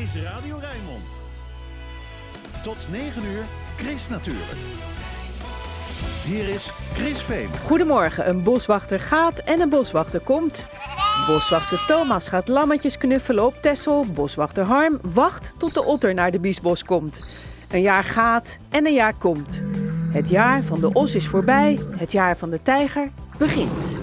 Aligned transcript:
is 0.00 0.22
Radio 0.22 0.58
Rijnmond. 0.60 1.04
Tot 2.62 2.76
9 2.90 3.24
uur, 3.24 3.42
Chris 3.76 4.08
natuurlijk. 4.08 4.58
Hier 6.24 6.48
is 6.48 6.70
Chris 6.94 7.22
Veem. 7.22 7.48
Goedemorgen, 7.64 8.28
een 8.28 8.42
boswachter 8.42 9.00
gaat 9.00 9.38
en 9.38 9.60
een 9.60 9.68
boswachter 9.68 10.20
komt. 10.20 10.66
Boswachter 11.26 11.86
Thomas 11.86 12.28
gaat 12.28 12.48
lammetjes 12.48 12.98
knuffelen 12.98 13.46
op 13.46 13.54
Tessel. 13.62 14.06
Boswachter 14.14 14.64
Harm 14.64 14.98
wacht 15.02 15.54
tot 15.58 15.74
de 15.74 15.84
otter 15.84 16.14
naar 16.14 16.30
de 16.30 16.40
biesbos 16.40 16.84
komt. 16.84 17.44
Een 17.70 17.82
jaar 17.82 18.04
gaat 18.04 18.58
en 18.68 18.86
een 18.86 18.94
jaar 18.94 19.14
komt. 19.14 19.62
Het 20.10 20.28
jaar 20.28 20.64
van 20.64 20.80
de 20.80 20.92
os 20.92 21.14
is 21.14 21.26
voorbij, 21.26 21.78
het 21.96 22.12
jaar 22.12 22.36
van 22.36 22.50
de 22.50 22.62
tijger 22.62 23.10
begint. 23.38 23.98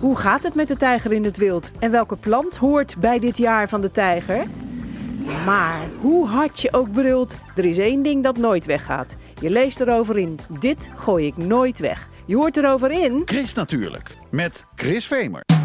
Hoe 0.00 0.16
gaat 0.16 0.42
het 0.42 0.54
met 0.54 0.68
de 0.68 0.76
tijger 0.76 1.12
in 1.12 1.24
het 1.24 1.36
wild 1.36 1.70
en 1.78 1.90
welke 1.90 2.16
plant 2.16 2.56
hoort 2.56 2.96
bij 2.98 3.18
dit 3.18 3.38
jaar 3.38 3.68
van 3.68 3.80
de 3.80 3.90
tijger? 3.90 4.46
Maar 5.44 5.88
hoe 6.00 6.26
hard 6.26 6.60
je 6.60 6.72
ook 6.72 6.92
brult, 6.92 7.36
er 7.56 7.64
is 7.64 7.78
één 7.78 8.02
ding 8.02 8.22
dat 8.22 8.36
nooit 8.36 8.66
weggaat. 8.66 9.16
Je 9.40 9.50
leest 9.50 9.80
erover 9.80 10.18
in, 10.18 10.38
dit 10.60 10.90
gooi 10.96 11.26
ik 11.26 11.36
nooit 11.36 11.78
weg. 11.78 12.08
Je 12.26 12.36
hoort 12.36 12.56
erover 12.56 12.90
in... 12.90 13.22
Chris 13.24 13.54
natuurlijk, 13.54 14.16
met 14.30 14.64
Chris 14.74 15.06
Vemer. 15.06 15.59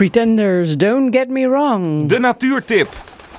Pretenders, 0.00 0.76
don't 0.76 1.16
get 1.16 1.28
me 1.28 1.48
wrong. 1.48 2.08
De 2.08 2.18
natuurtip 2.18 2.88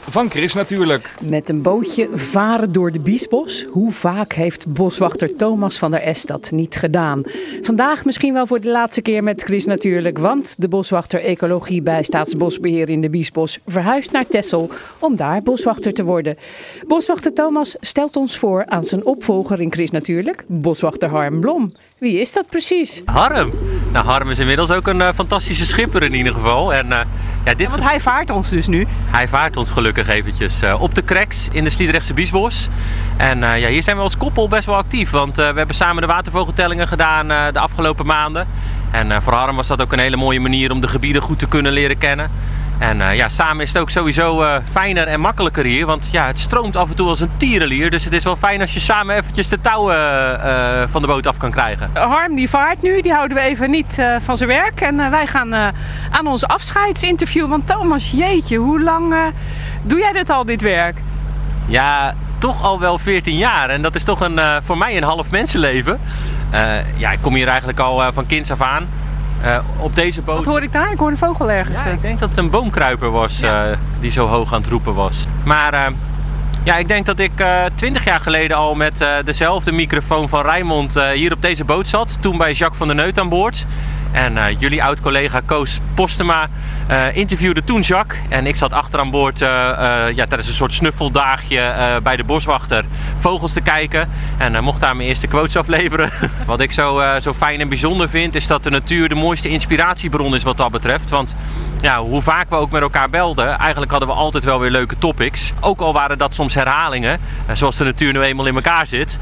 van 0.09 0.29
Chris 0.29 0.53
natuurlijk. 0.53 1.15
Met 1.21 1.49
een 1.49 1.61
bootje 1.61 2.09
varen 2.13 2.71
door 2.71 2.91
de 2.91 2.99
Biesbos. 2.99 3.65
Hoe 3.69 3.91
vaak 3.91 4.33
heeft 4.33 4.73
boswachter 4.73 5.35
Thomas 5.35 5.77
van 5.77 5.91
der 5.91 6.01
Est 6.01 6.27
dat 6.27 6.51
niet 6.51 6.75
gedaan? 6.75 7.23
Vandaag 7.61 8.05
misschien 8.05 8.33
wel 8.33 8.47
voor 8.47 8.59
de 8.59 8.69
laatste 8.69 9.01
keer 9.01 9.23
met 9.23 9.43
Chris 9.43 9.65
natuurlijk. 9.65 10.17
Want 10.17 10.55
de 10.57 10.67
boswachter 10.67 11.23
Ecologie 11.23 11.81
bij 11.81 12.03
Staatsbosbeheer 12.03 12.89
in 12.89 13.01
de 13.01 13.09
Biesbos 13.09 13.59
verhuist 13.65 14.11
naar 14.11 14.27
Texel 14.27 14.69
om 14.99 15.15
daar 15.15 15.43
boswachter 15.43 15.93
te 15.93 16.03
worden. 16.03 16.37
Boswachter 16.87 17.33
Thomas 17.33 17.75
stelt 17.79 18.15
ons 18.15 18.37
voor 18.37 18.65
aan 18.65 18.83
zijn 18.83 19.05
opvolger 19.05 19.61
in 19.61 19.71
Chris 19.71 19.91
natuurlijk, 19.91 20.43
boswachter 20.47 21.09
Harm 21.09 21.39
Blom. 21.39 21.73
Wie 22.01 22.19
is 22.19 22.33
dat 22.33 22.45
precies? 22.49 23.01
Harm. 23.05 23.51
Nou, 23.91 24.05
Harm 24.05 24.29
is 24.29 24.39
inmiddels 24.39 24.71
ook 24.71 24.87
een 24.87 25.01
eh, 25.01 25.09
fantastische 25.15 25.65
schipper 25.65 26.03
in 26.03 26.13
ieder 26.13 26.33
geval. 26.33 26.73
En 26.73 26.91
eh, 26.91 26.99
ja, 27.45 27.53
dit 27.53 27.69
Want 27.69 27.83
hij 27.83 27.99
vaart 27.99 28.29
ons 28.29 28.49
dus 28.49 28.67
nu. 28.67 28.87
hij 29.05 29.27
vaart 29.27 29.57
ons 29.57 29.71
gelukkig 29.71 30.07
eventjes 30.07 30.61
eh, 30.61 30.81
op 30.81 30.95
de 30.95 31.03
cracks 31.03 31.47
in 31.51 31.63
de 31.63 31.69
Sliedrechtse 31.69 32.13
Biesbos. 32.13 32.67
En 33.17 33.43
eh, 33.43 33.59
ja, 33.59 33.67
hier 33.67 33.83
zijn 33.83 33.95
we 33.95 34.01
als 34.01 34.17
koppel 34.17 34.47
best 34.47 34.65
wel 34.65 34.75
actief. 34.75 35.09
Want 35.09 35.37
eh, 35.37 35.49
we 35.51 35.57
hebben 35.57 35.75
samen 35.75 36.01
de 36.01 36.07
watervogeltellingen 36.07 36.87
gedaan 36.87 37.31
eh, 37.31 37.43
de 37.53 37.59
afgelopen 37.59 38.05
maanden. 38.05 38.47
En 38.91 39.11
eh, 39.11 39.21
voor 39.21 39.33
Harm 39.33 39.55
was 39.55 39.67
dat 39.67 39.81
ook 39.81 39.93
een 39.93 39.99
hele 39.99 40.17
mooie 40.17 40.39
manier 40.39 40.71
om 40.71 40.81
de 40.81 40.87
gebieden 40.87 41.21
goed 41.21 41.39
te 41.39 41.47
kunnen 41.47 41.71
leren 41.71 41.97
kennen. 41.97 42.31
En 42.81 43.01
eh, 43.01 43.15
ja, 43.15 43.27
samen 43.27 43.63
is 43.63 43.73
het 43.73 43.81
ook 43.81 43.89
sowieso 43.89 44.41
eh, 44.41 44.55
fijner 44.71 45.07
en 45.07 45.19
makkelijker 45.19 45.65
hier. 45.65 45.85
Want 45.85 46.09
ja, 46.11 46.25
het 46.25 46.39
stroomt 46.39 46.75
af 46.75 46.89
en 46.89 46.95
toe 46.95 47.07
als 47.07 47.19
een 47.19 47.31
tierenlier. 47.37 47.91
Dus 47.91 48.03
het 48.03 48.13
is 48.13 48.23
wel 48.23 48.35
fijn 48.35 48.61
als 48.61 48.73
je 48.73 48.79
samen 48.79 49.15
eventjes 49.15 49.47
de 49.47 49.61
touwen 49.61 49.95
eh, 50.43 50.83
van 50.89 51.01
de 51.01 51.07
boot 51.07 51.27
af 51.27 51.37
kan 51.37 51.51
krijgen. 51.51 51.89
Harm 51.93 52.35
die 52.35 52.49
vaart 52.49 52.81
nu, 52.81 53.01
die 53.01 53.13
houden 53.13 53.37
we 53.37 53.43
even 53.43 53.69
niet 53.69 54.01
van 54.23 54.37
zijn 54.37 54.49
werk. 54.49 54.81
En 54.81 55.11
wij 55.11 55.27
gaan 55.27 55.53
aan 56.11 56.27
ons 56.27 56.47
afscheidsinterview. 56.47 57.49
Want 57.49 57.67
Thomas, 57.67 58.11
jeetje, 58.11 58.57
hoe 58.57 58.81
lang 58.81 59.15
doe 59.81 59.99
jij 59.99 60.11
dit 60.11 60.29
al, 60.29 60.45
dit 60.45 60.61
werk? 60.61 60.97
Ja, 61.67 62.13
toch 62.37 62.63
al 62.63 62.79
wel 62.79 62.99
14 62.99 63.37
jaar. 63.37 63.69
En 63.69 63.81
dat 63.81 63.95
is 63.95 64.03
toch 64.03 64.21
een, 64.21 64.39
voor 64.63 64.77
mij 64.77 64.97
een 64.97 65.03
half 65.03 65.31
mensenleven. 65.31 65.99
Ja, 66.97 67.11
ik 67.11 67.21
kom 67.21 67.35
hier 67.35 67.47
eigenlijk 67.47 67.79
al 67.79 68.13
van 68.13 68.25
kinds 68.25 68.51
af 68.51 68.61
aan. 68.61 68.87
Eh, 69.43 69.57
op 69.83 69.95
deze 69.95 70.21
boot. 70.21 70.35
Wat 70.37 70.45
hoor 70.45 70.63
ik 70.63 70.71
daar? 70.71 70.91
Ik 70.91 70.97
hoor 70.97 71.09
een 71.09 71.17
vogel 71.17 71.51
ergens. 71.51 71.79
Ja, 71.79 71.85
eh. 71.85 71.93
ik 71.93 72.01
denk 72.01 72.19
dat 72.19 72.29
het 72.29 72.37
een 72.37 72.49
boomkruiper 72.49 73.11
was 73.11 73.39
Ja. 73.39 73.65
eh, 73.65 73.77
die 73.99 74.11
zo 74.11 74.27
hoog 74.27 74.53
aan 74.53 74.61
het 74.61 74.69
roepen 74.69 74.93
was. 74.93 75.25
Maar 75.43 75.91
ja, 76.63 76.75
ik 76.77 76.87
denk 76.87 77.05
dat 77.05 77.19
ik 77.19 77.31
twintig 77.75 78.03
jaar 78.03 78.19
geleden 78.19 78.57
al 78.57 78.75
met 78.75 79.05
dezelfde 79.25 79.71
microfoon 79.71 80.29
van 80.29 80.41
Rijnmond 80.41 80.99
hier 81.13 81.33
op 81.33 81.41
deze 81.41 81.65
boot 81.65 81.87
zat. 81.87 82.17
Toen 82.21 82.37
bij 82.37 82.51
Jacques 82.51 82.77
van 82.77 82.87
der 82.87 82.95
Neut 82.95 83.19
aan 83.19 83.29
boord. 83.29 83.65
En 84.11 84.37
eh, 84.37 84.59
jullie 84.59 84.83
oud-collega 84.83 85.41
Koos 85.45 85.79
Postema 85.93 86.49
eh, 86.87 87.15
interviewde 87.15 87.63
toen 87.63 87.81
Jacques. 87.81 88.19
En 88.29 88.47
ik 88.47 88.55
zat 88.55 88.73
achter 88.73 88.99
aan 88.99 89.11
boord 89.11 89.41
eh, 89.41 89.47
ja, 89.47 90.25
tijdens 90.25 90.47
een 90.47 90.53
soort 90.53 90.73
snuffeldaagje 90.73 91.99
bij 92.03 92.15
de 92.15 92.23
boswachter 92.23 92.85
vogels 93.15 93.53
te 93.53 93.61
kijken. 93.61 94.09
En 94.37 94.63
mocht 94.63 94.81
daar 94.81 94.95
mijn 94.95 95.07
eerste 95.07 95.27
quotes 95.27 95.55
afleveren. 95.55 96.11
Wat 96.45 96.61
ik 96.61 96.71
zo, 96.71 97.01
zo 97.21 97.33
fijn 97.33 97.59
en 97.59 97.69
bijzonder 97.69 98.09
vind, 98.09 98.35
is 98.35 98.47
dat 98.47 98.63
de 98.63 98.69
natuur 98.69 99.09
de 99.09 99.15
mooiste 99.15 99.49
inspiratiebron 99.49 100.35
is 100.35 100.43
wat 100.43 100.57
dat 100.57 100.71
betreft. 100.71 101.09
Want 101.09 101.35
ja, 101.77 101.99
hoe 101.99 102.21
vaak 102.21 102.49
we 102.49 102.55
ook 102.55 102.71
met 102.71 102.81
elkaar 102.81 103.09
belden, 103.09 103.57
eigenlijk 103.57 103.91
hadden 103.91 104.09
we 104.09 104.15
altijd 104.15 104.43
wel 104.43 104.59
weer 104.59 104.69
leuke 104.69 104.97
topics. 104.97 105.53
Ook 105.59 105.81
al 105.81 105.93
waren 105.93 106.17
dat 106.17 106.33
soms 106.33 106.53
herhalingen, 106.53 107.19
zoals 107.53 107.77
de 107.77 107.83
natuur 107.83 108.13
nu 108.13 108.21
eenmaal 108.21 108.45
in 108.45 108.55
elkaar 108.55 108.87
zit. 108.87 109.17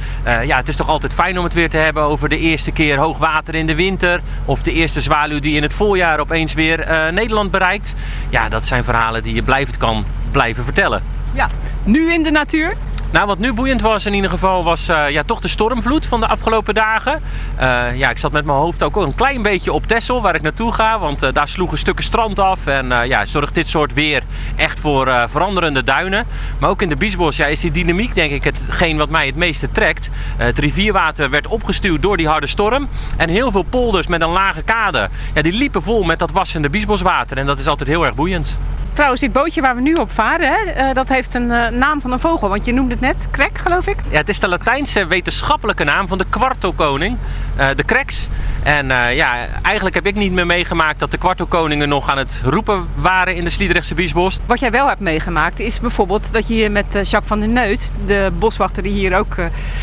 Ja, 0.46 0.58
het 0.58 0.68
is 0.68 0.76
toch 0.76 0.90
altijd 0.90 1.14
fijn 1.14 1.38
om 1.38 1.44
het 1.44 1.54
weer 1.54 1.70
te 1.70 1.78
hebben 1.78 2.04
over 2.04 2.30
de 2.30 2.40
eerste 2.40 2.72
keer 2.72 2.98
hoog 2.98 3.18
water 3.18 3.56
in 3.56 3.68
de 3.68 3.76
winter. 3.76 4.22
Of 4.46 4.62
de 4.62 4.72
eerste 4.80 5.02
zwaluw 5.02 5.40
die 5.40 5.56
in 5.56 5.64
het 5.64 5.74
voorjaar 5.74 6.20
opeens 6.20 6.54
weer 6.54 6.80
eh, 6.80 7.12
Nederland 7.12 7.52
bereikt. 7.52 7.94
Ja, 8.30 8.50
dat 8.50 8.66
zijn 8.66 8.84
verhalen 8.84 9.24
die 9.24 9.34
je 9.34 9.44
blijvend 9.44 9.78
kan 9.78 10.06
blijven 10.32 10.64
vertellen. 10.64 11.04
Ja, 11.34 11.50
nu 11.84 12.14
in 12.14 12.24
de 12.24 12.32
natuur. 12.32 12.76
Nou, 13.12 13.28
wat 13.28 13.40
nu 13.40 13.54
boeiend 13.54 13.82
was 13.82 14.06
in 14.06 14.14
ieder 14.14 14.30
geval, 14.30 14.64
was 14.64 14.88
eh, 14.88 15.10
ja, 15.10 15.24
toch 15.24 15.40
de 15.40 15.48
stormvloed 15.48 16.06
van 16.06 16.20
de 16.20 16.28
afgelopen 16.28 16.74
dagen. 16.74 17.22
Eh, 17.56 17.98
ja, 17.98 18.10
ik 18.10 18.18
zat 18.18 18.32
met 18.32 18.46
mijn 18.46 18.58
hoofd 18.58 18.84
ook 18.84 18.96
een 18.96 19.16
klein 19.16 19.42
beetje 19.42 19.74
op 19.74 19.88
Texel, 19.88 20.22
waar 20.22 20.36
ik 20.36 20.42
naartoe 20.42 20.74
ga. 20.74 21.00
Want 21.00 21.24
eh, 21.24 21.34
daar 21.34 21.48
sloegen 21.48 21.78
stukken 21.78 22.04
strand 22.04 22.40
af. 22.40 22.68
En 22.68 22.88
ja, 23.08 23.26
zorgt 23.26 23.56
dit 23.56 23.68
soort 23.68 23.94
weer 23.94 24.24
echt 24.56 24.80
voor 24.80 25.26
veranderende 25.30 25.84
duinen. 25.84 26.26
Maar 26.60 26.70
ook 26.70 26.82
in 26.82 26.90
de 26.90 26.96
Biesbos 26.96 27.38
ja, 27.38 27.46
is 27.46 27.60
die 27.60 27.72
dynamiek 27.72 28.16
denk 28.16 28.32
ik 28.32 28.44
hetgeen 28.44 28.98
wat 28.98 29.10
mij 29.10 29.26
het 29.26 29.36
meeste 29.36 29.72
trekt. 29.72 30.10
Het 30.38 30.60
rivierwater 30.60 31.30
werd 31.30 31.48
opgestuwd 31.48 32.02
door 32.02 32.18
die 32.18 32.28
harde 32.28 32.48
storm. 32.48 32.88
En 33.18 33.30
heel 33.30 33.52
veel 33.52 33.64
polders 33.64 34.08
met 34.08 34.22
een 34.22 34.30
lage 34.30 34.62
kade, 34.62 35.10
ja, 35.34 35.42
die 35.42 35.54
liepen 35.54 35.82
vol 35.82 36.04
met 36.04 36.20
dat 36.20 36.32
wassende 36.32 36.70
Biesboswater. 36.70 37.38
En 37.38 37.46
dat 37.46 37.60
is 37.60 37.68
altijd 37.68 37.90
heel 37.90 38.06
erg 38.06 38.16
boeiend. 38.16 38.58
Trouwens, 38.94 39.22
dit 39.22 39.32
bootje 39.32 39.62
waar 39.62 39.76
we 39.76 39.82
nu 39.82 39.94
op 39.94 40.12
varen, 40.12 40.54
hè, 40.54 40.94
dat 40.94 41.10
heeft 41.10 41.34
een 41.34 41.48
naam 41.78 42.02
van 42.02 42.12
een 42.12 42.20
vogel. 42.20 42.50
Want 42.50 42.66
je 42.66 42.74
noemde 42.74 42.98
het 43.00 43.18
net, 43.18 43.28
krek 43.32 43.58
geloof 43.58 43.88
ik. 43.88 43.98
Ja, 44.10 44.18
het 44.18 44.30
is 44.30 44.40
de 44.40 44.48
Latijnse 44.48 45.08
wetenschappelijke 45.08 45.84
naam 45.84 46.08
van 46.08 46.18
de 46.18 46.26
kwartelkoning, 46.30 47.18
eh, 47.56 47.68
de 47.76 47.86
Crex. 47.86 48.28
En 48.64 48.92
eh, 48.92 49.16
ja, 49.16 49.36
eigenlijk 49.62 49.96
heb 49.96 50.06
ik 50.06 50.16
niet 50.16 50.32
meer 50.32 50.46
meegemaakt 50.46 51.00
dat 51.00 51.12
de 51.12 51.18
kwartelkoningen 51.18 51.90
nog 51.90 52.10
aan 52.10 52.18
het 52.18 52.42
roepen 52.44 52.88
waren 52.96 53.36
in 53.36 53.44
de 53.44 53.50
Sliedrechtse 53.50 53.94
Biesbos. 53.94 54.40
Wat 54.46 54.60
jij 54.60 54.72
wel 54.72 54.88
hebt 54.88 55.00
meegemaakt 55.00 55.60
is 55.60 55.80
bijvoorbeeld 55.80 56.34
dat 56.34 56.48
je 56.48 56.54
hier 56.54 56.72
met 56.72 56.96
eh, 56.96 57.04
Jacques 57.04 57.28
van 57.28 57.40
der 57.40 57.50
Neut, 57.50 57.92
de 58.06 58.32
boswachter 58.40 58.84
die 58.84 58.92
hier 58.92 59.18
ook 59.18 59.36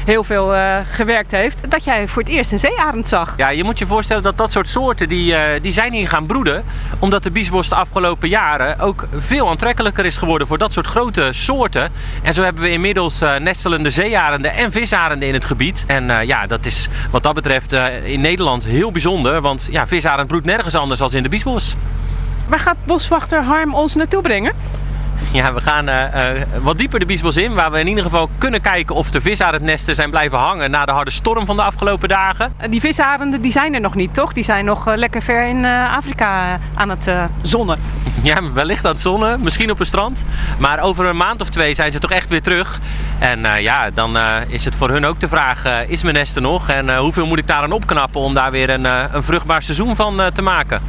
heel 0.04 0.24
veel 0.24 0.54
gewerkt 0.90 1.30
heeft, 1.30 1.70
dat 1.70 1.84
jij 1.84 2.08
voor 2.08 2.22
het 2.22 2.30
eerst 2.30 2.52
een 2.52 2.58
zeearend 2.58 3.08
zag. 3.08 3.34
Ja, 3.36 3.48
je 3.48 3.64
moet 3.64 3.78
je 3.78 3.86
voorstellen 3.86 4.22
dat 4.22 4.38
dat 4.38 4.50
soort 4.50 4.68
soorten 4.68 5.08
die, 5.08 5.34
die 5.60 5.72
zijn 5.72 5.92
hier 5.92 6.08
gaan 6.08 6.26
broeden. 6.26 6.64
Omdat 6.98 7.22
de 7.22 7.30
biesbos 7.30 7.68
de 7.68 7.74
afgelopen 7.74 8.28
jaren 8.28 8.78
ook 8.78 9.08
veel 9.12 9.48
aantrekkelijker 9.48 10.04
is 10.04 10.16
geworden 10.16 10.46
voor 10.46 10.58
dat 10.58 10.72
soort 10.72 10.86
grote 10.86 11.28
soorten. 11.30 11.92
En 12.22 12.34
zo 12.34 12.42
hebben 12.42 12.62
we 12.62 12.70
inmiddels 12.70 13.05
eh, 13.06 13.36
nestelende 13.36 13.90
zeearenden 13.90 14.54
en 14.54 14.72
visarenden 14.72 15.28
in 15.28 15.34
het 15.34 15.44
gebied. 15.44 15.84
En 15.86 16.10
eh, 16.10 16.26
ja, 16.26 16.46
dat 16.46 16.66
is 16.66 16.88
wat 17.10 17.22
dat 17.22 17.34
betreft 17.34 17.72
eh, 17.72 18.06
in 18.06 18.20
Nederland 18.20 18.64
heel 18.64 18.92
bijzonder. 18.92 19.40
Want 19.40 19.68
ja, 19.70 19.86
visarend 19.86 20.28
broedt 20.28 20.46
nergens 20.46 20.74
anders 20.74 21.00
dan 21.00 21.12
in 21.12 21.22
de 21.22 21.28
biesbos. 21.28 21.74
Waar 22.48 22.60
gaat 22.60 22.76
boswachter 22.84 23.42
Harm 23.42 23.74
ons 23.74 23.94
naartoe 23.94 24.22
brengen? 24.22 24.52
Ja, 25.32 25.52
we 25.54 25.60
gaan 25.60 25.88
eh, 25.88 26.30
eh, 26.30 26.42
wat 26.62 26.78
dieper 26.78 26.98
de 26.98 27.06
biesbos 27.06 27.36
in. 27.36 27.54
Waar 27.54 27.70
we 27.70 27.80
in 27.80 27.86
ieder 27.88 28.04
geval 28.04 28.30
kunnen 28.38 28.60
kijken 28.60 28.94
of 28.94 29.10
de 29.10 29.20
visarendnesten 29.20 29.94
zijn 29.94 30.10
blijven 30.10 30.38
hangen 30.38 30.70
na 30.70 30.84
de 30.84 30.92
harde 30.92 31.10
storm 31.10 31.46
van 31.46 31.56
de 31.56 31.62
afgelopen 31.62 32.08
dagen. 32.08 32.52
Eh, 32.56 32.70
Die 32.70 32.80
visarenden 32.80 33.40
die 33.42 33.52
zijn 33.52 33.74
er 33.74 33.80
nog 33.80 33.94
niet, 33.94 34.14
toch? 34.14 34.32
Die 34.32 34.44
zijn 34.44 34.64
nog 34.64 34.94
lekker 34.94 35.22
ver 35.22 35.46
in 35.46 35.64
Afrika 35.96 36.58
aan 36.74 36.90
het 36.90 37.10
zonnen. 37.42 37.78
Ja, 38.22 38.52
wellicht 38.52 38.84
aan 38.84 38.90
het 38.92 39.00
zonnen, 39.00 39.40
misschien 39.40 39.70
op 39.70 39.80
een 39.80 39.86
strand. 39.86 40.24
Maar 40.58 40.80
over 40.80 41.06
een 41.06 41.16
maand 41.16 41.40
of 41.40 41.48
twee 41.48 41.74
zijn 41.74 41.90
ze 41.92 41.98
toch 41.98 42.10
echt 42.10 42.30
weer 42.30 42.42
terug. 42.42 42.80
En 43.18 43.62
ja, 43.62 43.90
dan 43.90 44.18
is 44.48 44.64
het 44.64 44.76
voor 44.76 44.90
hun 44.90 45.04
ook 45.04 45.20
de 45.20 45.28
vraag, 45.28 45.64
is 45.88 46.02
mijn 46.02 46.14
nest 46.14 46.36
er 46.36 46.42
nog? 46.42 46.68
En 46.68 46.96
hoeveel 46.96 47.26
moet 47.26 47.38
ik 47.38 47.46
daar 47.46 47.62
aan 47.62 47.72
opknappen 47.72 48.20
om 48.20 48.34
daar 48.34 48.50
weer 48.50 48.70
een, 48.70 48.84
een 48.84 49.22
vruchtbaar 49.22 49.62
seizoen 49.62 49.96
van 49.96 50.30
te 50.32 50.42
maken? 50.42 50.80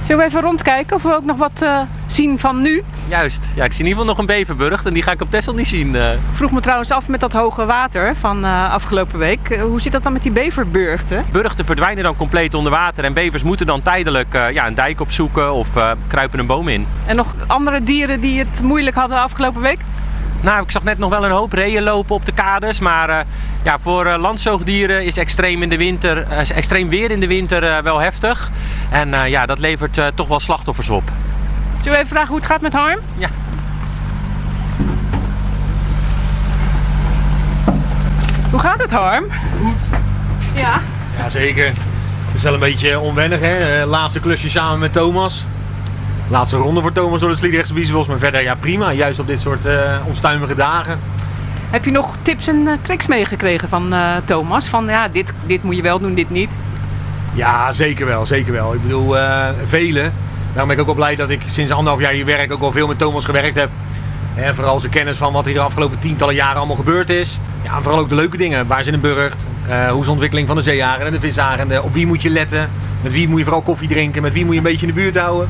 Zullen 0.00 0.22
we 0.22 0.28
even 0.28 0.40
rondkijken 0.40 0.96
of 0.96 1.02
we 1.02 1.14
ook 1.14 1.24
nog 1.24 1.36
wat 1.36 1.62
eh, 1.62 1.80
zien 2.06 2.38
van 2.38 2.62
nu? 2.62 2.82
Juist, 3.08 3.50
ja, 3.54 3.64
ik 3.64 3.72
zie 3.72 3.84
in 3.84 3.88
ieder 3.88 4.00
geval 4.00 4.04
nog 4.04 4.18
een 4.18 4.36
beverburgt 4.38 4.86
en 4.86 4.94
die 4.94 5.02
ga 5.02 5.12
ik 5.12 5.20
op 5.20 5.30
Texel 5.30 5.54
niet 5.54 5.66
zien. 5.66 5.94
Ik 5.94 6.18
vroeg 6.30 6.50
me 6.50 6.60
trouwens 6.60 6.90
af 6.90 7.08
met 7.08 7.20
dat 7.20 7.32
hoge 7.32 7.66
water 7.66 8.16
van 8.16 8.44
eh, 8.44 8.72
afgelopen 8.72 9.18
week. 9.18 9.60
Hoe 9.60 9.80
zit 9.80 9.92
dat 9.92 10.02
dan 10.02 10.12
met 10.12 10.22
die 10.22 10.32
beverburgten? 10.32 11.24
Burgten 11.32 11.64
verdwijnen 11.64 12.04
dan 12.04 12.16
compleet 12.16 12.54
onder 12.54 12.72
water 12.72 13.04
en 13.04 13.12
bevers 13.12 13.42
moeten 13.42 13.66
dan 13.66 13.82
tijdelijk 13.82 14.32
ja, 14.32 14.66
een 14.66 14.74
dijk 14.74 15.00
opzoeken 15.00 15.52
of 15.52 15.68
kruipen 16.06 16.38
een 16.38 16.46
boom 16.46 16.68
in. 16.68 16.86
En 17.06 17.16
nog 17.16 17.34
andere 17.46 17.82
dieren 17.82 18.20
die 18.20 18.38
het 18.38 18.62
moeilijk 18.62 18.96
hadden 18.96 19.18
afgelopen 19.18 19.60
week? 19.60 19.78
Nou, 20.40 20.62
ik 20.62 20.70
zag 20.70 20.82
net 20.82 20.98
nog 20.98 21.10
wel 21.10 21.24
een 21.24 21.30
hoop 21.30 21.52
reeën 21.52 21.82
lopen 21.82 22.14
op 22.14 22.24
de 22.24 22.32
kades. 22.32 22.80
Maar 22.80 23.08
eh, 23.08 23.18
ja, 23.62 23.78
voor 23.78 24.06
eh, 24.06 24.18
landzoogdieren 24.18 25.04
is 25.04 25.16
extreem, 25.16 25.62
in 25.62 25.68
de 25.68 25.76
winter, 25.76 26.22
eh, 26.22 26.50
extreem 26.56 26.88
weer 26.88 27.10
in 27.10 27.20
de 27.20 27.26
winter 27.26 27.82
wel 27.82 27.98
heftig. 27.98 28.50
En 28.90 29.14
eh, 29.14 29.28
ja, 29.28 29.46
dat 29.46 29.58
levert 29.58 29.98
eh, 29.98 30.06
toch 30.14 30.28
wel 30.28 30.40
slachtoffers 30.40 30.88
op. 30.88 31.10
Zullen 31.76 31.92
we 31.92 31.96
even 31.96 32.08
vragen 32.08 32.28
hoe 32.28 32.36
het 32.36 32.46
gaat 32.46 32.60
met 32.60 32.72
Harm? 32.72 32.98
Ja. 33.16 33.28
Hoe 38.50 38.60
gaat 38.60 38.80
het 38.80 38.90
Harm? 38.90 39.24
Goed. 39.60 39.98
Ja. 40.54 40.80
Jazeker. 41.18 41.72
Het 42.26 42.36
is 42.36 42.42
wel 42.42 42.54
een 42.54 42.60
beetje 42.60 42.98
onwennig, 42.98 43.40
hè? 43.40 43.84
Laatste 43.84 44.20
klusje 44.20 44.48
samen 44.48 44.78
met 44.78 44.92
Thomas. 44.92 45.46
Laatste 46.30 46.56
ronde 46.56 46.80
voor 46.80 46.92
Thomas 46.92 47.20
door 47.20 47.30
de 47.30 47.36
Sliedrechtse 47.36 47.72
Biesbos. 47.72 48.06
Maar 48.06 48.18
verder, 48.18 48.42
ja, 48.42 48.54
prima. 48.54 48.92
Juist 48.92 49.18
op 49.18 49.26
dit 49.26 49.40
soort 49.40 49.66
eh 49.66 49.96
onstuimige 50.06 50.54
dagen. 50.54 50.98
Heb 51.70 51.84
je 51.84 51.90
nog 51.90 52.16
tips 52.22 52.46
en 52.48 52.66
eh, 52.66 52.72
tricks 52.82 53.06
meegekregen 53.06 53.68
van 53.68 53.92
eh, 53.92 54.16
Thomas? 54.24 54.68
Van 54.68 54.86
ja, 54.86 55.08
dit, 55.08 55.32
dit 55.46 55.62
moet 55.62 55.76
je 55.76 55.82
wel 55.82 55.98
doen, 56.00 56.14
dit 56.14 56.30
niet. 56.30 56.50
Ja, 57.34 57.72
zeker 57.72 58.06
wel. 58.06 58.26
Zeker 58.26 58.52
wel. 58.52 58.74
Ik 58.74 58.82
bedoel, 58.82 59.14
velen. 59.66 60.12
Daarom 60.48 60.66
ben 60.68 60.70
ik 60.70 60.78
ook 60.80 60.86
wel 60.86 60.94
blij 60.94 61.14
dat 61.14 61.30
ik 61.30 61.42
sinds 61.46 61.72
anderhalf 61.72 62.00
jaar 62.00 62.12
hier 62.12 62.24
werk. 62.24 62.52
Ook 62.52 62.62
al 62.62 62.72
veel 62.72 62.86
met 62.86 62.98
Thomas 62.98 63.24
gewerkt 63.24 63.54
heb. 63.56 63.70
En 64.34 64.54
vooral 64.54 64.80
zijn 64.80 64.92
kennis 64.92 65.16
van 65.16 65.32
wat 65.32 65.44
hier 65.44 65.54
de 65.54 65.60
afgelopen 65.60 65.98
tientallen 65.98 66.34
jaren 66.34 66.56
allemaal 66.56 66.76
gebeurd 66.76 67.10
is. 67.10 67.38
Ja, 67.62 67.76
en 67.76 67.82
vooral 67.82 68.00
ook 68.00 68.08
de 68.08 68.14
leuke 68.14 68.36
dingen. 68.36 68.66
Waar 68.66 68.82
ze 68.82 68.90
in 68.92 69.00
burgt. 69.00 69.46
eh, 69.68 69.88
hoe 69.88 69.98
is 69.98 70.04
de 70.04 70.10
ontwikkeling 70.10 70.46
van 70.46 70.56
de 70.56 70.62
zeearenden 70.62 71.06
en 71.06 71.12
de 71.12 71.20
visarenden. 71.20 71.82
Op 71.84 71.94
wie 71.94 72.06
moet 72.06 72.22
je 72.22 72.30
letten. 72.30 72.70
Met 73.02 73.12
wie 73.12 73.28
moet 73.28 73.38
je 73.38 73.44
vooral 73.44 73.62
koffie 73.62 73.88
drinken. 73.88 74.22
Met 74.22 74.32
wie 74.32 74.44
moet 74.44 74.52
je 74.52 74.58
een 74.58 74.64
beetje 74.66 74.86
in 74.86 74.94
de 74.94 75.00
buurt 75.00 75.18
houden. 75.18 75.48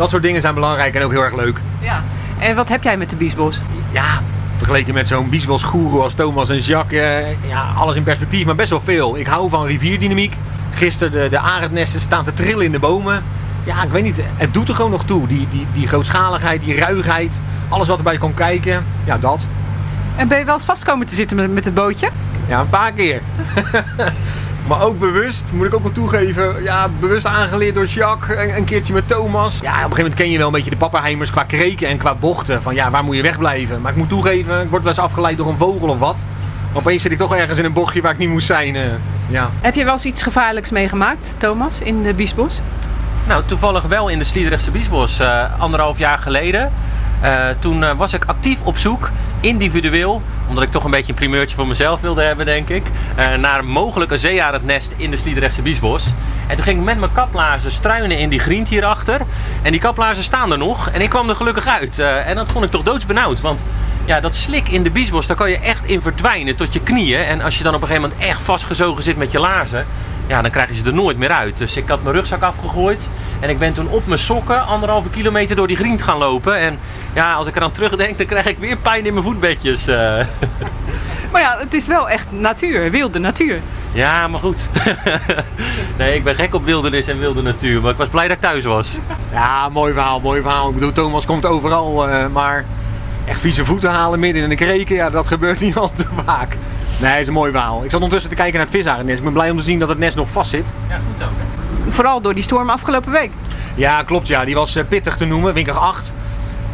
Dat 0.00 0.10
soort 0.10 0.22
dingen 0.22 0.40
zijn 0.40 0.54
belangrijk 0.54 0.94
en 0.94 1.02
ook 1.02 1.10
heel 1.10 1.22
erg 1.24 1.34
leuk. 1.34 1.60
Ja. 1.80 2.02
En 2.38 2.54
wat 2.54 2.68
heb 2.68 2.82
jij 2.82 2.96
met 2.96 3.10
de 3.10 3.16
biesbos? 3.16 3.60
Ja, 3.90 4.20
vergeleken 4.56 4.94
met 4.94 5.06
zo'n 5.06 5.28
biesbos 5.28 5.62
goeroe 5.62 6.02
als 6.02 6.14
Thomas 6.14 6.48
en 6.48 6.58
Jacques. 6.58 7.00
eh, 7.00 7.48
ja, 7.48 7.72
alles 7.76 7.96
in 7.96 8.02
perspectief, 8.02 8.44
maar 8.44 8.54
best 8.54 8.70
wel 8.70 8.80
veel. 8.80 9.16
Ik 9.16 9.26
hou 9.26 9.50
van 9.50 9.66
rivierdynamiek. 9.66 10.36
Gisteren 10.70 11.12
de, 11.12 11.28
de 11.28 11.38
arendnesten 11.38 12.00
staan 12.00 12.24
te 12.24 12.34
trillen 12.34 12.64
in 12.64 12.72
de 12.72 12.78
bomen. 12.78 13.22
Ja, 13.64 13.82
ik 13.82 13.90
weet 13.90 14.02
niet, 14.02 14.20
het 14.34 14.54
doet 14.54 14.68
er 14.68 14.74
gewoon 14.74 14.90
nog 14.90 15.04
toe. 15.04 15.26
Die, 15.26 15.46
die, 15.50 15.66
die 15.72 15.88
grootschaligheid, 15.88 16.62
die 16.62 16.78
ruigheid, 16.78 17.42
alles 17.68 17.88
wat 17.88 17.98
erbij 17.98 18.18
kon 18.18 18.34
kijken. 18.34 18.84
Ja, 19.04 19.18
dat. 19.18 19.46
En 20.16 20.28
ben 20.28 20.38
je 20.38 20.44
wel 20.44 20.54
eens 20.54 20.64
vast 20.64 20.84
komen 20.84 21.06
te 21.06 21.14
zitten 21.14 21.36
met, 21.36 21.52
met 21.52 21.64
het 21.64 21.74
bootje? 21.74 22.08
Ja, 22.48 22.60
een 22.60 22.68
paar 22.68 22.92
keer. 22.92 23.20
maar 24.70 24.82
ook 24.86 24.98
bewust, 24.98 25.44
moet 25.52 25.66
ik 25.66 25.74
ook 25.74 25.82
wel 25.82 25.92
toegeven. 25.92 26.62
Ja, 26.62 26.88
bewust 27.00 27.26
aangeleerd 27.26 27.74
door 27.74 27.84
Jacques. 27.84 28.38
Een, 28.38 28.56
een 28.56 28.64
keertje 28.64 28.92
met 28.92 29.08
Thomas. 29.08 29.52
Ja, 29.54 29.58
op 29.58 29.66
een 29.68 29.74
gegeven 29.74 29.96
moment 29.96 30.14
ken 30.14 30.30
je 30.30 30.38
wel 30.38 30.46
een 30.46 30.52
beetje 30.52 30.70
de 30.70 30.76
papperheimers 30.76 31.30
qua 31.30 31.42
kreken 31.42 31.88
en 31.88 31.98
qua 31.98 32.14
bochten. 32.14 32.62
Van 32.62 32.74
ja, 32.74 32.90
waar 32.90 33.04
moet 33.04 33.16
je 33.16 33.22
wegblijven? 33.22 33.80
Maar 33.80 33.90
ik 33.90 33.96
moet 33.98 34.08
toegeven, 34.08 34.62
ik 34.62 34.70
word 34.70 34.82
wel 34.82 34.92
eens 34.92 35.00
afgeleid 35.00 35.36
door 35.36 35.48
een 35.48 35.56
vogel 35.56 35.88
of 35.88 35.98
wat. 35.98 36.16
Opeens 36.72 37.02
zit 37.02 37.12
ik 37.12 37.18
toch 37.18 37.34
ergens 37.34 37.58
in 37.58 37.64
een 37.64 37.72
bochtje 37.72 38.00
waar 38.02 38.12
ik 38.12 38.18
niet 38.18 38.28
moest 38.28 38.46
zijn. 38.46 38.76
eh. 38.76 38.82
ja. 39.28 39.50
Heb 39.60 39.74
je 39.74 39.84
wel 39.84 39.92
eens 39.92 40.04
iets 40.04 40.22
gevaarlijks 40.22 40.70
meegemaakt, 40.70 41.34
Thomas, 41.38 41.80
in 41.80 42.02
de 42.02 42.14
biesbos? 42.14 42.60
Nou, 43.26 43.42
toevallig 43.46 43.82
wel 43.82 44.08
in 44.08 44.18
de 44.18 44.24
Sliedrechtse 44.24 44.70
Biesbos, 44.70 45.18
eh, 45.20 45.60
anderhalf 45.60 45.98
jaar 45.98 46.18
geleden. 46.18 46.72
Eh, 47.20 47.48
toen 47.58 47.84
eh, 47.84 47.96
was 47.96 48.12
ik 48.12 48.24
actief 48.24 48.58
op 48.62 48.78
zoek, 48.78 49.10
individueel, 49.40 50.22
omdat 50.48 50.64
ik 50.64 50.70
toch 50.70 50.84
een 50.84 50.90
beetje 50.90 51.08
een 51.08 51.18
primeurtje 51.18 51.56
voor 51.56 51.66
mezelf 51.66 52.00
wilde 52.00 52.22
hebben, 52.22 52.46
denk 52.46 52.68
ik, 52.68 52.86
eh, 53.16 53.34
naar 53.34 53.64
mogelijk 53.64 54.10
een 54.10 54.18
zeearendnest 54.18 54.94
in 54.96 55.10
de 55.10 55.16
Sliedrechtse 55.16 55.62
Biesbos. 55.62 56.04
En 56.46 56.56
toen 56.56 56.64
ging 56.64 56.78
ik 56.78 56.84
met 56.84 56.98
mijn 56.98 57.12
kaplaarzen 57.12 57.72
struinen 57.72 58.18
in 58.18 58.28
die 58.28 58.38
griend 58.38 58.68
hierachter. 58.68 59.20
En 59.62 59.70
die 59.70 59.80
kaplaarzen 59.80 60.24
staan 60.24 60.52
er 60.52 60.58
nog. 60.58 60.90
En 60.90 61.00
ik 61.00 61.10
kwam 61.10 61.28
er 61.28 61.36
gelukkig 61.36 61.66
uit. 61.66 61.98
En 61.98 62.36
dat 62.36 62.48
vond 62.50 62.64
ik 62.64 62.70
toch 62.70 62.82
doodsbenauwd. 62.82 63.40
Want 63.40 63.64
ja, 64.04 64.20
dat 64.20 64.36
slik 64.36 64.68
in 64.68 64.82
de 64.82 64.90
biesbos, 64.90 65.26
daar 65.26 65.36
kan 65.36 65.50
je 65.50 65.58
echt 65.58 65.84
in 65.84 66.00
verdwijnen 66.00 66.56
tot 66.56 66.72
je 66.72 66.80
knieën. 66.80 67.20
En 67.20 67.40
als 67.40 67.58
je 67.58 67.64
dan 67.64 67.74
op 67.74 67.82
een 67.82 67.88
gegeven 67.88 68.08
moment 68.10 68.28
echt 68.28 68.42
vastgezogen 68.42 69.02
zit 69.02 69.16
met 69.16 69.30
je 69.30 69.38
laarzen, 69.38 69.86
ja, 70.30 70.42
dan 70.42 70.50
krijg 70.50 70.68
je 70.68 70.74
ze 70.74 70.84
er 70.84 70.94
nooit 70.94 71.16
meer 71.16 71.30
uit. 71.30 71.56
Dus 71.56 71.76
ik 71.76 71.88
had 71.88 72.02
mijn 72.02 72.14
rugzak 72.14 72.42
afgegooid. 72.42 73.10
En 73.40 73.50
ik 73.50 73.58
ben 73.58 73.72
toen 73.72 73.88
op 73.88 74.06
mijn 74.06 74.18
sokken 74.18 74.66
anderhalve 74.66 75.10
kilometer 75.10 75.56
door 75.56 75.66
die 75.66 75.76
griend 75.76 76.02
gaan 76.02 76.18
lopen. 76.18 76.56
En 76.58 76.78
ja, 77.14 77.34
als 77.34 77.46
ik 77.46 77.56
eraan 77.56 77.72
terugdenk, 77.72 78.18
dan 78.18 78.26
krijg 78.26 78.46
ik 78.46 78.58
weer 78.58 78.76
pijn 78.76 79.06
in 79.06 79.12
mijn 79.12 79.24
voetbedjes. 79.24 79.86
eh. 79.86 80.20
Maar 81.32 81.40
ja, 81.40 81.56
het 81.58 81.74
is 81.74 81.86
wel 81.86 82.08
echt 82.08 82.26
natuur, 82.32 82.90
wilde 82.90 83.18
natuur. 83.18 83.60
Ja, 83.92 84.28
maar 84.28 84.40
goed. 84.40 84.70
nee, 85.98 86.14
ik 86.14 86.24
ben 86.24 86.34
gek 86.34 86.54
op 86.54 86.64
wildernis 86.64 87.06
en 87.08 87.18
wilde 87.18 87.42
natuur. 87.42 87.80
Maar 87.80 87.90
ik 87.90 87.96
was 87.96 88.08
blij 88.08 88.28
dat 88.28 88.36
ik 88.36 88.42
thuis 88.42 88.64
was. 88.64 88.98
Ja, 89.32 89.68
mooi 89.68 89.92
verhaal, 89.92 90.20
mooi 90.20 90.40
verhaal. 90.42 90.68
Ik 90.68 90.74
bedoel, 90.74 90.92
Thomas 90.92 91.26
komt 91.26 91.46
overal, 91.46 92.08
eh, 92.08 92.26
maar 92.26 92.64
echt 93.24 93.40
vieze 93.40 93.64
voeten 93.64 93.90
halen 93.90 94.20
midden 94.20 94.42
in 94.42 94.48
de 94.48 94.54
kreken, 94.54 94.94
ja, 94.94 95.10
dat 95.10 95.26
gebeurt 95.26 95.60
niet 95.60 95.76
al 95.82 95.92
te 95.92 96.04
vaak. 96.24 96.56
Nee, 97.00 97.10
het 97.10 97.20
is 97.20 97.26
een 97.26 97.32
mooi 97.32 97.50
verhaal. 97.50 97.84
Ik 97.84 97.90
zat 97.90 98.00
ondertussen 98.00 98.30
te 98.30 98.36
kijken 98.36 98.54
naar 98.56 98.66
het 98.66 98.76
visarendnest. 98.76 99.18
Ik 99.18 99.24
ben 99.24 99.32
blij 99.32 99.50
om 99.50 99.56
te 99.56 99.62
zien 99.62 99.78
dat 99.78 99.88
het 99.88 99.98
nest 99.98 100.16
nog 100.16 100.30
vast 100.30 100.50
zit. 100.50 100.72
Ja, 100.88 100.96
goed 100.96 101.26
ook. 101.26 101.92
Vooral 101.92 102.20
door 102.20 102.34
die 102.34 102.42
storm 102.42 102.70
afgelopen 102.70 103.12
week. 103.12 103.30
Ja, 103.74 104.02
klopt 104.02 104.26
ja. 104.26 104.44
Die 104.44 104.54
was 104.54 104.76
eh, 104.76 104.84
pittig 104.88 105.16
te 105.16 105.24
noemen, 105.24 105.54
winkel 105.54 105.74
8. 105.74 106.12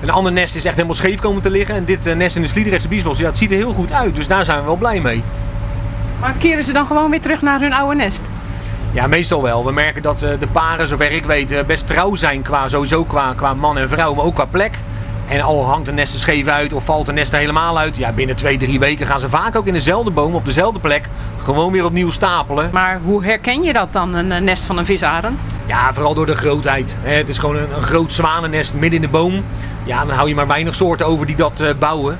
Een 0.00 0.10
ander 0.10 0.32
nest 0.32 0.56
is 0.56 0.64
echt 0.64 0.74
helemaal 0.74 0.96
scheef 0.96 1.20
komen 1.20 1.42
te 1.42 1.50
liggen. 1.50 1.74
En 1.74 1.84
dit 1.84 2.06
eh, 2.06 2.14
nest 2.14 2.36
in 2.36 2.42
de 2.42 2.48
Sliedrechtse 2.48 2.88
Biesbos, 2.88 3.18
ja, 3.18 3.26
het 3.26 3.38
ziet 3.38 3.50
er 3.50 3.56
heel 3.56 3.72
goed 3.72 3.92
uit. 3.92 4.14
Dus 4.14 4.26
daar 4.26 4.44
zijn 4.44 4.58
we 4.58 4.64
wel 4.64 4.76
blij 4.76 5.00
mee. 5.00 5.22
Maar 6.20 6.34
keren 6.38 6.64
ze 6.64 6.72
dan 6.72 6.86
gewoon 6.86 7.10
weer 7.10 7.20
terug 7.20 7.42
naar 7.42 7.60
hun 7.60 7.72
oude 7.72 7.96
nest? 7.96 8.22
Ja, 8.92 9.06
meestal 9.06 9.42
wel. 9.42 9.64
We 9.64 9.72
merken 9.72 10.02
dat 10.02 10.22
eh, 10.22 10.30
de 10.40 10.46
paren, 10.46 10.88
zover 10.88 11.12
ik 11.12 11.24
weet, 11.24 11.66
best 11.66 11.86
trouw 11.86 12.14
zijn 12.14 12.42
qua, 12.42 12.68
sowieso 12.68 13.04
qua, 13.04 13.32
qua 13.36 13.54
man 13.54 13.78
en 13.78 13.88
vrouw, 13.88 14.14
maar 14.14 14.24
ook 14.24 14.34
qua 14.34 14.44
plek. 14.44 14.78
En 15.26 15.40
al 15.40 15.64
hangt 15.64 15.88
een 15.88 15.94
nest 15.94 16.14
er 16.14 16.20
scheef 16.20 16.46
uit 16.46 16.72
of 16.72 16.84
valt 16.84 17.08
een 17.08 17.14
nest 17.14 17.32
er 17.32 17.38
helemaal 17.38 17.78
uit, 17.78 17.96
ja, 17.96 18.12
binnen 18.12 18.36
twee, 18.36 18.56
drie 18.56 18.78
weken 18.78 19.06
gaan 19.06 19.20
ze 19.20 19.28
vaak 19.28 19.56
ook 19.56 19.66
in 19.66 19.72
dezelfde 19.72 20.10
boom, 20.10 20.34
op 20.34 20.44
dezelfde 20.44 20.80
plek, 20.80 21.08
gewoon 21.42 21.72
weer 21.72 21.84
opnieuw 21.84 22.10
stapelen. 22.10 22.70
Maar 22.72 23.00
hoe 23.04 23.24
herken 23.24 23.62
je 23.62 23.72
dat 23.72 23.92
dan, 23.92 24.14
een 24.14 24.32
eh, 24.32 24.40
nest 24.40 24.64
van 24.64 24.78
een 24.78 24.84
visarend? 24.84 25.40
Ja, 25.66 25.94
vooral 25.94 26.14
door 26.14 26.26
de 26.26 26.36
grootheid. 26.36 26.96
Het 27.00 27.28
is 27.28 27.38
gewoon 27.38 27.56
een, 27.56 27.76
een 27.76 27.82
groot 27.82 28.12
zwanennest 28.12 28.74
midden 28.74 28.92
in 28.92 29.00
de 29.00 29.08
boom. 29.08 29.44
Ja, 29.84 30.04
dan 30.04 30.16
hou 30.16 30.28
je 30.28 30.34
maar 30.34 30.46
weinig 30.46 30.74
soorten 30.74 31.06
over 31.06 31.26
die 31.26 31.36
dat 31.36 31.60
eh, 31.60 31.68
bouwen. 31.78 32.18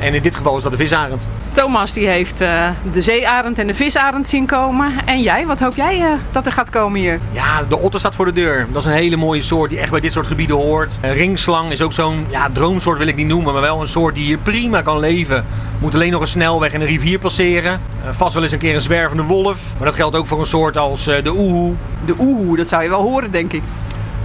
En 0.00 0.14
in 0.14 0.22
dit 0.22 0.34
geval 0.34 0.56
is 0.56 0.62
dat 0.62 0.72
de 0.72 0.78
visarend. 0.78 1.28
Thomas 1.52 1.92
die 1.92 2.06
heeft 2.06 2.40
eh, 2.40 2.68
de 2.92 3.00
zeearend 3.00 3.58
en 3.58 3.66
de 3.66 3.74
visarend 3.74 4.28
zien 4.28 4.46
komen. 4.46 4.92
En 5.04 5.20
jij, 5.20 5.46
wat 5.46 5.60
hoop 5.60 5.76
jij 5.76 6.00
eh, 6.00 6.12
dat 6.30 6.46
er 6.46 6.52
gaat 6.52 6.70
komen 6.70 7.00
hier? 7.00 7.20
Ja, 7.32 7.62
de 7.62 7.78
otter 7.78 8.00
staat 8.00 8.14
voor 8.14 8.24
de 8.24 8.32
deur. 8.32 8.66
Dat 8.72 8.82
is 8.82 8.88
een 8.88 8.96
hele 8.96 9.16
mooie 9.16 9.42
soort 9.42 9.70
die 9.70 9.78
echt 9.78 9.90
bij 9.90 10.00
dit 10.00 10.12
soort 10.12 10.26
gebieden 10.26 10.56
hoort. 10.56 10.98
Een 11.00 11.12
ringslang 11.12 11.70
is 11.70 11.82
ook 11.82 11.92
zo'n 11.92 12.26
ja, 12.30 12.50
droomsoort 12.52 12.98
wil 12.98 13.06
ik 13.06 13.16
niet 13.16 13.26
noemen, 13.26 13.52
maar 13.52 13.62
wel 13.62 13.80
een 13.80 13.86
soort 13.86 14.14
die 14.14 14.24
hier 14.24 14.38
prima 14.38 14.82
kan 14.82 14.98
leven. 14.98 15.44
Moet 15.78 15.94
alleen 15.94 16.12
nog 16.12 16.20
een 16.20 16.28
snelweg 16.28 16.72
en 16.72 16.80
een 16.80 16.86
rivier 16.86 17.18
passeren. 17.18 17.72
Eh, 17.72 18.10
vast 18.10 18.34
wel 18.34 18.42
eens 18.42 18.52
een 18.52 18.58
keer 18.58 18.74
een 18.74 18.80
zwervende 18.80 19.22
wolf. 19.22 19.58
Maar 19.76 19.86
dat 19.86 19.96
geldt 19.96 20.16
ook 20.16 20.26
voor 20.26 20.40
een 20.40 20.46
soort 20.46 20.76
als 20.76 21.04
de 21.04 21.32
oehoe. 21.34 21.74
De 22.04 22.14
oeh, 22.18 22.56
dat 22.56 22.68
zou 22.68 22.82
je 22.82 22.88
wel 22.88 23.02
horen, 23.02 23.30
denk 23.30 23.52
ik. 23.52 23.62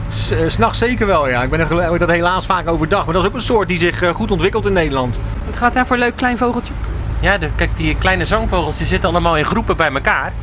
S- 0.09 0.31
eh, 0.31 0.39
S'nachts 0.47 0.79
zeker 0.79 1.07
wel, 1.07 1.29
ja. 1.29 1.43
Ik 1.43 1.49
ben 1.49 1.59
er 1.59 1.99
dat 1.99 2.09
helaas 2.09 2.45
vaak 2.45 2.69
overdag. 2.69 3.05
Maar 3.05 3.13
dat 3.13 3.23
is 3.23 3.29
ook 3.29 3.35
een 3.35 3.41
soort 3.41 3.67
die 3.67 3.77
zich 3.77 4.01
eh, 4.01 4.13
goed 4.13 4.31
ontwikkelt 4.31 4.65
in 4.65 4.73
Nederland. 4.73 5.19
Wat 5.45 5.57
gaat 5.57 5.73
daar 5.73 5.85
voor 5.85 5.95
een 5.95 6.01
leuk 6.01 6.15
klein 6.15 6.37
vogeltje? 6.37 6.73
Ja, 7.19 7.37
de, 7.37 7.49
kijk, 7.55 7.77
die 7.77 7.95
kleine 7.95 8.25
zangvogels 8.25 8.77
die 8.77 8.87
zitten 8.87 9.09
allemaal 9.09 9.37
in 9.37 9.45
groepen 9.45 9.77
bij 9.77 9.91
elkaar. 9.93 10.33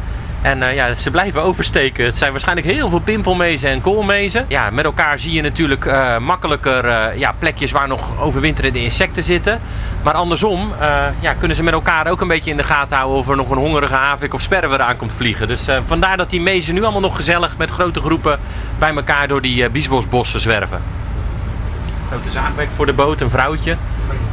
En 0.43 0.63
eh, 0.63 0.75
ja, 0.75 0.95
ze 0.95 1.11
blijven 1.11 1.43
oversteken. 1.43 2.05
Het 2.05 2.19
zijn 2.19 2.31
waarschijnlijk 2.31 2.67
heel 2.67 2.89
veel 2.89 3.01
pimpelmezen 3.01 3.71
en 3.71 3.81
koolmezen. 3.81 4.45
Ja, 4.49 4.71
met 4.71 4.85
elkaar 4.85 5.19
zie 5.19 5.33
je 5.33 5.43
natuurlijk 5.43 5.87
eh, 5.87 6.19
makkelijker 6.19 6.85
eh, 6.85 7.19
ja, 7.19 7.35
plekjes 7.39 7.71
waar 7.71 7.89
nog 7.89 8.21
overwinterende 8.21 8.83
insecten 8.83 9.23
zitten. 9.23 9.61
Maar 10.03 10.15
andersom 10.15 10.73
ja, 11.21 11.33
kunnen 11.39 11.57
ze 11.57 11.63
met 11.63 11.75
elkaar 11.75 12.07
ook 12.07 12.21
een 12.21 12.29
beetje 12.29 12.51
in 12.51 12.57
de 12.57 12.65
gaten 12.65 12.97
houden 12.97 13.19
of 13.19 13.29
er 13.29 13.37
nog 13.37 13.51
een 13.51 13.59
hongerige 13.59 13.95
havik 13.95 14.35
of 14.35 14.41
sperwer 14.41 14.81
aan 14.81 14.97
komt 14.97 15.15
vliegen. 15.15 15.49
Dus 15.49 15.67
vandaar 15.85 16.17
dat 16.17 16.31
die 16.31 16.41
mezen 16.41 16.75
nu 16.75 16.83
allemaal 16.83 17.01
nog 17.01 17.17
gezellig 17.17 17.57
met 17.57 17.71
grote 17.71 18.01
groepen 18.01 18.39
bij 18.79 18.95
elkaar 18.95 19.29
door 19.29 19.41
die 19.41 19.71
biesbosbossen 19.71 20.41
zwerven. 20.41 20.83
Grote 22.09 22.31
zaagbek 22.31 22.69
voor 22.75 22.87
de 22.87 22.93
boot, 22.93 23.21
een 23.21 23.31
vrouwtje. 23.31 23.77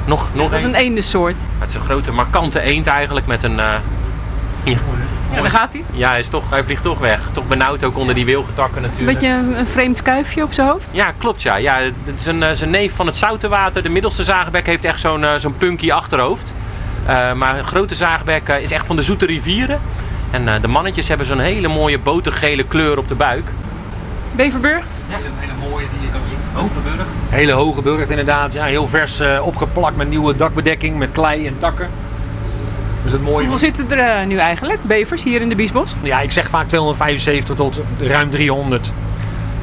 Nog, 0.06 0.30
nog 0.34 0.50
Dat 0.50 0.60
is 0.60 0.66
een 0.66 0.75
eendensoort. 0.75 1.36
Het 1.60 1.70
is 1.70 1.75
een 1.75 1.82
grote 1.82 2.12
markante 2.12 2.62
eend 2.62 2.88
eigenlijk 2.88 3.25
met 3.25 3.44
een... 3.44 3.56
ja, 4.63 4.78
Ja, 5.33 5.41
daar 5.41 5.50
gaat 5.50 5.74
hij. 5.74 5.83
ja, 5.91 6.09
hij, 6.09 6.19
is 6.19 6.27
toch, 6.27 6.50
hij 6.50 6.63
vliegt 6.63 6.83
toch 6.83 7.00
weg. 7.00 7.29
Toch 7.31 7.48
benauwd 7.48 7.83
ook 7.83 7.98
onder 7.98 8.15
die 8.15 8.25
wilgetakken 8.25 8.83
Een 8.83 8.89
natuurlijk. 8.89 9.19
beetje 9.19 9.36
een, 9.36 9.59
een 9.59 9.67
vreemd 9.67 10.01
kuifje 10.01 10.43
op 10.43 10.53
zijn 10.53 10.67
hoofd. 10.67 10.88
Ja, 10.91 11.12
klopt 11.17 11.41
ja. 11.41 11.55
ja 11.55 11.77
het 12.03 12.19
is 12.19 12.25
een, 12.25 12.43
eh, 12.43 12.51
zijn 12.51 12.69
neef 12.69 12.95
van 12.95 13.05
het 13.05 13.17
zoute 13.17 13.48
water. 13.48 13.83
De 13.83 13.89
middelste 13.89 14.24
zagenbek 14.24 14.65
heeft 14.65 14.86
echt 14.86 15.00
zo'n 15.00 15.24
eh, 15.24 15.36
zo'n 15.38 15.57
punky 15.57 15.91
achterhoofd. 15.91 16.53
Eh, 17.05 17.33
maar 17.33 17.57
een 17.57 17.63
grote 17.63 17.95
zagenbek 17.95 18.48
is 18.48 18.71
echt 18.71 18.86
van 18.86 18.95
de 18.95 19.01
zoete 19.01 19.25
rivieren. 19.25 19.81
En 20.31 20.48
eh, 20.48 20.62
de 20.62 20.67
mannetjes 20.67 21.07
hebben 21.07 21.25
zo'n 21.27 21.39
hele 21.39 21.67
mooie 21.67 22.00
botergele 22.00 22.63
kleur 22.63 22.98
op 22.98 23.07
de 23.07 23.15
buik. 23.15 23.43
Beverburgt. 24.31 25.03
Ja, 25.09 25.15
een 25.15 25.21
hele 25.38 25.69
mooie 25.69 25.86
die 25.91 26.01
je 26.01 26.12
kan 26.12 26.21
zien. 26.29 26.38
Hogeburgt. 26.53 27.09
Hele 27.29 27.51
hoge 27.51 27.81
burcht 27.81 28.09
inderdaad. 28.09 28.53
Ja, 28.53 28.63
heel 28.65 28.88
vers 28.88 29.19
eh, 29.19 29.45
opgeplakt 29.45 29.95
met 29.95 30.09
nieuwe 30.09 30.36
dakbedekking, 30.36 30.98
met 30.98 31.12
klei 31.12 31.48
en 31.48 31.55
takken. 31.59 31.89
Het 33.12 33.22
mooie. 33.22 33.48
Hoeveel 33.48 33.58
zitten 33.58 33.92
er 33.92 34.20
eh, 34.20 34.28
nu 34.28 34.38
eigenlijk, 34.38 34.84
bevers, 34.84 35.24
hier 35.24 35.42
in 35.42 35.50
de 35.50 35.56
Biesbos? 35.56 35.96
Ja, 36.01 36.20
ik 36.20 36.32
zeg 36.32 36.50
vaak 36.50 36.68
275 36.68 37.56
tot 37.56 37.82
ruim 38.00 38.30
300. 38.30 38.92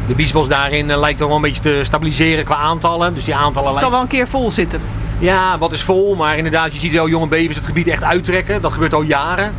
De 0.06 0.14
biesbos 0.14 0.48
daarin 0.48 0.90
eh, 0.90 0.98
lijkt 0.98 1.18
toch 1.18 1.26
wel 1.26 1.36
een 1.36 1.42
beetje 1.42 1.62
te 1.62 1.80
stabiliseren 1.82 2.44
qua 2.44 2.56
aantallen. 2.56 3.14
Dus 3.14 3.24
die 3.24 3.34
aantallen 3.34 3.70
Het 3.70 3.80
zal 3.80 3.90
lijken... 3.90 3.90
wel 3.90 4.00
een 4.00 4.26
keer 4.26 4.40
vol 4.40 4.50
zitten. 4.50 4.80
Ja, 5.18 5.58
wat 5.58 5.72
is 5.72 5.82
vol. 5.82 6.14
Maar 6.14 6.36
inderdaad, 6.36 6.72
je 6.72 6.78
ziet 6.78 6.92
wel 6.92 7.08
jonge 7.08 7.28
bevers 7.28 7.56
het 7.56 7.66
gebied 7.66 7.88
echt 7.88 8.02
uittrekken. 8.02 8.62
Dat 8.62 8.72
gebeurt 8.72 8.94
al 8.94 9.02
jaren. 9.02 9.54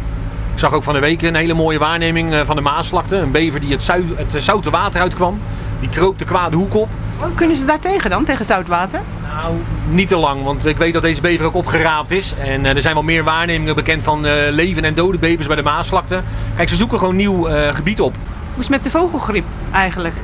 Ik 0.53 0.59
zag 0.63 0.73
ook 0.73 0.83
van 0.83 0.93
de 0.93 0.99
week 0.99 1.21
een 1.21 1.35
hele 1.35 1.53
mooie 1.53 1.79
waarneming 1.79 2.33
eh, 2.33 2.39
van 2.45 2.55
de 2.55 2.61
Maasvlakte. 2.61 3.15
Een 3.15 3.31
bever 3.31 3.59
die 3.59 3.71
het, 3.71 4.43
zoute 4.43 4.69
water 4.69 5.01
uitkwam. 5.01 5.39
Die 5.79 5.89
kroop 5.89 6.19
de 6.19 6.25
kwade 6.25 6.55
hoek 6.55 6.75
op. 6.75 6.89
Oh, 7.19 7.35
kunnen 7.35 7.55
ze 7.55 7.65
daar 7.65 7.79
tegen 7.79 8.09
dan, 8.09 8.23
tegen 8.23 8.45
zoutwater? 8.45 9.01
Nou, 9.33 9.55
niet 9.89 10.07
te 10.07 10.15
lang, 10.15 10.43
want 10.43 10.65
ik 10.65 10.77
weet 10.77 10.93
dat 10.93 11.01
deze 11.01 11.21
bever 11.21 11.45
ook 11.45 11.53
opgeraapt 11.55 12.11
is. 12.11 12.33
En 12.39 12.65
eh, 12.65 12.75
er 12.75 12.81
zijn 12.81 12.93
wel 12.93 13.03
meer 13.03 13.23
waarnemingen 13.23 13.75
bekend 13.75 14.03
van 14.03 14.25
eh, 14.25 14.33
leven 14.49 14.83
en 14.83 14.93
dode 14.93 15.17
bevers 15.17 15.47
bij 15.47 15.55
de 15.55 15.63
Maasvlakte. 15.63 16.21
Kijk, 16.55 16.69
ze 16.69 16.75
zoeken 16.75 16.99
gewoon 16.99 17.15
nieuw 17.15 17.47
eh, 17.47 17.75
gebied 17.75 18.01
op. 18.01 18.13
Hoe 18.13 18.63
is 18.63 18.67
het 18.67 18.69
met 18.69 18.83
de 18.83 18.89
vogelgriep 18.89 19.45
eigenlijk? 19.71 20.15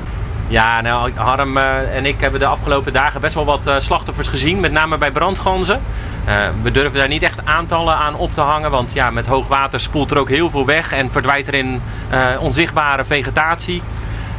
Ja, 0.47 0.81
nou, 0.81 1.11
Harm 1.15 1.57
eh, 1.57 1.95
en 1.95 2.05
ik 2.05 2.19
hebben 2.19 2.39
de 2.39 2.45
afgelopen 2.45 2.93
dagen 2.93 3.21
best 3.21 3.33
wel 3.33 3.45
wat 3.45 3.67
eh, 3.67 3.75
slachtoffers 3.79 4.27
gezien, 4.27 4.59
met 4.59 4.71
name 4.71 4.97
bij 4.97 5.11
brandganzen. 5.11 5.81
Eh, 6.25 6.35
we 6.61 6.71
durven 6.71 6.99
daar 6.99 7.07
niet 7.07 7.23
echt 7.23 7.45
aantallen 7.45 7.95
aan 7.95 8.15
op 8.15 8.33
te 8.33 8.41
hangen, 8.41 8.71
want 8.71 8.93
ja, 8.93 9.09
met 9.09 9.27
hoog 9.27 9.47
water 9.47 9.79
spoelt 9.79 10.11
er 10.11 10.17
ook 10.17 10.29
heel 10.29 10.49
veel 10.49 10.65
weg 10.65 10.91
en 10.91 11.11
verdwijnt 11.11 11.47
er 11.47 11.53
in 11.53 11.81
eh, 12.09 12.19
onzichtbare 12.39 13.05
vegetatie. 13.05 13.81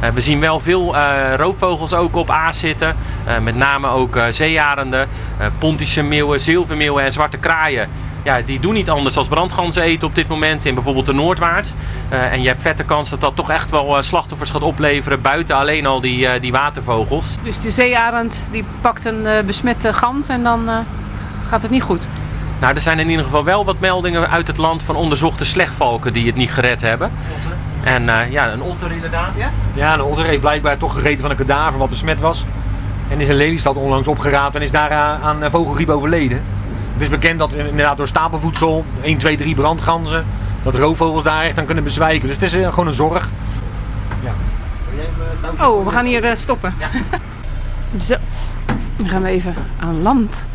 Eh, 0.05 0.11
we 0.11 0.21
zien 0.21 0.39
wel 0.39 0.59
veel 0.59 0.95
eh, 0.95 1.35
roofvogels 1.35 1.93
ook 1.93 2.15
op 2.15 2.29
aas 2.29 2.59
zitten, 2.59 2.95
Eh, 3.25 3.39
met 3.39 3.55
name 3.55 3.87
ook 3.87 4.19
zeearenden, 4.29 5.07
pontische 5.57 6.03
meeuwen, 6.03 6.39
zilvermeeuwen 6.39 7.03
en 7.03 7.11
zwarte 7.11 7.37
kraaien. 7.37 7.89
Ja, 8.23 8.41
die 8.41 8.59
doen 8.59 8.73
niet 8.73 8.89
anders 8.89 9.15
dan 9.15 9.27
brandganzen 9.27 9.83
eten 9.83 10.07
op 10.07 10.15
dit 10.15 10.27
moment 10.27 10.65
in 10.65 10.73
bijvoorbeeld 10.73 11.05
de 11.05 11.13
Noordwaard. 11.13 11.73
En 12.09 12.41
je 12.41 12.47
hebt 12.47 12.61
vette 12.61 12.83
kans 12.83 13.09
dat 13.09 13.21
dat 13.21 13.35
toch 13.35 13.49
echt 13.49 13.69
wel 13.69 14.03
slachtoffers 14.03 14.49
gaat 14.49 14.61
opleveren 14.63 15.21
buiten 15.21 15.55
alleen 15.55 15.85
al 15.85 16.01
die, 16.01 16.39
die 16.39 16.51
watervogels. 16.51 17.37
Dus 17.43 17.59
de 17.59 17.71
zeearend 17.71 18.49
die 18.51 18.63
pakt 18.81 19.05
een 19.05 19.25
besmette 19.45 19.93
gans 19.93 20.27
en 20.27 20.43
dan 20.43 20.69
gaat 21.49 21.61
het 21.61 21.71
niet 21.71 21.83
goed. 21.83 22.07
Nou, 22.59 22.75
er 22.75 22.81
zijn 22.81 22.99
in 22.99 23.09
ieder 23.09 23.25
geval 23.25 23.43
wel 23.43 23.65
wat 23.65 23.79
meldingen 23.79 24.29
uit 24.29 24.47
het 24.47 24.57
land 24.57 24.83
van 24.83 24.95
onderzochte 24.95 25.45
slechtvalken 25.45 26.13
die 26.13 26.25
het 26.25 26.35
niet 26.35 26.51
gered 26.51 26.81
hebben. 26.81 27.11
En 27.85 28.09
eh, 28.09 28.31
ja, 28.31 28.51
een 28.51 28.61
otter 28.61 28.91
inderdaad. 28.91 29.37
Ja? 29.37 29.51
Ja, 29.73 29.93
een 29.93 30.01
otter 30.01 30.25
heeft 30.25 30.39
blijkbaar 30.39 30.77
toch 30.77 30.93
gegeten 30.93 31.19
van 31.19 31.29
een 31.29 31.37
kadaver 31.37 31.79
wat 31.79 31.89
besmet 31.89 32.21
was. 32.21 32.45
En 33.07 33.19
is 33.19 33.27
in 33.27 33.35
Lelystad 33.35 33.75
onlangs 33.75 34.07
opgeraapt 34.07 34.55
en 34.55 34.61
is 34.61 34.71
daar 34.71 34.91
aan, 34.91 35.21
aan 35.21 35.43
eh, 35.43 35.51
vogelgriep 35.51 35.89
overleden. 35.89 36.43
Het 36.93 37.01
is 37.01 37.09
bekend 37.09 37.39
dat 37.39 37.53
inderdaad 37.53 37.97
door 37.97 38.07
stapelvoedsel, 38.07 38.85
1, 39.01 39.17
2, 39.17 39.37
3 39.37 39.55
brandganzen, 39.55 40.25
dat 40.63 40.75
roofvogels 40.75 41.23
daar 41.23 41.43
echt 41.43 41.59
aan 41.59 41.65
kunnen 41.65 41.83
bezwijken. 41.83 42.27
Dus 42.27 42.35
het 42.35 42.45
is 42.45 42.53
eh, 42.53 42.69
gewoon 42.69 42.87
een 42.87 42.93
zorg. 42.93 43.29
Ja. 44.23 44.33
Oh, 45.65 45.85
we 45.85 45.91
gaan 45.91 46.05
hier 46.05 46.23
eh, 46.23 46.35
stoppen. 46.35 46.73
Ja. 46.79 46.89
Zo, 48.07 48.15
dan 48.97 49.09
gaan 49.09 49.21
we 49.21 49.29
even 49.29 49.55
aan 49.79 50.01
land. 50.01 50.47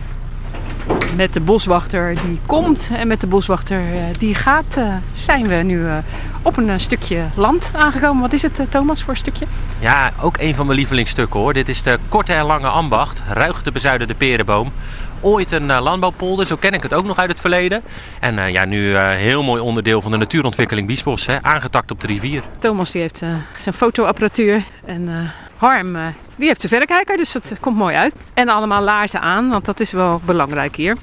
Met 1.17 1.35
de 1.35 1.41
boswachter 1.41 2.15
die 2.15 2.39
komt 2.47 2.91
en 2.97 3.09
met 3.09 3.21
de 3.21 3.27
boswachter 3.27 3.95
eh, 3.95 4.03
die 4.19 4.35
gaat, 4.35 4.77
eh, 4.77 4.95
zijn 5.15 5.49
we 5.49 5.55
nu 5.55 5.87
eh, 5.87 5.97
op 6.43 6.57
een 6.57 6.81
stukje 6.81 7.25
land 7.35 7.73
aangekomen. 7.75 8.23
Wat 8.23 8.33
is 8.33 8.43
het, 8.43 8.61
Thomas, 8.69 9.03
voor 9.03 9.11
een 9.11 9.19
stukje? 9.19 9.47
Ja, 9.79 10.13
ook 10.21 10.39
een 10.39 10.55
van 10.55 10.67
mijn 10.67 10.79
lievelingsstukken 10.79 11.41
hoor. 11.41 11.53
Dit 11.53 11.69
is 11.69 11.83
de 11.83 11.99
korte 12.09 12.33
en 12.33 12.45
lange 12.45 12.69
ambacht, 12.69 13.23
ruig 13.29 13.63
bezuidende 13.73 14.15
perenboom. 14.15 14.73
Ooit 15.21 15.53
een 15.53 15.81
landbouwpolder, 15.81 16.47
zo 16.47 16.57
ken 16.57 16.73
ik 16.73 16.83
het 16.83 16.95
ook 16.95 17.05
nog 17.05 17.19
uit 17.19 17.31
het 17.31 17.41
verleden. 17.41 17.83
En 18.21 18.53
ja, 18.53 18.65
nu 18.65 18.97
heel 18.99 19.43
mooi 19.43 19.61
onderdeel 19.61 20.01
van 20.01 20.11
de 20.11 20.17
natuurontwikkeling 20.17 20.87
Biesbos, 20.87 21.27
hè, 21.27 21.43
aangetakt 21.43 21.91
op 21.91 22.01
de 22.01 22.07
rivier. 22.07 22.43
Thomas 22.59 22.91
die 22.91 23.01
heeft 23.01 23.25
zijn 23.57 23.75
fotoapparatuur 23.75 24.63
en 24.85 25.31
Harm 25.61 25.97
eh, 25.97 26.07
die 26.37 26.47
heeft 26.47 26.61
zijn 26.61 26.73
verrekijker, 26.73 27.17
dus 27.17 27.33
dat 27.33 27.53
komt 27.61 27.77
mooi 27.77 27.97
uit. 27.97 28.15
En 28.35 28.49
allemaal 28.49 28.83
laarzen 28.83 29.21
aan, 29.21 29.49
want 29.49 29.65
dat 29.65 29.81
is 29.81 29.93
wel 29.93 30.21
belangrijk 30.25 30.77
hier. 30.77 30.97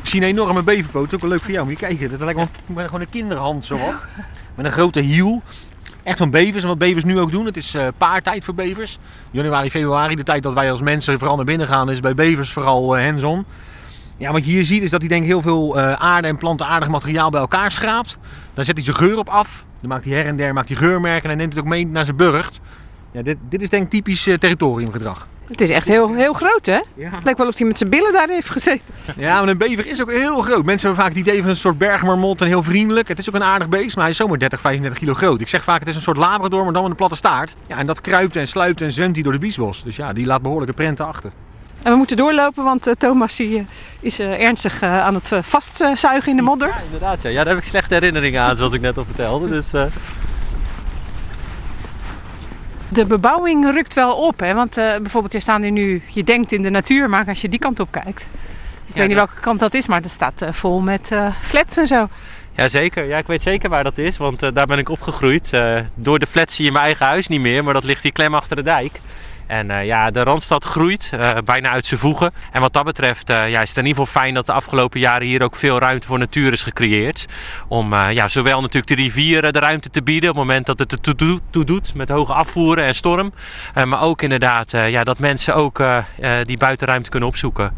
Ik 0.00 0.08
zie 0.08 0.20
een 0.20 0.26
enorme 0.26 0.62
beverpoot, 0.62 1.14
ook 1.14 1.20
wel 1.20 1.30
leuk 1.30 1.40
voor 1.40 1.50
jou. 1.52 1.64
Moet 1.66 1.80
je 1.80 1.86
kijken, 1.86 2.10
dat 2.10 2.20
lijkt 2.20 2.38
wel 2.66 2.84
gewoon 2.84 3.00
een 3.00 3.10
kinderhand 3.10 3.64
zowat. 3.64 4.02
Met 4.54 4.66
een 4.66 4.72
grote 4.72 5.00
hiel. 5.00 5.42
Echt 6.02 6.18
van 6.18 6.30
bevers. 6.30 6.62
En 6.62 6.68
wat 6.68 6.78
bevers 6.78 7.04
nu 7.04 7.18
ook 7.18 7.30
doen, 7.30 7.46
het 7.46 7.56
is 7.56 7.74
eh, 7.74 7.86
paartijd 7.98 8.44
voor 8.44 8.54
bevers. 8.54 8.98
Januari, 9.30 9.70
februari, 9.70 10.14
de 10.14 10.22
tijd 10.22 10.42
dat 10.42 10.54
wij 10.54 10.70
als 10.70 10.80
mensen 10.80 11.18
vooral 11.18 11.36
naar 11.36 11.44
binnen 11.44 11.66
gaan, 11.66 11.90
is 11.90 12.00
bij 12.00 12.14
bevers 12.14 12.52
vooral 12.52 12.96
eh, 12.96 13.04
hands-on. 13.04 13.44
Ja, 14.16 14.32
wat 14.32 14.44
je 14.44 14.50
hier 14.50 14.64
ziet 14.64 14.82
is 14.82 14.90
dat 14.90 15.00
hij 15.00 15.08
denk 15.08 15.24
heel 15.24 15.42
veel 15.42 15.78
eh, 15.78 15.92
aarde 15.92 16.28
en 16.28 16.36
plantaardig 16.36 16.88
materiaal 16.88 17.30
bij 17.30 17.40
elkaar 17.40 17.72
schraapt. 17.72 18.18
Dan 18.54 18.64
zet 18.64 18.76
hij 18.76 18.84
zijn 18.84 18.96
geur 18.96 19.18
op 19.18 19.28
af. 19.28 19.64
Dan 19.82 19.90
maakt 19.90 20.04
hij 20.04 20.14
her 20.14 20.26
en 20.26 20.36
der 20.36 20.52
maakt 20.52 20.68
hij 20.68 20.76
geurmerken 20.76 21.30
en 21.30 21.36
neemt 21.36 21.52
het 21.52 21.62
ook 21.62 21.68
mee 21.68 21.86
naar 21.86 22.04
zijn 22.04 22.16
burcht. 22.16 22.60
Ja, 23.10 23.22
dit, 23.22 23.36
dit 23.48 23.62
is 23.62 23.68
denk 23.68 23.84
ik 23.84 23.90
typisch 23.90 24.26
eh, 24.26 24.34
territoriumgedrag. 24.34 25.26
Het 25.46 25.60
is 25.60 25.70
echt 25.70 25.88
heel, 25.88 26.14
heel 26.14 26.32
groot 26.32 26.66
hè? 26.66 26.80
Ja. 26.94 27.10
Het 27.10 27.24
lijkt 27.24 27.38
wel 27.38 27.48
of 27.48 27.58
hij 27.58 27.66
met 27.66 27.78
zijn 27.78 27.90
billen 27.90 28.12
daar 28.12 28.28
heeft 28.28 28.50
gezeten. 28.50 28.94
Ja, 29.16 29.40
maar 29.40 29.48
een 29.48 29.58
bever 29.58 29.86
is 29.86 30.02
ook 30.02 30.10
heel 30.10 30.42
groot. 30.42 30.64
Mensen 30.64 30.86
hebben 30.86 31.04
vaak 31.04 31.16
het 31.16 31.26
idee 31.26 31.40
van 31.40 31.50
een 31.50 31.56
soort 31.56 31.78
bergmarmot 31.78 32.40
en 32.40 32.46
heel 32.46 32.62
vriendelijk. 32.62 33.08
Het 33.08 33.18
is 33.18 33.28
ook 33.28 33.34
een 33.34 33.42
aardig 33.42 33.68
beest, 33.68 33.94
maar 33.94 34.04
hij 34.04 34.12
is 34.12 34.16
zomaar 34.18 34.38
30, 34.38 34.60
35 34.60 34.98
kilo 34.98 35.14
groot. 35.14 35.40
Ik 35.40 35.48
zeg 35.48 35.62
vaak 35.62 35.80
het 35.80 35.88
is 35.88 35.94
een 35.94 36.00
soort 36.00 36.16
labrador, 36.16 36.64
maar 36.64 36.72
dan 36.72 36.82
met 36.82 36.90
een 36.90 36.96
platte 36.96 37.16
staart. 37.16 37.56
Ja, 37.66 37.78
en 37.78 37.86
dat 37.86 38.00
kruipt 38.00 38.36
en 38.36 38.48
sluipt 38.48 38.82
en 38.82 38.92
zwemt 38.92 39.14
hij 39.14 39.22
door 39.22 39.32
de 39.32 39.38
biesbos. 39.38 39.82
Dus 39.82 39.96
ja, 39.96 40.12
die 40.12 40.26
laat 40.26 40.42
behoorlijke 40.42 40.74
prenten 40.74 41.06
achter. 41.06 41.30
En 41.82 41.90
we 41.90 41.96
moeten 41.96 42.16
doorlopen, 42.16 42.64
want 42.64 42.86
eh, 42.86 42.94
Thomas 42.94 43.36
die, 43.36 43.58
eh, 43.58 43.64
is 44.00 44.18
eh, 44.18 44.40
ernstig 44.40 44.82
aan 44.82 45.14
het 45.14 45.30
vastzuigen 45.42 46.30
in 46.30 46.36
de 46.36 46.42
modder. 46.42 46.68
Ja, 46.68 46.80
inderdaad. 46.84 47.22
Ja. 47.22 47.30
ja, 47.30 47.44
daar 47.44 47.54
heb 47.54 47.62
ik 47.62 47.68
slechte 47.68 47.94
herinneringen 47.94 48.42
aan, 48.42 48.56
zoals 48.56 48.72
ik 48.72 48.80
net 48.80 48.98
al 48.98 49.04
vertelde. 49.04 49.48
Dus, 49.48 49.70
De 52.88 53.06
bebouwing 53.06 53.70
rukt 53.70 53.94
wel 53.94 54.12
op, 54.12 54.40
hè? 54.40 54.54
want 54.54 54.76
eh, 54.76 54.96
bijvoorbeeld, 54.96 55.32
je 55.32 55.40
staat 55.40 55.60
hier 55.60 55.70
nu, 55.70 56.02
je 56.08 56.24
denkt 56.24 56.52
in 56.52 56.62
de 56.62 56.70
natuur, 56.70 57.10
maar 57.10 57.26
als 57.26 57.40
je 57.40 57.48
die 57.48 57.58
kant 57.58 57.80
op 57.80 57.90
kijkt. 57.90 58.28
Ik 58.86 58.98
weet 58.98 59.08
niet 59.08 59.16
welke 59.16 59.40
kant 59.40 59.60
dat 59.60 59.74
is, 59.74 59.86
maar 59.86 60.02
dat 60.02 60.10
staat 60.10 60.42
vol 60.50 60.80
met 60.80 61.10
flats 61.40 61.76
en 61.76 61.86
zo. 61.86 62.08
Ja, 62.56 62.68
zeker. 62.68 63.04
Ja, 63.04 63.18
ik 63.18 63.26
weet 63.26 63.42
zeker 63.42 63.68
waar 63.68 63.84
dat 63.84 63.98
is, 63.98 64.16
want 64.16 64.40
daar 64.54 64.66
ben 64.66 64.78
ik 64.78 64.88
opgegroeid. 64.88 65.52
Door 65.94 66.18
de 66.18 66.26
flat 66.26 66.52
zie 66.52 66.64
je 66.64 66.72
mijn 66.72 66.84
eigen 66.84 67.06
huis 67.06 67.28
niet 67.28 67.40
meer, 67.40 67.64
maar 67.64 67.74
dat 67.74 67.84
ligt 67.84 68.02
hier 68.02 68.12
klem 68.12 68.34
achter 68.34 68.56
de 68.56 68.62
dijk. 68.62 69.00
En 69.52 69.70
eh, 69.70 69.84
ja, 69.84 70.10
de 70.10 70.22
Randstad 70.22 70.64
groeit, 70.64 71.10
eh, 71.18 71.36
bijna 71.44 71.70
uit 71.70 71.86
zijn 71.86 72.00
voegen. 72.00 72.32
En 72.52 72.60
wat 72.60 72.72
dat 72.72 72.84
betreft 72.84 73.30
eh, 73.30 73.50
ja, 73.50 73.62
is 73.62 73.68
het 73.68 73.78
in 73.78 73.86
ieder 73.86 74.04
geval 74.04 74.20
fijn 74.22 74.34
dat 74.34 74.46
de 74.46 74.52
afgelopen 74.52 75.00
jaren 75.00 75.26
hier 75.26 75.42
ook 75.42 75.56
veel 75.56 75.78
ruimte 75.78 76.06
voor 76.06 76.18
natuur 76.18 76.52
is 76.52 76.62
gecreëerd. 76.62 77.26
Om 77.68 77.94
ja, 77.94 78.28
zowel 78.28 78.60
natuurlijk 78.60 78.86
de 78.86 79.02
rivieren 79.02 79.52
de 79.52 79.58
ruimte 79.58 79.90
te 79.90 80.02
bieden 80.02 80.30
op 80.30 80.36
het 80.36 80.44
moment 80.44 80.66
dat 80.66 80.78
het 80.78 80.92
er 80.92 81.16
toe, 81.16 81.40
toe 81.50 81.64
doet 81.64 81.94
met 81.94 82.08
hoge 82.08 82.32
afvoeren 82.32 82.84
en 82.84 82.94
storm. 82.94 83.32
Maar 83.84 84.02
ook 84.02 84.22
inderdaad 84.22 84.70
ja, 84.70 85.04
dat 85.04 85.18
mensen 85.18 85.54
ook 85.54 85.82
die 86.44 86.56
buitenruimte 86.56 87.10
kunnen 87.10 87.28
opzoeken. 87.28 87.72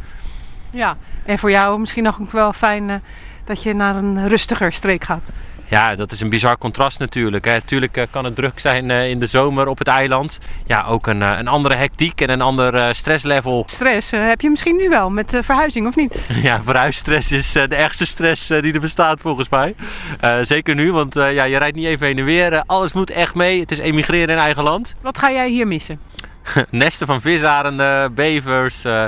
Ja. 0.71 0.97
En 1.25 1.38
voor 1.38 1.50
jou 1.50 1.78
misschien 1.78 2.02
nog 2.02 2.19
wel 2.31 2.52
fijn 2.52 3.02
dat 3.45 3.62
je 3.62 3.75
naar 3.75 3.97
een 3.97 4.28
rustiger 4.28 4.73
streek 4.73 5.04
gaat. 5.04 5.31
Ja, 5.75 5.95
dat 5.95 6.12
is 6.12 6.21
een 6.21 6.28
bizar 6.28 6.59
contrast 6.59 6.99
natuurlijk. 6.99 7.45
Hè. 7.45 7.61
Tuurlijk 7.61 7.97
eh, 7.97 8.04
kan 8.11 8.25
het 8.25 8.37
druk 8.37 8.59
zijn 8.61 8.90
eh, 8.90 9.09
in 9.09 9.19
de 9.19 9.26
zomer 9.26 9.69
op 9.69 9.78
het 9.78 9.88
eiland. 9.88 10.40
Ja, 10.66 10.85
ook 10.85 11.07
een, 11.07 11.23
eh, 11.23 11.38
een 11.38 11.49
andere 11.49 11.75
hectiek 11.75 12.21
en 12.21 12.31
een 12.31 12.40
ander 12.40 12.95
stresslevel. 12.95 13.62
Stress 13.66 14.11
heb 14.11 14.40
je 14.40 14.50
misschien 14.50 14.76
nu 14.76 14.88
wel 14.88 15.11
met 15.11 15.38
verhuizing, 15.43 15.87
of 15.87 15.97
niet? 15.97 16.19
Ja, 16.43 16.62
verhuisstress 16.62 17.33
is 17.33 17.52
de 17.52 17.76
ergste 17.76 18.07
stress 18.07 18.47
die 18.47 18.73
er 18.73 18.81
bestaat 18.81 19.21
volgens 19.21 19.49
mij. 19.49 19.75
Zeker 20.43 20.75
nu, 20.75 20.93
want 20.93 21.14
ja, 21.14 21.45
je 21.45 21.57
rijdt 21.57 21.76
niet 21.76 21.87
even 21.87 22.07
heen 22.07 22.19
en 22.19 22.25
weer. 22.25 22.62
Alles 22.66 22.93
moet 22.93 23.11
echt 23.11 23.35
mee. 23.35 23.61
Het 23.61 23.71
is 23.71 23.78
emigreren 23.78 24.35
in 24.35 24.40
eigen 24.40 24.62
land. 24.62 24.95
Wat 25.00 25.19
ga 25.19 25.31
jij 25.31 25.49
hier 25.49 25.66
missen? 25.66 26.00
Nesten 26.70 27.06
van 27.06 27.20
visarenden, 27.20 28.14
bevers. 28.14 28.84
eh, 28.84 29.04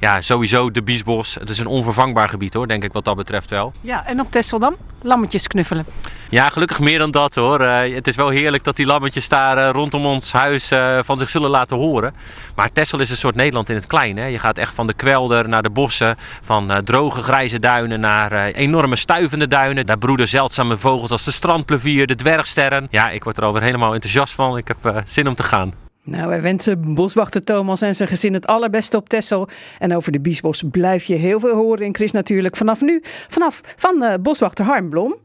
ja, 0.00 0.20
sowieso 0.20 0.70
de 0.70 0.82
Biesbos. 0.82 1.34
Het 1.34 1.48
is 1.50 1.58
een 1.58 1.66
onvervangbaar 1.66 2.28
gebied 2.28 2.54
hoor, 2.54 2.68
denk 2.68 2.84
ik 2.84 2.92
wat 2.92 3.04
dat 3.04 3.16
betreft 3.16 3.50
wel. 3.50 3.72
Ja, 3.80 4.06
en 4.06 4.20
op 4.20 4.30
Texel 4.30 4.58
dan? 4.58 4.76
Lammetjes 5.02 5.46
knuffelen. 5.46 5.86
Ja, 6.28 6.48
gelukkig 6.48 6.78
meer 6.80 6.98
dan 6.98 7.10
dat 7.10 7.34
hoor. 7.34 7.60
Eh, 7.60 7.94
het 7.94 8.06
is 8.06 8.16
wel 8.16 8.28
heerlijk 8.28 8.64
dat 8.64 8.76
die 8.76 8.86
lammetjes 8.86 9.28
daar 9.28 9.58
eh, 9.58 9.70
rondom 9.70 10.06
ons 10.06 10.32
huis 10.32 10.72
van 11.00 11.18
zich 11.18 11.30
zullen 11.30 11.50
laten 11.50 11.76
horen. 11.76 12.14
Maar 12.54 12.72
Texel 12.72 13.00
is 13.00 13.10
een 13.10 13.16
soort 13.16 13.34
Nederland 13.34 13.68
in 13.68 13.74
het 13.74 13.86
klein. 13.86 14.16
Hè? 14.16 14.26
Je 14.26 14.38
gaat 14.38 14.58
echt 14.58 14.74
van 14.74 14.86
de 14.86 14.94
kwelder 14.94 15.48
naar 15.48 15.62
de 15.62 15.70
bossen, 15.70 16.16
van 16.42 16.80
droge 16.84 17.22
grijze 17.22 17.58
duinen 17.58 18.00
naar 18.00 18.32
enorme 18.32 18.96
stuivende 18.96 19.48
duinen. 19.48 19.86
Daar 19.86 19.98
broeden 19.98 20.28
zeldzame 20.28 20.76
vogels 20.76 21.10
als 21.10 21.24
de 21.24 21.30
strandplevier, 21.30 22.06
de 22.06 22.14
dwergsterren. 22.14 22.86
Ja, 22.90 23.10
ik 23.10 23.24
word 23.24 23.36
er 23.36 23.44
alweer 23.44 23.62
helemaal 23.62 23.94
enthousiast 23.94 24.34
van. 24.34 24.56
Ik 24.56 24.68
heb 24.68 25.02
zin 25.04 25.28
om 25.28 25.34
te 25.34 25.42
gaan. 25.42 25.83
Nou, 26.06 26.28
wij 26.28 26.42
wensen 26.42 26.94
boswachter 26.94 27.44
Thomas 27.44 27.80
en 27.80 27.94
zijn 27.94 28.08
gezin 28.08 28.34
het 28.34 28.46
allerbeste 28.46 28.96
op 28.96 29.08
Texel. 29.08 29.48
En 29.78 29.96
over 29.96 30.12
de 30.12 30.20
Biesbos 30.20 30.62
blijf 30.70 31.04
je 31.04 31.14
heel 31.14 31.40
veel 31.40 31.54
horen 31.54 31.84
in 31.84 31.94
Chris 31.94 32.12
natuurlijk. 32.12 32.56
Vanaf 32.56 32.80
nu, 32.80 33.02
vanaf 33.28 33.60
van 33.76 34.02
eh, 34.02 34.14
boswachter 34.20 34.64
Harm 34.64 34.88
Blom. 34.88 35.16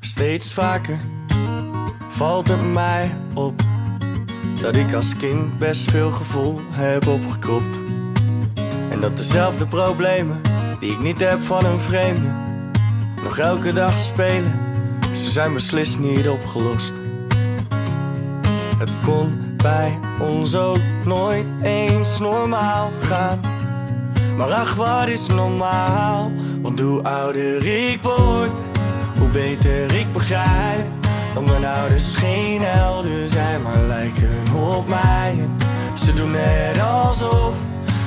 Steeds 0.00 0.54
vaker 0.54 1.00
valt 2.08 2.48
het 2.48 2.72
mij 2.72 3.10
op 3.34 3.62
dat 4.60 4.76
ik 4.76 4.92
als 4.92 5.16
kind 5.16 5.58
best 5.58 5.90
veel 5.90 6.10
gevoel 6.10 6.60
heb 6.70 7.06
opgekropt. 7.06 7.78
En 8.90 9.00
dat 9.00 9.16
dezelfde 9.16 9.66
problemen 9.66 10.40
die 10.80 10.92
ik 10.92 11.00
niet 11.00 11.20
heb 11.20 11.42
van 11.42 11.64
een 11.64 11.80
vreemde 11.80 12.40
nog 13.22 13.38
elke 13.38 13.72
dag 13.72 13.98
spelen, 13.98 14.52
ze 15.12 15.30
zijn 15.30 15.52
beslist 15.52 15.98
niet 15.98 16.28
opgelost. 16.28 16.92
Het 18.78 18.90
kon 19.04 19.51
bij 19.62 19.98
ons 20.20 20.56
ook 20.56 20.80
nooit 21.04 21.46
eens 21.62 22.18
normaal 22.18 22.90
gaan. 23.00 23.40
Maar 24.36 24.52
ach, 24.52 24.74
wat 24.74 25.08
is 25.08 25.26
normaal? 25.26 26.32
Want 26.62 26.80
hoe 26.80 27.02
ouder 27.02 27.66
ik 27.66 28.02
word, 28.02 28.50
hoe 29.18 29.28
beter 29.28 29.94
ik 29.94 30.12
begrijp 30.12 30.86
dat 31.34 31.44
mijn 31.44 31.64
ouders 31.64 32.16
geen 32.16 32.60
helden 32.62 33.28
zijn, 33.28 33.62
maar 33.62 33.82
lijken 33.86 34.54
op 34.54 34.88
mij. 34.88 35.48
Ze 35.94 36.14
doen 36.14 36.30
net 36.30 36.80
alsof 36.80 37.54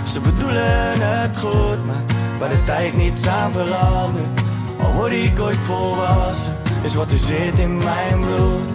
ze 0.04 0.20
bedoelen 0.20 1.02
het 1.02 1.38
goed, 1.38 1.86
maar 1.86 2.04
waar 2.40 2.50
de 2.50 2.64
tijd 2.66 2.98
niets 2.98 3.28
aan 3.28 3.52
verandert. 3.52 4.42
Al 4.84 4.94
word 4.94 5.12
ik 5.12 5.40
ooit 5.40 5.58
volwassen, 5.58 6.58
is 6.84 6.96
wat 6.96 7.12
er 7.12 7.18
zit 7.18 7.60
in 7.60 7.78
mijn 7.78 8.20
bloed. 8.20 8.70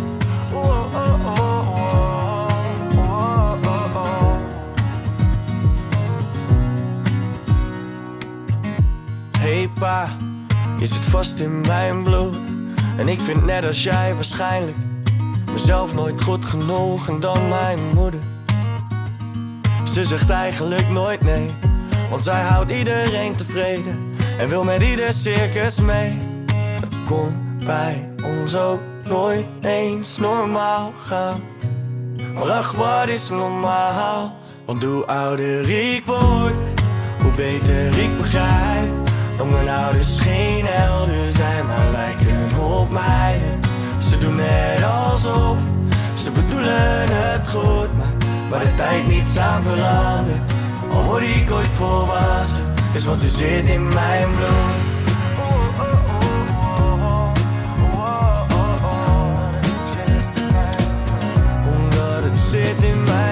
Oh, 0.53 0.95
oh, 0.95 1.39
oh, 1.39 1.50
je 10.79 10.87
zit 10.87 11.07
vast 11.07 11.39
in 11.39 11.61
mijn 11.61 12.03
bloed. 12.03 12.37
En 12.97 13.09
ik 13.09 13.21
vind 13.21 13.45
net 13.45 13.65
als 13.65 13.83
jij 13.83 14.15
waarschijnlijk 14.15 14.77
mezelf 15.53 15.95
nooit 15.95 16.23
goed 16.23 16.47
genoeg 16.47 17.09
en 17.09 17.21
dan 17.21 17.49
mijn 17.49 17.79
moeder. 17.95 18.21
Ze 19.85 20.05
zegt 20.05 20.31
eigenlijk 20.31 20.89
nooit 20.89 21.21
nee, 21.21 21.51
want 22.11 22.23
zij 22.23 22.41
houdt 22.41 22.71
iedereen 22.71 23.37
tevreden 23.37 24.15
en 24.39 24.49
wil 24.49 24.65
met 24.65 24.83
ieder 24.83 25.13
circus 25.13 25.81
mee. 25.81 26.19
Het 26.81 26.95
kon 27.07 27.59
bij 27.65 28.11
ons 28.25 28.57
ook 28.57 28.81
nooit 29.05 29.47
eens 29.61 30.19
normaal 30.19 30.93
gaan. 30.99 31.41
Maar 32.35 32.51
ach, 32.51 32.73
wat 32.73 33.09
is 33.09 33.29
normaal? 33.29 34.35
Want 34.65 34.85
hoe 34.85 35.07
ouder 35.07 35.71
ik 35.71 36.05
word, 36.05 36.55
hoe 37.23 37.33
beter 37.37 37.99
ik 37.99 38.17
begrijp 38.17 39.00
mijn 39.49 39.69
ouders 39.69 40.21
geen 40.21 40.65
helden 40.67 41.33
zijn, 41.33 41.67
maar 41.67 41.91
lijken 41.91 42.59
op 42.59 42.91
mij. 42.91 43.41
Ze 43.99 44.19
doen 44.19 44.37
net 44.37 44.83
alsof 44.83 45.59
ze 46.15 46.31
bedoelen 46.31 47.13
het 47.13 47.49
goed, 47.49 47.97
maar 47.97 48.13
waar 48.51 48.61
de 48.61 48.75
tijd 48.77 49.07
niets 49.09 49.39
aan 49.39 49.63
verandert. 49.63 50.53
Al 50.93 51.05
word 51.05 51.23
ik 51.23 51.51
ooit 51.51 51.69
volwassen, 51.69 52.65
is 52.93 53.05
wat 53.05 53.23
er 53.23 53.29
zit 53.29 53.65
in 53.65 53.87
mijn 53.87 54.29
bloed. 54.31 54.99
Omdat 61.77 62.23
het 62.23 62.41
zit 62.41 62.83
in 62.83 63.03
mijn 63.03 63.30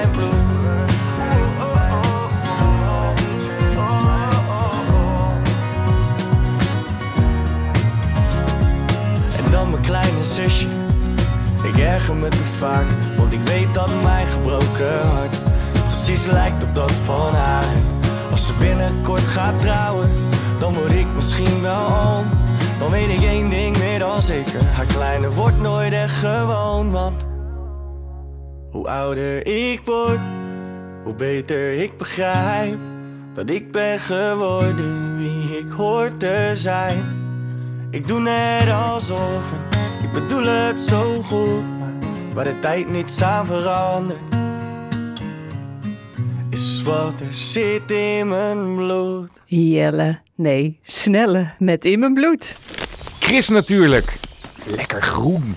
Ik 11.63 11.79
erger 11.79 12.15
me 12.15 12.29
te 12.29 12.45
vaak, 12.59 12.87
want 13.17 13.33
ik 13.33 13.41
weet 13.41 13.75
dat 13.75 14.03
mijn 14.03 14.27
gebroken 14.27 15.07
hart 15.07 15.37
precies 16.09 16.27
lijkt 16.27 16.63
op 16.63 16.75
dat 16.75 16.93
van 16.93 17.35
haar. 17.35 17.75
binnenkort 18.59 19.21
gaat 19.21 19.59
trouwen, 19.59 20.11
dan 20.59 20.75
word 20.75 20.93
ik 20.93 21.07
misschien 21.15 21.63
wel 21.63 21.87
oom. 21.87 22.27
Dan 22.79 22.91
weet 22.91 23.09
ik 23.09 23.23
één 23.23 23.51
ding 23.51 23.79
meer 23.79 23.99
dan 23.99 24.23
zeker, 24.23 24.65
haar 24.65 24.87
kleine 24.87 25.31
wordt 25.31 25.61
nooit 25.61 25.93
echt 25.93 26.13
gewoon. 26.13 26.91
Want 26.91 27.27
hoe 28.71 28.89
ouder 28.89 29.47
ik 29.47 29.81
word, 29.85 30.21
hoe 31.05 31.15
beter 31.15 31.73
ik 31.73 31.97
begrijp 31.97 32.79
dat 33.35 33.51
ik 33.51 33.73
ben 33.73 33.99
geworden 33.99 35.17
wie 35.17 35.59
ik 35.59 35.71
hoor 35.71 36.17
te 36.17 36.51
zijn. 36.53 37.05
Ik 37.91 38.09
doe 38.09 38.21
net 38.21 38.71
alsof 38.71 39.53
en 39.53 39.88
ik 40.03 40.13
bedoel 40.13 40.45
het 40.45 40.81
zo 40.81 41.23
goed, 41.23 41.79
maar 41.79 41.93
waar 42.35 42.45
de 42.45 42.61
tijd 42.61 42.91
niets 42.91 43.23
aan 43.23 43.47
verandert, 43.47 44.19
is 46.51 46.83
wat 46.83 47.21
er 47.21 47.33
zit 47.33 47.91
in 47.91 48.29
mijn 48.29 48.75
bloed. 48.77 49.31
Jelle, 49.45 50.19
nee, 50.35 50.79
snelle 50.83 51.51
met 51.59 51.85
in 51.85 51.99
mijn 51.99 52.15
bloed. 52.15 52.57
Chris 53.19 53.49
natuurlijk. 53.49 54.19
Lekker 54.65 55.03
groen. 55.03 55.57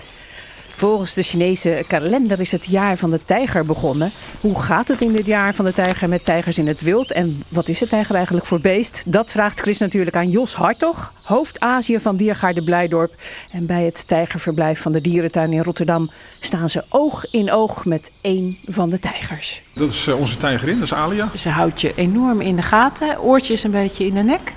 Volgens 0.82 1.14
de 1.14 1.22
Chinese 1.22 1.84
kalender 1.86 2.40
is 2.40 2.52
het 2.52 2.66
jaar 2.66 2.96
van 2.96 3.10
de 3.10 3.20
tijger 3.24 3.66
begonnen. 3.66 4.10
Hoe 4.40 4.62
gaat 4.62 4.88
het 4.88 5.00
in 5.00 5.12
dit 5.12 5.26
jaar 5.26 5.54
van 5.54 5.64
de 5.64 5.72
tijger 5.72 6.08
met 6.08 6.24
tijgers 6.24 6.58
in 6.58 6.66
het 6.66 6.80
wild? 6.80 7.12
En 7.12 7.42
wat 7.48 7.68
is 7.68 7.78
de 7.78 7.88
tijger 7.88 8.14
eigenlijk 8.14 8.46
voor 8.46 8.60
beest? 8.60 9.04
Dat 9.06 9.30
vraagt 9.30 9.60
Chris 9.60 9.78
natuurlijk 9.78 10.16
aan 10.16 10.30
Jos 10.30 10.54
Hartog, 10.54 11.12
hoofd 11.24 11.60
Azië 11.60 12.00
van 12.00 12.16
Diergaarde 12.16 12.62
Blijdorp. 12.62 13.14
En 13.50 13.66
bij 13.66 13.84
het 13.84 14.08
tijgerverblijf 14.08 14.80
van 14.80 14.92
de 14.92 15.00
dierentuin 15.00 15.52
in 15.52 15.62
Rotterdam 15.62 16.10
staan 16.40 16.70
ze 16.70 16.84
oog 16.88 17.30
in 17.30 17.50
oog 17.50 17.84
met 17.84 18.12
één 18.20 18.58
van 18.64 18.90
de 18.90 18.98
tijgers. 18.98 19.62
Dat 19.74 19.92
is 19.92 20.06
eh, 20.06 20.18
onze 20.18 20.36
tijgerin, 20.36 20.74
dat 20.74 20.84
is 20.84 20.94
Alia. 20.94 21.28
Ze 21.36 21.48
houdt 21.48 21.80
je 21.80 21.92
enorm 21.94 22.40
in 22.40 22.56
de 22.56 22.62
gaten. 22.62 23.20
Oortjes 23.20 23.62
een 23.62 23.70
beetje 23.70 24.06
in 24.06 24.14
de 24.14 24.22
nek. 24.22 24.52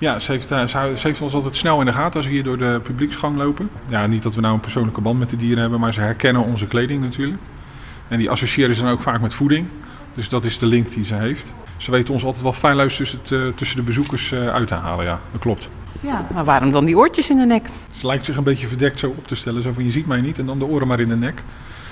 Ja, 0.00 0.18
ze 0.18 0.32
heeft, 0.32 0.50
eh, 0.50 0.66
ze, 0.66 0.76
hou- 0.76 0.96
ze 0.96 1.06
heeft 1.06 1.20
ons 1.20 1.34
altijd 1.34 1.56
snel 1.56 1.80
in 1.80 1.86
de 1.86 1.92
gaten 1.92 2.16
als 2.16 2.26
we 2.26 2.32
hier 2.32 2.42
door 2.42 2.58
de 2.58 2.80
publieksgang 2.82 3.36
lopen. 3.36 3.70
Ja, 3.88 4.06
niet 4.06 4.22
dat 4.22 4.34
we 4.34 4.40
nou 4.40 4.54
een 4.54 4.60
persoonlijke 4.60 5.00
band 5.00 5.18
met 5.18 5.30
de 5.30 5.36
dieren 5.36 5.60
hebben, 5.60 5.80
maar 5.80 5.92
ze 5.94 6.00
herkennen 6.00 6.42
onze 6.44 6.66
kleding 6.66 7.02
natuurlijk. 7.02 7.38
En 8.08 8.18
die 8.18 8.30
associëren 8.30 8.74
ze 8.74 8.82
dan 8.82 8.90
ook 8.90 9.00
vaak 9.02 9.20
met 9.20 9.34
voeding. 9.34 9.66
Dus 10.14 10.28
dat 10.28 10.44
is 10.44 10.58
de 10.58 10.66
link 10.66 10.92
die 10.94 11.04
ze 11.04 11.14
heeft. 11.14 11.52
Ze 11.76 11.90
weten 11.90 12.14
ons 12.14 12.24
altijd 12.24 12.42
wel 12.42 12.52
feilloos 12.52 12.96
tussen, 12.96 13.18
het, 13.22 13.32
eh, 13.32 13.38
tussen 13.54 13.76
de 13.76 13.82
bezoekers 13.82 14.32
eh, 14.32 14.48
uit 14.48 14.68
te 14.68 14.74
halen, 14.74 15.04
ja, 15.04 15.20
dat 15.32 15.40
klopt. 15.40 15.68
Ja, 16.00 16.26
maar 16.34 16.44
waarom 16.44 16.70
dan 16.72 16.84
die 16.84 16.96
oortjes 16.96 17.30
in 17.30 17.36
de 17.38 17.46
nek? 17.46 17.68
Ze 17.92 18.06
lijkt 18.06 18.24
zich 18.24 18.36
een 18.36 18.44
beetje 18.44 18.66
verdekt 18.66 18.98
zo 18.98 19.06
op 19.18 19.26
te 19.26 19.34
stellen, 19.34 19.62
zo 19.62 19.72
van 19.72 19.84
je 19.84 19.90
ziet 19.90 20.06
mij 20.06 20.20
niet 20.20 20.38
en 20.38 20.46
dan 20.46 20.58
de 20.58 20.64
oren 20.64 20.86
maar 20.86 21.00
in 21.00 21.08
de 21.08 21.16
nek. 21.16 21.42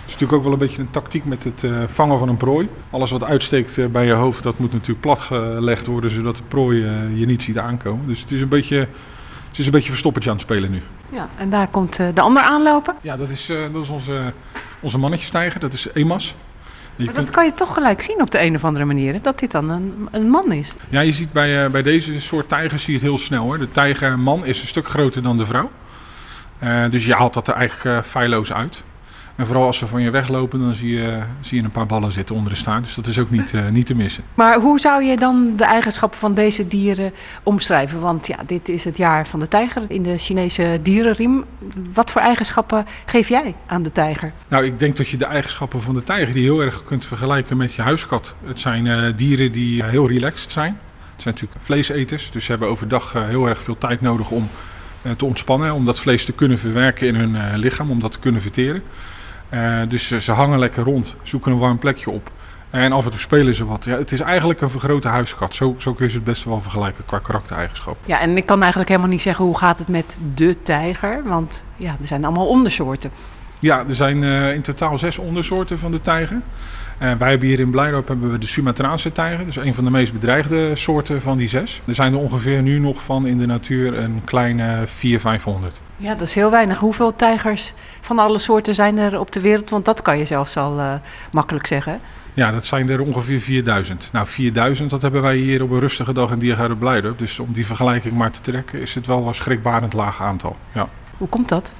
Het 0.08 0.16
is 0.16 0.22
natuurlijk 0.22 0.46
ook 0.46 0.58
wel 0.58 0.60
een 0.60 0.68
beetje 0.68 0.82
een 0.82 1.02
tactiek 1.02 1.24
met 1.24 1.44
het 1.44 1.64
eh, 1.64 1.70
vangen 1.86 2.18
van 2.18 2.28
een 2.28 2.36
prooi. 2.36 2.68
Alles 2.90 3.10
wat 3.10 3.24
uitsteekt 3.24 3.78
eh, 3.78 3.86
bij 3.86 4.06
je 4.06 4.12
hoofd, 4.12 4.42
dat 4.42 4.58
moet 4.58 4.72
natuurlijk 4.72 5.00
platgelegd 5.00 5.86
worden, 5.86 6.10
zodat 6.10 6.36
de 6.36 6.42
prooi 6.48 6.84
eh, 6.84 7.18
je 7.18 7.26
niet 7.26 7.42
ziet 7.42 7.58
aankomen. 7.58 8.06
Dus 8.06 8.20
het 8.20 8.30
is 8.30 8.40
een 8.40 8.48
beetje, 8.48 8.78
het 9.48 9.58
is 9.58 9.66
een 9.66 9.72
beetje 9.72 9.90
verstoppertje 9.90 10.30
aan 10.30 10.36
het 10.36 10.44
spelen 10.44 10.70
nu. 10.70 10.82
Ja, 11.10 11.28
en 11.36 11.50
daar 11.50 11.68
komt 11.68 11.96
de 11.96 12.20
ander 12.20 12.42
aanlopen. 12.42 12.94
Ja, 13.00 13.16
dat 13.16 13.28
is, 13.28 13.46
dat 13.72 13.82
is 13.82 13.88
onze, 13.88 14.32
onze 14.80 14.98
mannetjestijger, 14.98 15.60
dat 15.60 15.72
is 15.72 15.88
Emas. 15.92 16.34
Je 16.96 17.04
Maar 17.04 17.14
dat 17.14 17.30
kan 17.30 17.44
je 17.44 17.54
toch 17.54 17.74
gelijk 17.74 18.02
zien 18.02 18.20
op 18.20 18.30
de 18.30 18.40
een 18.40 18.54
of 18.54 18.64
andere 18.64 18.84
manier, 18.84 19.12
hè, 19.12 19.20
dat 19.20 19.38
dit 19.38 19.50
dan 19.50 19.70
een, 19.70 20.08
een 20.10 20.30
man 20.30 20.52
is. 20.52 20.74
Ja, 20.88 21.00
je 21.00 21.12
ziet 21.12 21.32
bij, 21.32 21.70
bij 21.70 21.82
deze 21.82 22.20
soort 22.20 22.48
tijgers 22.48 22.82
zie 22.82 22.92
je 22.92 22.98
het 22.98 23.08
heel 23.08 23.18
snel. 23.18 23.48
De 23.48 23.70
tijgerman 23.70 24.46
is 24.46 24.60
een 24.60 24.66
stuk 24.66 24.88
groter 24.88 25.22
dan 25.22 25.36
de 25.36 25.46
vrouw. 25.46 25.70
Dus 26.90 27.06
je 27.06 27.14
haalt 27.14 27.34
dat 27.34 27.48
er 27.48 27.54
eigenlijk 27.54 27.96
eh, 27.96 28.10
feilloos 28.10 28.52
uit. 28.52 28.82
En 29.38 29.46
vooral 29.46 29.66
als 29.66 29.78
ze 29.78 29.86
van 29.86 30.02
je 30.02 30.10
weglopen, 30.10 30.60
dan 30.60 30.74
zie 30.74 30.94
je, 30.94 31.22
zie 31.40 31.58
je 31.58 31.64
een 31.64 31.70
paar 31.70 31.86
ballen 31.86 32.12
zitten 32.12 32.34
onder 32.34 32.52
de 32.52 32.58
staart. 32.58 32.84
Dus 32.84 32.94
dat 32.94 33.06
is 33.06 33.18
ook 33.18 33.30
niet, 33.30 33.54
eh, 33.54 33.68
niet 33.68 33.86
te 33.86 33.94
missen. 33.94 34.24
Maar 34.34 34.58
hoe 34.60 34.80
zou 34.80 35.04
je 35.04 35.16
dan 35.16 35.52
de 35.56 35.64
eigenschappen 35.64 36.18
van 36.18 36.34
deze 36.34 36.68
dieren 36.68 37.12
omschrijven? 37.42 38.00
Want 38.00 38.26
ja, 38.26 38.36
dit 38.46 38.68
is 38.68 38.84
het 38.84 38.96
jaar 38.96 39.26
van 39.26 39.40
de 39.40 39.48
tijger 39.48 39.82
in 39.88 40.02
de 40.02 40.18
Chinese 40.18 40.80
dierenriem. 40.82 41.44
Wat 41.94 42.10
voor 42.10 42.20
eigenschappen 42.20 42.86
geef 43.06 43.28
jij 43.28 43.54
aan 43.66 43.82
de 43.82 43.92
tijger? 43.92 44.32
Nou, 44.48 44.64
ik 44.64 44.78
denk 44.78 44.96
dat 44.96 45.08
je 45.08 45.16
de 45.16 45.24
eigenschappen 45.24 45.82
van 45.82 45.94
de 45.94 46.02
tijger 46.02 46.34
die 46.34 46.42
heel 46.42 46.60
erg 46.60 46.84
kunt 46.84 47.06
vergelijken 47.06 47.56
met 47.56 47.74
je 47.74 47.82
huiskat. 47.82 48.34
Het 48.44 48.60
zijn 48.60 48.86
eh, 48.86 49.02
dieren 49.16 49.52
die 49.52 49.82
eh, 49.82 49.88
heel 49.88 50.08
relaxed 50.08 50.50
zijn. 50.50 50.78
Het 51.12 51.22
zijn 51.22 51.34
natuurlijk 51.34 51.64
vleeseters, 51.64 52.30
dus 52.30 52.44
ze 52.44 52.50
hebben 52.50 52.68
overdag 52.68 53.12
heel 53.12 53.48
erg 53.48 53.62
veel 53.62 53.78
tijd 53.78 54.00
nodig 54.00 54.30
om 54.30 54.48
te 55.16 55.24
ontspannen. 55.24 55.74
Om 55.74 55.84
dat 55.84 55.98
vlees 55.98 56.24
te 56.24 56.32
kunnen 56.32 56.58
verwerken 56.58 57.06
in 57.06 57.14
hun 57.14 57.58
lichaam, 57.58 57.90
om 57.90 58.00
dat 58.00 58.12
te 58.12 58.18
kunnen 58.18 58.42
verteren. 58.42 58.82
Eh, 59.48 59.80
dus 59.88 60.10
eh, 60.10 60.18
ze 60.18 60.32
hangen 60.32 60.58
lekker 60.58 60.84
rond, 60.84 61.14
zoeken 61.22 61.52
een 61.52 61.58
warm 61.58 61.78
plekje 61.78 62.10
op. 62.10 62.30
En 62.70 62.92
af 62.92 63.04
en 63.04 63.10
toe 63.10 63.20
spelen 63.20 63.54
ze 63.54 63.64
wat. 63.64 63.84
Ja, 63.84 63.96
het 63.98 64.12
is 64.12 64.20
eigenlijk 64.20 64.60
een 64.60 64.70
vergrote 64.70 65.08
huiskat. 65.08 65.54
Zo, 65.54 65.74
zo 65.78 65.92
kun 65.92 66.04
je 66.04 66.10
ze 66.10 66.16
het 66.16 66.26
best 66.26 66.44
wel 66.44 66.60
vergelijken 66.60 67.04
qua 67.04 67.18
karaktereigenschappen. 67.18 68.04
Ja, 68.06 68.20
en 68.20 68.36
ik 68.36 68.46
kan 68.46 68.58
eigenlijk 68.58 68.90
helemaal 68.90 69.10
niet 69.10 69.22
zeggen 69.22 69.44
hoe 69.44 69.58
gaat 69.58 69.78
het 69.78 69.88
met 69.88 70.18
de 70.34 70.62
tijger. 70.62 71.22
Want 71.24 71.64
ja, 71.76 71.96
er 72.00 72.06
zijn 72.06 72.24
allemaal 72.24 72.48
ondersoorten. 72.48 73.10
Ja, 73.60 73.84
er 73.86 73.94
zijn 73.94 74.24
eh, 74.24 74.54
in 74.54 74.62
totaal 74.62 74.98
zes 74.98 75.18
ondersoorten 75.18 75.78
van 75.78 75.90
de 75.90 76.00
tijger. 76.00 76.40
Eh, 76.98 77.12
wij 77.18 77.30
hebben 77.30 77.48
hier 77.48 77.60
in 77.60 77.70
Blijdorp 77.70 78.08
hebben 78.08 78.30
we 78.30 78.38
de 78.38 78.46
Sumatraanse 78.46 79.12
tijger. 79.12 79.44
Dus 79.44 79.56
een 79.56 79.74
van 79.74 79.84
de 79.84 79.90
meest 79.90 80.12
bedreigde 80.12 80.76
soorten 80.76 81.22
van 81.22 81.36
die 81.36 81.48
zes. 81.48 81.80
Er 81.84 81.94
zijn 81.94 82.12
er 82.12 82.18
ongeveer 82.18 82.62
nu 82.62 82.78
nog 82.78 83.02
van 83.02 83.26
in 83.26 83.38
de 83.38 83.46
natuur 83.46 83.98
een 83.98 84.22
kleine 84.24 84.84
400, 84.86 85.22
500. 85.22 85.80
Ja, 86.00 86.14
dat 86.14 86.28
is 86.28 86.34
heel 86.34 86.50
weinig. 86.50 86.78
Hoeveel 86.78 87.14
tijgers 87.14 87.72
van 88.00 88.18
alle 88.18 88.38
soorten 88.38 88.74
zijn 88.74 88.98
er 88.98 89.20
op 89.20 89.32
de 89.32 89.40
wereld? 89.40 89.70
Want 89.70 89.84
dat 89.84 90.02
kan 90.02 90.18
je 90.18 90.24
zelfs 90.24 90.56
al 90.56 90.78
eh, 90.78 90.94
makkelijk 91.32 91.66
zeggen. 91.66 92.00
Ja, 92.34 92.50
dat 92.50 92.66
zijn 92.66 92.88
er 92.88 93.00
ongeveer 93.00 93.40
4000. 93.40 94.08
Nou, 94.12 94.26
4000, 94.26 94.90
dat 94.90 95.02
hebben 95.02 95.22
wij 95.22 95.36
hier 95.36 95.62
op 95.62 95.70
een 95.70 95.80
rustige 95.80 96.12
dag 96.12 96.30
in 96.30 96.38
Diergaarde 96.38 96.76
Blijdorp. 96.76 97.18
Dus 97.18 97.38
om 97.38 97.52
die 97.52 97.66
vergelijking 97.66 98.14
maar 98.14 98.30
te 98.30 98.40
trekken, 98.40 98.80
is 98.80 98.94
het 98.94 99.06
wel 99.06 99.26
een 99.26 99.34
schrikbarend 99.34 99.92
laag 99.92 100.22
aantal. 100.22 100.56
Ja. 100.72 100.88
Hoe 101.16 101.28
komt 101.28 101.48
dat? 101.48 101.72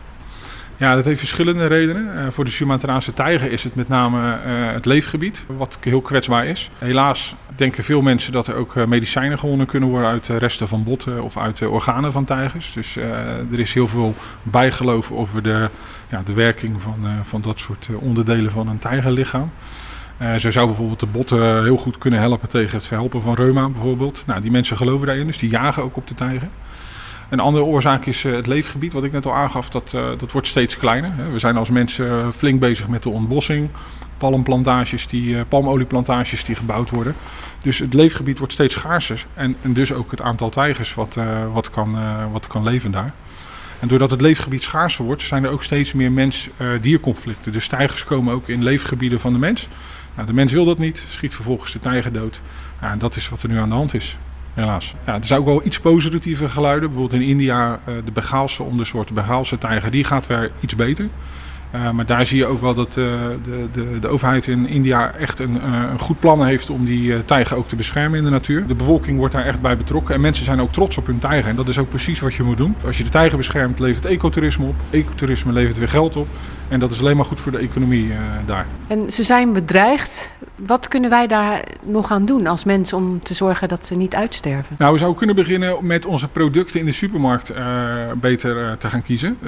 Ja, 0.79 0.95
dat 0.95 1.05
heeft 1.05 1.19
verschillende 1.19 1.67
redenen. 1.67 2.19
Eh, 2.19 2.31
voor 2.31 2.45
de 2.45 2.51
Sumatraanse 2.51 3.15
tijger 3.15 3.53
is 3.53 3.65
het 3.65 3.75
met 3.75 3.89
name 3.89 4.33
eh, 4.33 4.39
het 4.73 4.87
leefgebied, 4.87 5.45
wat 5.47 5.79
heel 5.81 6.01
kwetsbaar 6.01 6.47
is. 6.47 6.71
Helaas 6.79 7.35
denken 7.57 7.85
veel 7.85 8.03
mensen 8.03 8.33
dat 8.33 8.47
er 8.47 8.55
ook 8.55 8.77
eh, 8.77 8.85
medicijnen 8.85 9.39
gewonnen 9.39 9.67
kunnen 9.67 9.89
worden 9.89 10.11
uit 10.11 10.29
resten 10.29 10.69
van 10.69 10.85
botten 10.85 11.23
of 11.23 11.37
uit 11.37 11.67
organen 11.67 12.13
van 12.13 12.25
tijgers. 12.25 12.73
Dus 12.73 12.97
er 13.53 13.59
is 13.59 13.75
heel 13.75 13.89
veel 13.89 14.15
bijgeloof 14.43 15.13
over 15.13 15.43
de, 15.43 15.69
ja, 16.11 16.23
de 16.25 16.33
werking 16.33 16.83
van, 16.83 17.07
van 17.23 17.41
dat 17.41 17.61
soort 17.61 17.89
onderdelen 18.01 18.51
van 18.51 18.69
een 18.69 18.79
tijgerlichaam. 18.79 19.51
Eh, 20.19 20.35
zo 20.35 20.51
zou 20.51 20.67
bijvoorbeeld 20.67 21.01
de 21.01 21.07
botten 21.07 21.63
heel 21.63 21.77
goed 21.77 21.99
kunnen 21.99 22.21
helpen 22.21 22.49
tegen 22.49 22.77
het 22.77 22.87
verhelpen 22.87 23.23
van 23.23 23.35
reuma 23.35 23.69
bijvoorbeeld. 23.69 24.23
Nou, 24.27 24.41
die 24.41 24.51
mensen 24.51 24.77
geloven 24.77 25.07
daarin, 25.07 25.27
dus 25.27 25.39
die 25.39 25.51
jagen 25.51 25.83
ook 25.83 25.97
op 25.97 26.07
de 26.07 26.15
tijger. 26.15 26.49
Een 27.29 27.41
andere 27.41 27.65
oorzaak 27.65 28.07
is 28.07 28.25
eh, 28.25 28.33
het 28.33 28.47
leefgebied, 28.47 28.93
wat 28.93 29.05
ik 29.05 29.13
net 29.13 29.27
al 29.27 29.35
aangaf, 29.35 29.69
dat, 29.69 29.93
eh, 29.95 30.09
dat 30.17 30.33
wordt 30.33 30.47
steeds 30.47 30.77
kleiner. 30.77 31.33
We 31.33 31.39
zijn 31.39 31.57
als 31.57 31.71
mensen 31.71 32.11
eh, 32.11 32.29
flink 32.37 32.61
bezig 32.61 32.89
met 32.89 33.03
de 33.03 33.09
ontbossing, 33.09 33.69
palmplantages 34.19 35.07
die, 35.07 35.45
palmolieplantages 35.45 36.45
die 36.45 36.55
gebouwd 36.55 36.91
worden. 36.91 37.15
Dus 37.59 37.79
het 37.79 37.95
leefgebied 37.95 38.39
wordt 38.39 38.53
steeds 38.53 38.75
schaarser 38.75 39.27
en, 39.35 39.55
en 39.63 39.73
dus 39.73 39.93
ook 39.93 40.11
het 40.11 40.21
aantal 40.21 40.51
tijgers 40.51 40.95
wat, 40.95 41.17
wat, 41.53 41.71
kan, 41.71 41.97
wat 42.33 42.47
kan 42.47 42.63
leven 42.63 42.91
daar. 42.91 43.13
En 43.81 43.89
doordat 43.89 44.11
het 44.11 44.21
leefgebied 44.21 44.63
schaarser 44.63 45.05
wordt, 45.05 45.23
zijn 45.23 45.45
er 45.45 45.51
ook 45.51 45.63
steeds 45.63 45.93
meer 45.93 46.13
mens-dierconflicten. 46.13 47.53
Dus 47.53 47.67
tijgers 47.67 48.05
komen 48.05 48.35
ook 48.35 48.49
in 48.49 48.63
leefgebieden 48.63 49.21
van 49.21 49.33
de 49.33 49.39
mens. 49.39 49.69
Nou, 50.15 50.27
de 50.27 50.33
mens 50.33 50.53
wil 50.53 50.65
dat 50.65 50.79
niet, 50.79 51.07
schiet 51.09 51.35
vervolgens 51.35 51.73
de 51.73 51.79
tijger 51.79 52.13
dood. 52.13 52.41
Ja, 52.81 52.91
en 52.91 52.99
dat 52.99 53.17
is 53.17 53.29
wat 53.29 53.43
er 53.43 53.49
nu 53.49 53.59
aan 53.59 53.69
de 53.69 53.75
hand 53.75 53.95
is. 53.95 54.17
Helaas. 54.59 54.95
Ja, 55.07 55.15
er 55.15 55.25
zijn 55.25 55.41
ook 55.41 55.47
wel 55.47 55.65
iets 55.65 55.81
positieve 55.81 56.49
geluiden. 56.49 56.89
Bijvoorbeeld 56.89 57.23
in 57.23 57.29
India, 57.29 57.81
eh, 57.85 57.95
de 58.05 58.13
Begaalse 58.13 58.63
ondersoort, 58.63 59.09
de 59.09 59.15
Begaalse 59.15 59.59
tijger, 59.59 59.91
die 59.91 60.05
gaat 60.05 60.27
weer 60.27 60.51
iets 60.61 60.77
beter. 60.77 61.09
Eh, 61.71 61.91
maar 61.91 62.07
daar 62.07 62.27
zie 62.27 62.39
je 62.39 62.47
ook 62.47 62.61
wel 62.61 62.75
dat 62.75 62.89
eh, 62.89 62.95
de, 63.43 63.67
de, 63.73 63.99
de 64.01 64.09
overheid 64.09 64.47
in 64.47 64.69
India 64.69 65.13
echt 65.13 65.39
een, 65.39 65.61
eh, 65.61 65.91
een 65.93 65.99
goed 65.99 66.21
plan 66.21 66.45
heeft 66.45 66.71
om 66.71 66.85
die 66.85 67.25
tijger 67.25 67.57
ook 67.57 67.69
te 67.69 67.77
beschermen 67.77 68.19
in 68.19 68.25
de 68.25 68.31
natuur. 68.31 68.67
De 68.67 68.75
bevolking 68.75 69.19
wordt 69.19 69.35
daar 69.35 69.45
echt 69.45 69.61
bij 69.61 69.77
betrokken 69.77 70.15
en 70.15 70.21
mensen 70.21 70.45
zijn 70.45 70.61
ook 70.61 70.73
trots 70.73 70.97
op 70.97 71.07
hun 71.07 71.19
tijger. 71.19 71.51
En 71.51 71.57
dat 71.57 71.69
is 71.69 71.79
ook 71.79 71.89
precies 71.89 72.21
wat 72.21 72.35
je 72.35 72.43
moet 72.43 72.57
doen. 72.57 72.77
Als 72.87 72.99
je 72.99 73.05
de 73.05 73.11
tijger 73.11 73.37
beschermt, 73.37 73.79
levert 73.79 74.05
ecotourisme 74.05 74.67
op. 74.67 74.75
Ecotourisme 74.91 75.53
levert 75.53 75.79
weer 75.79 75.89
geld 75.89 76.17
op. 76.17 76.29
En 76.69 76.81
dat 76.81 76.91
is 76.91 77.01
alleen 77.01 77.17
maar 77.17 77.25
goed 77.25 77.41
voor 77.41 77.53
de 77.53 77.59
economie 77.59 78.13
daar. 78.47 78.67
En 78.87 79.13
ze 79.13 79.23
zijn 79.23 79.53
bedreigd. 79.53 80.37
Wat 80.57 80.89
kunnen 80.89 81.11
wij 81.11 81.27
daar 81.27 81.65
nog 81.85 82.11
aan 82.11 82.25
doen 82.25 82.47
als 82.47 82.65
mensen 82.65 82.97
om 82.97 83.23
te 83.23 83.35
zorgen 83.35 83.69
dat 83.69 83.87
ze 83.87 83.95
niet 83.95 84.15
uitsterven? 84.15 84.77
Nou, 84.79 84.93
we 84.93 84.99
zouden 84.99 85.19
kunnen 85.19 85.37
beginnen 85.37 85.87
met 85.87 86.07
onze 86.07 86.29
producten 86.29 86.81
in 86.81 86.87
de 86.87 86.93
supermarkt 86.93 87.53
beter 88.21 88.79
te 88.79 88.89
gaan 88.89 89.03
kiezen. 89.03 89.39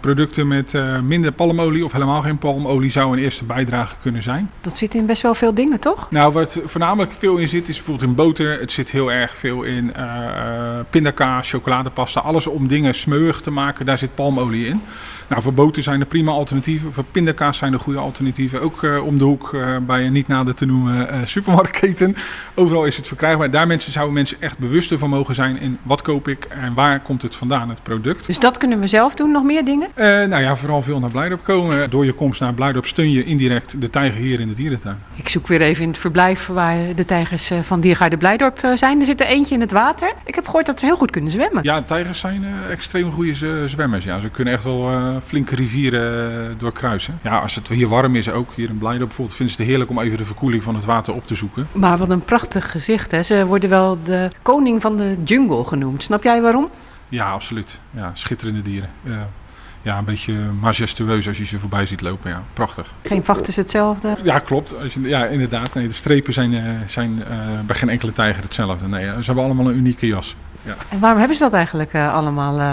Producten 0.00 0.48
met 0.48 0.72
minder 1.02 1.32
palmolie 1.32 1.69
palmolie 1.70 1.84
of 1.84 1.92
helemaal 1.92 2.22
geen 2.22 2.38
palmolie 2.38 2.90
zou 2.90 3.12
een 3.12 3.22
eerste 3.22 3.44
bijdrage 3.44 3.94
kunnen 4.02 4.22
zijn. 4.22 4.50
Dat 4.60 4.78
zit 4.78 4.94
in 4.94 5.06
best 5.06 5.22
wel 5.22 5.34
veel 5.34 5.54
dingen, 5.54 5.80
toch? 5.80 6.10
Nou, 6.10 6.32
wat 6.32 6.60
voornamelijk 6.64 7.12
veel 7.12 7.36
in 7.36 7.48
zit, 7.48 7.68
is 7.68 7.76
bijvoorbeeld 7.76 8.08
in 8.08 8.14
boter. 8.14 8.60
Het 8.60 8.72
zit 8.72 8.90
heel 8.90 9.12
erg 9.12 9.36
veel 9.36 9.62
in 9.62 9.94
eh, 9.94 10.04
pindakaas, 10.90 11.50
chocoladepasta. 11.50 12.20
Alles 12.20 12.46
om 12.46 12.68
dingen 12.68 12.94
smeuig 12.94 13.40
te 13.40 13.50
maken, 13.50 13.86
daar 13.86 13.98
zit 13.98 14.14
palmolie 14.14 14.66
in. 14.66 14.82
Nou, 15.30 15.42
voor 15.42 15.70
zijn 15.72 16.00
er 16.00 16.06
prima 16.06 16.30
alternatieven. 16.30 16.92
Voor 16.92 17.04
pindakaas 17.04 17.58
zijn 17.58 17.72
er 17.72 17.78
goede 17.78 17.98
alternatieven. 17.98 18.60
Ook 18.60 18.82
eh, 18.82 19.06
om 19.06 19.18
de 19.18 19.24
hoek 19.24 19.54
eh, 19.54 19.76
bij 19.86 20.06
een 20.06 20.12
niet 20.12 20.28
nader 20.28 20.54
te 20.54 20.66
noemen 20.66 21.08
eh, 21.08 21.18
supermarktketen. 21.24 22.16
Overal 22.54 22.84
is 22.84 22.96
het 22.96 23.06
verkrijgbaar. 23.06 23.50
Daar 23.50 23.66
mensen, 23.66 23.92
zouden 23.92 24.14
mensen 24.14 24.36
echt 24.40 24.58
bewuster 24.58 24.98
van 24.98 25.10
mogen 25.10 25.34
zijn 25.34 25.60
in 25.60 25.78
wat 25.82 26.02
koop 26.02 26.28
ik 26.28 26.44
en 26.44 26.74
waar 26.74 27.00
komt 27.00 27.22
het 27.22 27.34
vandaan, 27.34 27.68
het 27.68 27.82
product. 27.82 28.26
Dus 28.26 28.38
dat 28.38 28.58
kunnen 28.58 28.80
we 28.80 28.86
zelf 28.86 29.14
doen, 29.14 29.30
nog 29.30 29.42
meer 29.42 29.64
dingen? 29.64 29.88
Nou 30.30 30.42
ja, 30.42 30.56
vooral 30.56 30.82
veel 30.82 30.98
naar 30.98 31.10
Blijdorp 31.10 31.44
komen. 31.44 31.90
Door 31.90 32.04
je 32.04 32.12
komst 32.12 32.40
naar 32.40 32.54
Blijdorp 32.54 32.86
steun 32.86 33.10
je 33.10 33.24
indirect 33.24 33.80
de 33.80 33.90
tijger 33.90 34.20
hier 34.20 34.40
in 34.40 34.48
de 34.48 34.54
dierentuin. 34.54 34.98
Ik 35.14 35.28
zoek 35.28 35.46
weer 35.46 35.60
even 35.60 35.82
in 35.82 35.88
het 35.88 35.98
verblijf 35.98 36.46
waar 36.46 36.94
de 36.94 37.04
tijgers 37.04 37.50
van 37.62 37.80
Diergaarde 37.80 38.16
Blijdorp 38.16 38.60
zijn. 38.74 39.00
Er 39.00 39.06
zit 39.06 39.20
er 39.20 39.26
eentje 39.26 39.54
in 39.54 39.60
het 39.60 39.72
water. 39.72 40.12
Ik 40.24 40.34
heb 40.34 40.44
gehoord 40.44 40.66
dat 40.66 40.80
ze 40.80 40.86
heel 40.86 40.96
goed 40.96 41.10
kunnen 41.10 41.30
zwemmen. 41.30 41.62
Ja, 41.62 41.82
tijgers 41.82 42.18
zijn 42.18 42.44
extreem 42.70 43.12
goede 43.12 43.66
zwemmers. 43.68 44.04
Ja. 44.04 44.20
Ze 44.20 44.28
kunnen 44.28 44.54
echt 44.54 44.64
wel 44.64 44.90
flinke 45.24 45.54
rivieren 45.54 46.32
eh, 46.50 46.54
doorkruisen. 46.58 47.18
Ja, 47.22 47.38
als 47.38 47.54
het 47.54 47.68
hier 47.68 47.88
warm 47.88 48.16
is, 48.16 48.30
ook 48.30 48.48
hier 48.54 48.68
in 48.68 48.78
Blijdorp 48.78 49.06
bijvoorbeeld, 49.06 49.36
vinden 49.36 49.54
ze 49.54 49.60
het 49.60 49.70
heerlijk 49.70 49.90
om 49.90 50.00
even 50.00 50.18
de 50.18 50.24
verkoeling 50.24 50.62
van 50.62 50.74
het 50.74 50.84
water 50.84 51.14
op 51.14 51.26
te 51.26 51.34
zoeken. 51.34 51.68
Maar 51.72 51.98
wat 51.98 52.10
een 52.10 52.24
prachtig 52.24 52.70
gezicht. 52.70 53.10
Hè? 53.10 53.22
Ze 53.22 53.46
worden 53.46 53.70
wel 53.70 53.98
de 54.04 54.30
koning 54.42 54.80
van 54.80 54.96
de 54.96 55.16
jungle 55.24 55.64
genoemd. 55.64 56.02
Snap 56.02 56.22
jij 56.22 56.42
waarom? 56.42 56.70
Ja, 57.08 57.30
absoluut. 57.30 57.80
Ja, 57.90 58.10
schitterende 58.14 58.62
dieren. 58.62 58.90
Ja. 59.02 59.28
ja, 59.82 59.98
een 59.98 60.04
beetje 60.04 60.34
majestueus 60.60 61.28
als 61.28 61.38
je 61.38 61.44
ze 61.44 61.58
voorbij 61.58 61.86
ziet 61.86 62.00
lopen. 62.00 62.30
Ja, 62.30 62.42
prachtig. 62.52 62.92
Geen 63.02 63.24
vacht 63.24 63.48
is 63.48 63.56
hetzelfde. 63.56 64.16
Ja, 64.22 64.38
klopt. 64.38 64.78
Als 64.82 64.94
je, 64.94 65.00
ja, 65.00 65.24
inderdaad. 65.24 65.74
Nee, 65.74 65.86
de 65.86 65.94
strepen 65.94 66.32
zijn, 66.32 66.54
eh, 66.54 66.62
zijn 66.86 67.24
eh, 67.24 67.36
bij 67.66 67.76
geen 67.76 67.88
enkele 67.88 68.12
tijger 68.12 68.42
hetzelfde. 68.42 68.88
Nee, 68.88 69.06
eh, 69.06 69.18
ze 69.18 69.24
hebben 69.24 69.44
allemaal 69.44 69.68
een 69.68 69.76
unieke 69.76 70.06
jas. 70.06 70.36
Ja. 70.62 70.74
En 70.88 70.98
waarom 70.98 71.18
hebben 71.18 71.36
ze 71.36 71.42
dat 71.42 71.52
eigenlijk 71.52 71.92
eh, 71.92 72.14
allemaal, 72.14 72.58
eh, 72.58 72.70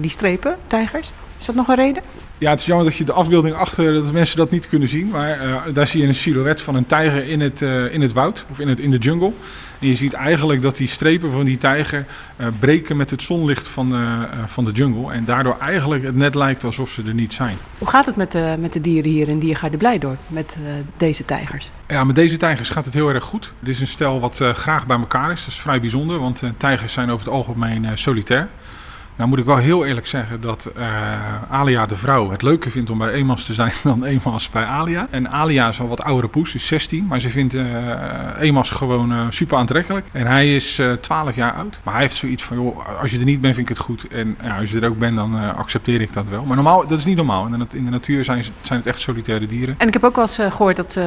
die 0.00 0.10
strepen, 0.10 0.56
tijgers? 0.66 1.12
Is 1.38 1.46
dat 1.46 1.54
nog 1.54 1.68
een 1.68 1.74
reden? 1.74 2.02
Ja, 2.38 2.50
het 2.50 2.60
is 2.60 2.66
jammer 2.66 2.86
dat 2.86 2.96
je 2.96 3.04
de 3.04 3.12
afbeelding 3.12 3.54
achter, 3.54 3.92
dat 3.92 4.12
mensen 4.12 4.36
dat 4.36 4.50
niet 4.50 4.68
kunnen 4.68 4.88
zien. 4.88 5.08
Maar 5.08 5.40
eh, 5.40 5.62
daar 5.72 5.86
zie 5.86 6.00
je 6.00 6.06
een 6.06 6.14
silhouet 6.14 6.60
van 6.60 6.74
een 6.74 6.86
tijger 6.86 7.28
in 7.28 7.40
het, 7.40 7.62
eh, 7.62 7.92
in 7.92 8.00
het 8.00 8.12
woud, 8.12 8.46
of 8.50 8.60
in, 8.60 8.68
het, 8.68 8.80
in 8.80 8.90
de 8.90 8.96
jungle. 8.96 9.32
En 9.78 9.88
je 9.88 9.94
ziet 9.94 10.12
eigenlijk 10.12 10.62
dat 10.62 10.76
die 10.76 10.88
strepen 10.88 11.30
van 11.30 11.44
die 11.44 11.58
tijger 11.58 12.06
eh, 12.36 12.46
breken 12.58 12.96
met 12.96 13.10
het 13.10 13.22
zonlicht 13.22 13.68
van 13.68 13.88
de, 13.88 14.26
van 14.46 14.64
de 14.64 14.72
jungle. 14.72 15.12
En 15.12 15.24
daardoor 15.24 15.56
eigenlijk 15.58 16.04
het 16.04 16.16
net 16.16 16.34
lijkt 16.34 16.64
alsof 16.64 16.90
ze 16.90 17.02
er 17.06 17.14
niet 17.14 17.32
zijn. 17.32 17.56
Hoe 17.78 17.88
gaat 17.88 18.06
het 18.06 18.16
met 18.16 18.32
de, 18.32 18.56
met 18.58 18.72
de 18.72 18.80
dieren 18.80 19.10
hier 19.10 19.28
in 19.28 19.38
Diergaarde 19.38 19.76
Blijdorp, 19.76 20.18
met 20.26 20.56
deze 20.96 21.24
tijgers? 21.24 21.70
Ja, 21.88 22.04
met 22.04 22.16
deze 22.16 22.36
tijgers 22.36 22.68
gaat 22.68 22.84
het 22.84 22.94
heel 22.94 23.08
erg 23.08 23.24
goed. 23.24 23.52
Dit 23.60 23.74
is 23.74 23.80
een 23.80 23.86
stel 23.86 24.20
wat 24.20 24.40
graag 24.54 24.86
bij 24.86 24.98
elkaar 24.98 25.32
is. 25.32 25.40
Dat 25.40 25.48
is 25.48 25.60
vrij 25.60 25.80
bijzonder, 25.80 26.18
want 26.18 26.42
tijgers 26.56 26.92
zijn 26.92 27.10
over 27.10 27.24
het 27.26 27.34
algemeen 27.34 27.98
solitair. 27.98 28.48
Nou 29.16 29.28
moet 29.28 29.38
ik 29.38 29.44
wel 29.44 29.56
heel 29.56 29.84
eerlijk 29.84 30.06
zeggen 30.06 30.40
dat 30.40 30.70
eh, 30.76 31.42
Alia 31.50 31.86
de 31.86 31.96
vrouw 31.96 32.30
het 32.30 32.42
leuker 32.42 32.70
vindt 32.70 32.90
om 32.90 32.98
bij 32.98 33.12
Emas 33.12 33.44
te 33.44 33.54
zijn 33.54 33.72
dan 33.82 34.04
Emas 34.04 34.50
bij 34.50 34.64
Alia. 34.64 35.06
En 35.10 35.30
Alia 35.30 35.68
is 35.68 35.80
al 35.80 35.88
wat 35.88 36.02
oudere 36.02 36.28
poes, 36.28 36.54
is 36.54 36.66
16, 36.66 37.06
maar 37.06 37.20
ze 37.20 37.28
vindt 37.28 37.54
eh 37.54 37.62
Emas 38.38 38.70
gewoon 38.70 39.12
eh, 39.12 39.26
super 39.28 39.56
aantrekkelijk. 39.56 40.06
En 40.12 40.26
hij 40.26 40.54
is 40.54 40.78
eh 40.78 40.92
12 40.92 41.34
jaar 41.34 41.52
oud. 41.52 41.80
Maar 41.82 41.94
hij 41.94 42.02
heeft 42.02 42.16
zoiets 42.16 42.44
van, 42.44 42.56
joh, 42.56 43.00
als 43.00 43.10
je 43.10 43.18
er 43.18 43.24
niet 43.24 43.40
bent 43.40 43.54
vind 43.54 43.70
ik 43.70 43.76
het 43.76 43.84
goed. 43.84 44.08
En 44.08 44.36
ja, 44.42 44.58
als 44.58 44.70
je 44.70 44.80
er 44.80 44.88
ook 44.88 44.98
bent 44.98 45.16
dan 45.16 45.54
accepteer 45.54 46.00
ik 46.00 46.12
dat 46.12 46.28
wel. 46.28 46.44
Maar 46.44 46.56
normaal, 46.56 46.86
dat 46.86 46.98
is 46.98 47.04
niet 47.04 47.16
normaal. 47.16 47.46
In 47.46 47.58
de, 47.58 47.76
in 47.76 47.84
de 47.84 47.90
natuur 47.90 48.24
zijn, 48.24 48.44
zijn 48.62 48.78
het 48.78 48.88
echt 48.88 49.00
solitaire 49.00 49.46
dieren. 49.46 49.74
En 49.78 49.86
ik 49.86 49.92
heb 49.92 50.04
ook 50.04 50.14
wel 50.14 50.24
eens 50.24 50.38
eh, 50.38 50.50
gehoord 50.50 50.76
dat 50.76 51.00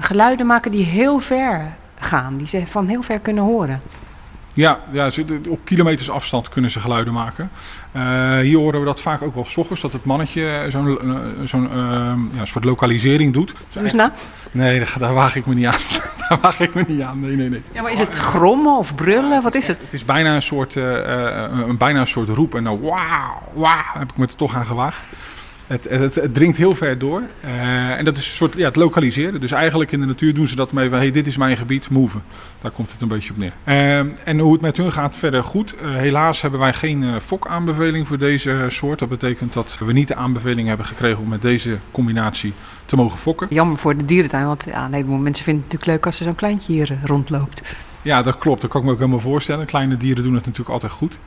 geluiden 0.00 0.46
maken 0.46 0.70
die 0.70 0.84
heel 0.84 1.18
ver 1.18 1.74
gaan. 1.98 2.36
Die 2.36 2.48
ze 2.48 2.66
van 2.66 2.86
heel 2.86 3.02
ver 3.02 3.18
kunnen 3.18 3.44
horen. 3.44 3.80
Ja, 4.54 4.80
ja 4.90 5.10
op 5.48 5.64
kilometers 5.64 6.10
afstand 6.10 6.48
kunnen 6.48 6.70
ze 6.70 6.80
geluiden 6.80 7.12
maken. 7.12 7.50
Eh, 7.92 8.38
hier 8.38 8.58
horen 8.58 8.80
we 8.80 8.86
dat 8.86 9.00
vaak 9.00 9.22
ook 9.22 9.34
wel 9.34 9.44
s 9.46 9.56
ochtends, 9.56 9.80
dat 9.80 9.92
het 9.92 10.04
mannetje 10.04 10.66
zo'n 10.68 10.98
eh, 11.00 11.16
zo'n 11.44 11.70
eh, 11.70 12.36
ja, 12.36 12.44
soort 12.44 12.64
lokalisering 12.64 13.32
doet. 13.32 13.54
Doe 13.72 13.82
eens 13.82 13.92
na. 13.92 14.12
Nee, 14.50 14.78
daar, 14.78 14.94
daar 14.98 15.14
waag 15.14 15.36
ik 15.36 15.46
me 15.46 15.54
niet 15.54 15.66
aan. 15.66 15.80
daar 16.28 16.38
waag 16.40 16.60
ik 16.60 16.74
me 16.74 16.84
niet 16.88 17.00
aan. 17.00 17.20
Nee, 17.20 17.36
nee, 17.36 17.48
nee. 17.48 17.62
Ja, 17.72 17.82
maar 17.82 17.92
is 17.92 17.98
het 17.98 18.18
grommen 18.18 18.78
of 18.78 18.94
brullen? 18.94 19.42
Wat 19.42 19.54
is 19.54 19.66
het? 19.66 19.78
Het 19.80 19.92
is 19.92 20.04
bijna 20.04 20.34
een 20.34 20.42
soort, 20.42 20.74
een, 20.74 21.76
bijna 21.78 22.00
een 22.00 22.06
soort 22.06 22.28
roep. 22.28 22.54
En 22.54 22.64
dan 22.64 22.80
wauw, 22.80 23.42
wauw, 23.52 23.98
heb 23.98 24.10
ik 24.10 24.16
me 24.16 24.26
er 24.26 24.36
toch 24.36 24.54
aan 24.54 24.66
gewaagd. 24.66 24.98
Het, 25.72 25.88
het, 25.88 26.14
het 26.14 26.34
dringt 26.34 26.56
heel 26.56 26.74
ver 26.74 26.98
door. 26.98 27.22
Eh, 27.40 27.98
en 27.98 28.04
dat 28.04 28.16
is 28.16 28.26
een 28.26 28.34
soort 28.34 28.54
ja, 28.56 28.66
het 28.66 28.76
lokaliseren. 28.76 29.40
Dus 29.40 29.50
eigenlijk 29.50 29.92
in 29.92 30.00
de 30.00 30.06
natuur 30.06 30.34
doen 30.34 30.48
ze 30.48 30.56
dat 30.56 30.72
mee 30.72 30.88
van... 30.88 30.98
hey, 30.98 31.10
dit 31.10 31.26
is 31.26 31.36
mijn 31.36 31.56
gebied, 31.56 31.90
move. 31.90 32.18
Daar 32.60 32.70
komt 32.70 32.92
het 32.92 33.00
een 33.00 33.08
beetje 33.08 33.30
op 33.30 33.36
neer. 33.36 33.52
Eh, 33.64 33.98
en 34.28 34.38
hoe 34.38 34.52
het 34.52 34.62
met 34.62 34.76
hun 34.76 34.92
gaat 34.92 35.16
verder 35.16 35.44
goed. 35.44 35.74
Eh, 35.74 35.90
helaas 35.94 36.40
hebben 36.40 36.60
wij 36.60 36.72
geen 36.72 37.20
fokaanbeveling 37.20 38.08
voor 38.08 38.18
deze 38.18 38.64
soort. 38.68 38.98
Dat 38.98 39.08
betekent 39.08 39.52
dat 39.52 39.78
we 39.78 39.92
niet 39.92 40.08
de 40.08 40.14
aanbeveling 40.14 40.68
hebben 40.68 40.86
gekregen... 40.86 41.22
om 41.22 41.28
met 41.28 41.42
deze 41.42 41.78
combinatie 41.90 42.52
te 42.86 42.96
mogen 42.96 43.18
fokken. 43.18 43.46
Jammer 43.50 43.78
voor 43.78 43.96
de 43.96 44.04
dierentuin, 44.04 44.46
want 44.46 44.64
ja, 44.68 44.84
een 44.84 44.92
heleboel 44.92 45.18
mensen 45.18 45.44
vinden 45.44 45.62
het 45.62 45.72
natuurlijk 45.72 45.98
leuk 45.98 46.06
als 46.06 46.18
er 46.18 46.24
zo'n 46.24 46.34
kleintje 46.34 46.72
hier 46.72 46.98
rondloopt. 47.04 47.62
Ja, 48.02 48.22
dat 48.22 48.38
klopt. 48.38 48.60
Dat 48.60 48.70
kan 48.70 48.80
ik 48.80 48.86
me 48.86 48.92
ook 48.92 48.98
helemaal 48.98 49.20
voorstellen. 49.20 49.66
Kleine 49.66 49.96
dieren 49.96 50.22
doen 50.22 50.34
het 50.34 50.44
natuurlijk 50.44 50.72
altijd 50.72 50.92
goed. 50.92 51.18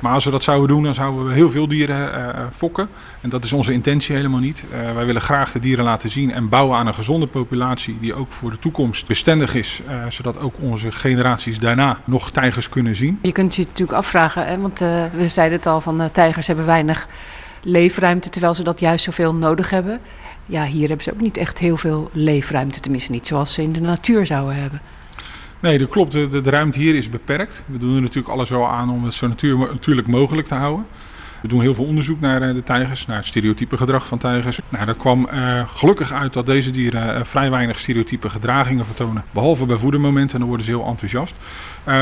Maar 0.00 0.12
als 0.12 0.24
we 0.24 0.30
dat 0.30 0.42
zouden 0.42 0.68
doen, 0.68 0.82
dan 0.82 0.94
zouden 0.94 1.26
we 1.26 1.32
heel 1.32 1.50
veel 1.50 1.68
dieren 1.68 2.12
eh, 2.14 2.28
eh, 2.28 2.46
fokken. 2.54 2.88
En 3.20 3.28
dat 3.28 3.44
is 3.44 3.52
onze 3.52 3.72
intentie 3.72 4.16
helemaal 4.16 4.40
niet. 4.40 4.64
Eh, 4.72 4.94
wij 4.94 5.06
willen 5.06 5.22
graag 5.22 5.52
de 5.52 5.58
dieren 5.58 5.84
laten 5.84 6.10
zien 6.10 6.32
en 6.32 6.48
bouwen 6.48 6.78
aan 6.78 6.86
een 6.86 6.94
gezonde 6.94 7.26
populatie 7.26 7.96
die 8.00 8.14
ook 8.14 8.32
voor 8.32 8.50
de 8.50 8.58
toekomst 8.58 9.06
bestendig 9.06 9.54
is. 9.54 9.80
zodat 10.08 10.40
ook 10.40 10.54
onze 10.60 10.92
generaties 10.92 11.58
daarna 11.58 12.00
nog 12.04 12.30
tijgers 12.30 12.68
kunnen 12.68 12.96
zien. 12.96 13.18
Je 13.22 13.32
kunt 13.32 13.54
je 13.54 13.62
natuurlijk 13.62 13.98
afvragen, 13.98 14.46
hè, 14.46 14.58
want 14.58 14.78
we 14.78 15.28
zeiden 15.28 15.58
het 15.58 15.66
al, 15.66 15.80
van 15.80 16.10
tijgers 16.12 16.46
hebben 16.46 16.66
weinig 16.66 17.06
leefruimte, 17.62 18.28
terwijl 18.28 18.54
ze 18.54 18.62
dat 18.62 18.80
juist 18.80 19.04
zoveel 19.04 19.34
nodig 19.34 19.70
hebben. 19.70 20.00
Ja, 20.46 20.64
hier 20.64 20.86
hebben 20.88 21.04
ze 21.04 21.12
ook 21.12 21.20
niet 21.20 21.36
echt 21.36 21.58
heel 21.58 21.76
veel 21.76 22.10
leefruimte, 22.12 22.80
tenminste 22.80 23.10
niet 23.10 23.26
zoals 23.26 23.52
ze 23.52 23.62
in 23.62 23.72
de 23.72 23.80
natuur 23.80 24.26
zouden 24.26 24.56
hebben. 24.56 24.80
Nee, 25.60 25.78
dat 25.78 25.88
klopt. 25.88 26.12
De, 26.12 26.40
ruimte 26.44 26.78
hier 26.78 26.94
is 26.94 27.10
beperkt. 27.10 27.64
We 27.66 27.78
doen 27.78 27.94
er 27.94 28.00
natuurlijk 28.00 28.34
alles 28.34 28.50
wel 28.50 28.68
aan 28.68 28.90
om 28.90 29.04
het 29.04 29.14
zo 29.14 29.26
natuur, 29.26 29.58
natuurlijk 29.58 30.06
mogelijk 30.06 30.48
te 30.48 30.54
houden. 30.54 30.86
We 31.42 31.48
doen 31.48 31.60
heel 31.60 31.74
veel 31.74 31.84
onderzoek 31.84 32.20
naar 32.20 32.42
eh, 32.42 32.54
de 32.54 32.62
tijgers, 32.62 33.06
naar 33.06 33.16
het 33.16 33.26
stereotype 33.26 33.76
gedrag 33.76 34.06
van 34.06 34.18
tijgers. 34.18 34.58
Nou, 34.68 34.84
daar 34.84 34.94
kwam 34.94 35.28
eh, 35.28 35.68
gelukkig 35.68 36.12
uit 36.12 36.32
dat 36.32 36.46
deze 36.46 36.70
dieren 36.70 37.14
eh, 37.14 37.24
vrij 37.24 37.50
weinig 37.50 37.78
stereotype 37.78 38.30
gedragingen 38.30 38.84
vertonen. 38.84 39.24
Behalve 39.30 39.66
bij 39.66 39.76
voedermomenten, 39.76 40.32
en 40.32 40.38
dan 40.38 40.48
worden 40.48 40.66
ze 40.66 40.72
heel 40.72 40.86
enthousiast. 40.86 41.34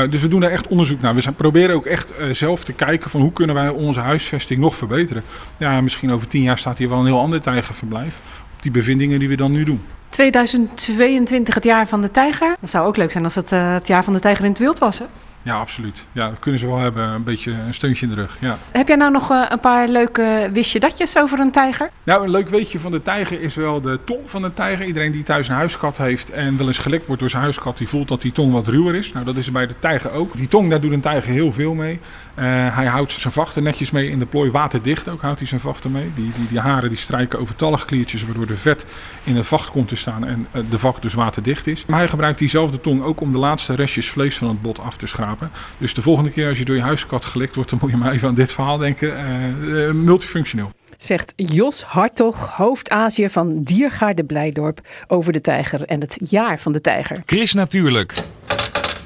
Dus 0.09 0.21
we 0.21 0.27
doen 0.27 0.43
er 0.43 0.51
echt 0.51 0.67
onderzoek 0.67 1.01
naar. 1.01 1.15
We 1.15 1.21
zijn, 1.21 1.35
proberen 1.35 1.75
ook 1.75 1.85
echt 1.85 2.13
zelf 2.31 2.63
te 2.63 2.73
kijken 2.73 3.09
van 3.09 3.21
hoe 3.21 3.31
kunnen 3.31 3.55
wij 3.55 3.69
onze 3.69 3.99
huisvesting 3.99 4.59
nog 4.59 4.75
verbeteren. 4.75 5.23
Ja, 5.57 5.81
misschien 5.81 6.11
over 6.11 6.27
tien 6.27 6.41
jaar 6.41 6.57
staat 6.57 6.77
hier 6.77 6.89
wel 6.89 6.99
een 6.99 7.05
heel 7.05 7.19
ander 7.19 7.41
tijgerverblijf. 7.41 8.19
Op 8.55 8.61
die 8.61 8.71
bevindingen 8.71 9.19
die 9.19 9.29
we 9.29 9.35
dan 9.35 9.51
nu 9.51 9.63
doen. 9.63 9.81
2022, 10.09 11.55
het 11.55 11.63
jaar 11.63 11.87
van 11.87 12.01
de 12.01 12.11
tijger. 12.11 12.55
Dat 12.59 12.69
zou 12.69 12.87
ook 12.87 12.97
leuk 12.97 13.11
zijn 13.11 13.23
als 13.23 13.35
het 13.35 13.51
eh, 13.51 13.73
het 13.73 13.87
jaar 13.87 14.03
van 14.03 14.13
de 14.13 14.19
tijger 14.19 14.43
in 14.45 14.49
het 14.49 14.59
wild 14.59 14.79
was. 14.79 14.99
Hè? 14.99 15.05
Ja, 15.47 15.55
absoluut. 15.59 16.05
Ja, 16.11 16.29
dat 16.29 16.39
kunnen 16.39 16.59
ze 16.59 16.67
wel 16.67 16.77
hebben. 16.77 17.03
Een 17.03 17.23
beetje 17.23 17.51
een 17.51 17.73
steuntje 17.73 18.05
in 18.05 18.15
de 18.15 18.21
rug. 18.21 18.37
Ja. 18.39 18.57
Heb 18.71 18.87
jij 18.87 18.95
nou 18.95 19.11
nog 19.11 19.31
eh, 19.31 19.45
een 19.49 19.59
paar 19.59 19.87
leuke 19.87 20.49
wist 20.53 20.81
datjes 20.81 21.17
over 21.17 21.39
een 21.39 21.51
tijger? 21.51 21.89
Nou, 22.03 22.23
een 22.23 22.29
leuk 22.29 22.49
weetje 22.49 22.79
van 22.79 22.91
de 22.91 23.01
tijger 23.01 23.41
is 23.41 23.55
wel 23.55 23.81
de 23.81 23.99
tong 24.03 24.19
van 24.25 24.41
de 24.41 24.53
tijger. 24.53 24.85
Iedereen 24.85 25.11
die 25.11 25.23
thuis 25.23 25.47
een 25.47 25.55
huiskat 25.55 25.97
heeft 25.97 26.29
en 26.29 26.57
wel 26.57 26.67
eens 26.67 26.77
gelekt 26.77 27.05
wordt 27.05 27.21
door 27.21 27.29
zijn 27.29 27.43
huiskat, 27.43 27.77
die 27.77 27.87
voelt 27.87 28.07
dat 28.07 28.21
die 28.21 28.31
tong 28.31 28.51
wat 28.51 28.67
ruwer 28.67 28.95
is. 28.95 29.13
Nou, 29.13 29.25
dat 29.25 29.37
is 29.37 29.51
bij 29.51 29.67
de 29.67 29.79
tijger 29.79 30.11
ook. 30.11 30.37
Die 30.37 30.47
tong, 30.47 30.69
daar 30.69 30.81
doet 30.81 30.91
een 30.91 31.01
tijger 31.01 31.31
heel 31.31 31.51
veel 31.51 31.73
mee. 31.73 31.99
Eh, 32.37 32.45
hij 32.75 32.85
houdt 32.85 33.11
zijn 33.11 33.33
vachten 33.33 33.63
netjes 33.63 33.91
mee 33.91 34.09
in 34.09 34.19
de 34.19 34.25
plooi, 34.25 34.51
waterdicht 34.51 35.09
ook 35.09 35.21
houdt 35.21 35.39
hij 35.39 35.47
zijn 35.47 35.61
vachten 35.61 35.91
mee. 35.91 36.11
Die, 36.15 36.31
die, 36.35 36.47
die 36.49 36.59
haren 36.59 36.89
die 36.89 36.97
strijken 36.97 37.39
over 37.39 37.55
talgkliertjes, 37.55 38.25
waardoor 38.25 38.47
de 38.47 38.57
vet 38.57 38.85
in 39.23 39.35
het 39.35 39.47
vacht 39.47 39.69
komt 39.69 39.87
te 39.87 39.95
staan 39.95 40.25
en 40.25 40.47
eh, 40.51 40.61
de 40.69 40.79
vacht 40.79 41.01
dus 41.01 41.13
waterdicht 41.13 41.67
is. 41.67 41.85
Maar 41.85 41.99
hij 41.99 42.07
gebruikt 42.07 42.39
diezelfde 42.39 42.81
tong 42.81 43.03
ook 43.03 43.21
om 43.21 43.31
de 43.31 43.37
laatste 43.37 43.75
restjes 43.75 44.09
vlees 44.09 44.37
van 44.37 44.47
het 44.47 44.61
bot 44.61 44.79
af 44.79 44.97
te 44.97 45.07
schrapen. 45.07 45.51
Dus 45.77 45.93
de 45.93 46.01
volgende 46.01 46.29
keer 46.29 46.47
als 46.47 46.57
je 46.57 46.65
door 46.65 46.75
je 46.75 46.81
huiskat 46.81 47.25
gelekt 47.25 47.55
wordt, 47.55 47.69
dan 47.69 47.79
moet 47.81 47.91
je 47.91 47.97
maar 47.97 48.11
even 48.11 48.27
aan 48.27 48.33
dit 48.33 48.53
verhaal 48.53 48.77
denken. 48.77 49.17
Eh, 49.17 49.91
multifunctioneel. 49.91 50.71
Zegt 50.97 51.33
Jos 51.35 51.83
Hartog, 51.83 52.55
hoofd 52.55 52.89
Azië 52.89 53.29
van 53.29 53.63
Diergaarde 53.63 54.23
Blijdorp, 54.23 54.79
over 55.07 55.33
de 55.33 55.41
tijger 55.41 55.83
en 55.83 56.01
het 56.01 56.17
jaar 56.29 56.59
van 56.59 56.71
de 56.71 56.81
tijger. 56.81 57.21
Chris 57.25 57.53
Natuurlijk. 57.53 58.13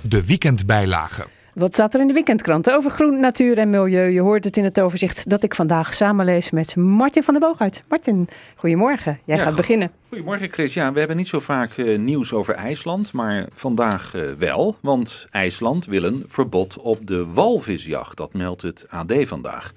De 0.01 0.25
weekendbijlage. 0.25 1.27
Wat 1.53 1.73
staat 1.73 1.93
er 1.93 1.99
in 2.01 2.07
de 2.07 2.13
weekendkrant 2.13 2.69
over 2.71 2.91
groen, 2.91 3.19
natuur 3.19 3.57
en 3.57 3.69
milieu? 3.69 4.09
Je 4.09 4.19
hoort 4.21 4.43
het 4.43 4.57
in 4.57 4.63
het 4.63 4.79
overzicht 4.79 5.29
dat 5.29 5.43
ik 5.43 5.55
vandaag 5.55 5.93
samenlees 5.93 6.51
met 6.51 6.75
Martin 6.75 7.23
van 7.23 7.33
der 7.33 7.49
Boogaard. 7.49 7.83
Martin, 7.87 8.27
goedemorgen. 8.55 9.19
Jij 9.25 9.37
Ja, 9.37 9.43
gaat 9.43 9.55
beginnen. 9.55 9.91
Goedemorgen 10.09 10.51
Chris. 10.51 10.73
Ja, 10.73 10.93
we 10.93 10.99
hebben 10.99 11.17
niet 11.17 11.27
zo 11.27 11.39
vaak 11.39 11.71
eh, 11.77 11.97
nieuws 11.99 12.33
over 12.33 12.53
IJsland, 12.53 13.13
maar 13.13 13.45
vandaag 13.53 14.15
eh, 14.15 14.21
wel. 14.37 14.75
Want 14.81 15.27
IJsland 15.31 15.85
wil 15.85 16.03
een 16.03 16.23
verbod 16.27 16.77
op 16.77 17.07
de 17.07 17.25
walvisjacht. 17.33 18.17
Dat 18.17 18.33
meldt 18.33 18.61
het 18.61 18.85
AD 18.89 19.13
vandaag. 19.21 19.73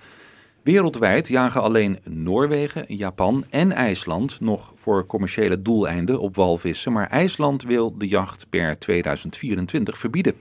Wereldwijd 0.64 1.28
jagen 1.28 1.62
alleen 1.62 1.98
Noorwegen, 2.04 2.84
Japan 2.88 3.44
en 3.50 3.72
IJsland 3.72 4.40
nog 4.40 4.72
voor 4.74 5.06
commerciële 5.06 5.62
doeleinden 5.62 6.20
op 6.20 6.36
walvissen, 6.36 6.92
maar 6.92 7.08
IJsland 7.10 7.62
wil 7.62 7.98
de 7.98 8.08
jacht 8.08 8.46
per 8.50 8.78
2024 8.78 9.98
verbieden. 9.98 10.34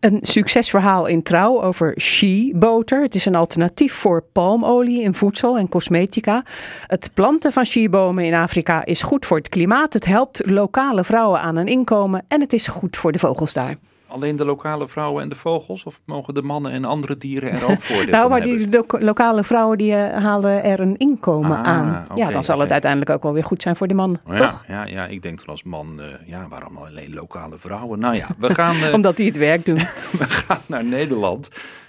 Een 0.00 0.18
succesverhaal 0.22 1.06
in 1.06 1.22
trouw 1.22 1.62
over 1.62 2.00
she-boter. 2.00 3.02
Het 3.02 3.14
is 3.14 3.24
een 3.24 3.34
alternatief 3.34 3.92
voor 3.92 4.22
palmolie 4.32 5.02
in 5.02 5.14
voedsel 5.14 5.58
en 5.58 5.68
cosmetica. 5.68 6.44
Het 6.86 7.10
planten 7.14 7.52
van 7.52 7.64
she-bomen 7.64 8.24
in 8.24 8.34
Afrika 8.34 8.84
is 8.84 9.02
goed 9.02 9.26
voor 9.26 9.36
het 9.36 9.48
klimaat. 9.48 9.92
Het 9.92 10.04
helpt 10.04 10.50
lokale 10.50 11.04
vrouwen 11.04 11.40
aan 11.40 11.56
een 11.56 11.68
inkomen 11.68 12.24
en 12.28 12.40
het 12.40 12.52
is 12.52 12.66
goed 12.66 12.96
voor 12.96 13.12
de 13.12 13.18
vogels 13.18 13.52
daar. 13.52 13.76
Alleen 14.08 14.36
de 14.36 14.44
lokale 14.44 14.88
vrouwen 14.88 15.22
en 15.22 15.28
de 15.28 15.34
vogels? 15.34 15.84
Of 15.84 16.00
mogen 16.04 16.34
de 16.34 16.42
mannen 16.42 16.72
en 16.72 16.84
andere 16.84 17.18
dieren 17.18 17.50
er 17.52 17.70
ook 17.70 17.80
voordeel 17.80 18.12
nou, 18.16 18.30
maar 18.30 18.42
die 18.42 18.68
lo- 18.70 18.84
lokale 18.98 19.44
vrouwen 19.44 19.78
die 19.78 19.94
eh, 19.94 20.22
halen 20.22 20.62
er 20.64 20.80
een 20.80 20.96
inkomen 20.96 21.50
Ah, 21.58 21.62
aan. 21.66 22.06
ja, 22.14 22.30
dan 22.30 22.44
zal 22.44 22.58
het 22.58 22.72
uiteindelijk 22.72 23.10
ook 23.10 23.22
wel 23.22 23.32
weer 23.32 23.44
goed 23.44 23.62
zijn 23.62 23.76
voor 23.76 23.88
de 23.88 23.94
man, 23.94 24.18
Ja, 24.26 24.34
toch? 24.36 24.64
ja, 24.68 24.84
ja, 24.86 25.06
ik 25.06 25.22
denk 25.22 25.38
dan 25.38 25.46
als 25.46 25.62
man, 25.62 26.00
eh, 26.00 26.06
ja, 26.26 26.48
waarom 26.48 26.76
alleen 26.76 27.14
lokale 27.14 27.58
vrouwen? 27.58 27.98
Nou 27.98 28.14
ja, 28.14 28.26
we 28.38 28.54
gaan, 28.54 28.76
eh, 28.84 28.92
Omdat 28.94 29.16
die 29.16 29.26
het 29.26 29.36
werk 29.36 29.64
doen. 29.64 29.76
we 30.20 30.24
gaan 30.24 30.60
naar 30.66 30.84
Nederland. 30.84 31.48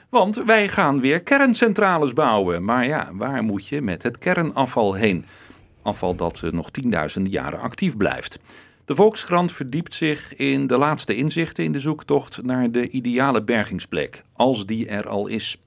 Want 0.10 0.44
wij 0.46 0.68
gaan 0.70 1.00
weer 1.00 1.20
kerncentrales 1.22 2.14
bouwen. 2.14 2.64
Maar 2.64 2.86
ja, 2.88 3.10
waar 3.14 3.44
moet 3.44 3.68
je 3.68 3.82
met 3.82 4.04
het 4.04 4.18
kernafval 4.18 4.94
heen? 4.94 5.26
Afval 5.82 6.16
dat 6.16 6.42
nog 6.52 6.70
tienduizenden 6.72 7.32
jaren 7.32 7.60
actief 7.60 7.98
blijft. 7.98 8.40
De 8.90 8.96
Volkskrant 8.96 9.52
verdiept 9.52 9.94
zich 9.94 10.36
in 10.36 10.68
de 10.68 10.78
laatste 10.78 11.16
inzichten 11.16 11.64
in 11.64 11.72
de 11.72 11.80
zoektocht 11.80 12.44
naar 12.44 12.72
de 12.72 12.90
ideale 12.90 13.44
bergingsplek, 13.44 14.24
als 14.34 14.66
die 14.66 14.88
er 14.88 15.08
al 15.08 15.28
is. 15.28 15.58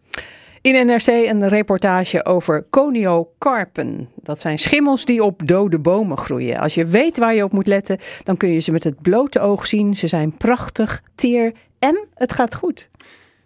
In 0.60 0.86
NRC 0.86 1.06
een 1.06 1.48
reportage 1.48 2.24
over 2.24 2.66
coniocarpen. 2.70 4.08
Dat 4.22 4.40
zijn 4.40 4.58
schimmels 4.58 5.04
die 5.04 5.24
op 5.24 5.40
dode 5.44 5.78
bomen 5.78 6.18
groeien. 6.18 6.58
Als 6.58 6.74
je 6.74 6.86
weet 6.86 7.18
waar 7.18 7.34
je 7.34 7.44
op 7.44 7.52
moet 7.52 7.66
letten, 7.66 7.98
dan 8.24 8.36
kun 8.36 8.48
je 8.48 8.58
ze 8.58 8.72
met 8.72 8.84
het 8.84 9.02
blote 9.02 9.40
oog 9.40 9.66
zien. 9.66 9.96
Ze 9.96 10.06
zijn 10.06 10.36
prachtig, 10.36 11.02
teer 11.14 11.52
en 11.78 12.06
het 12.14 12.32
gaat 12.32 12.54
goed. 12.54 12.88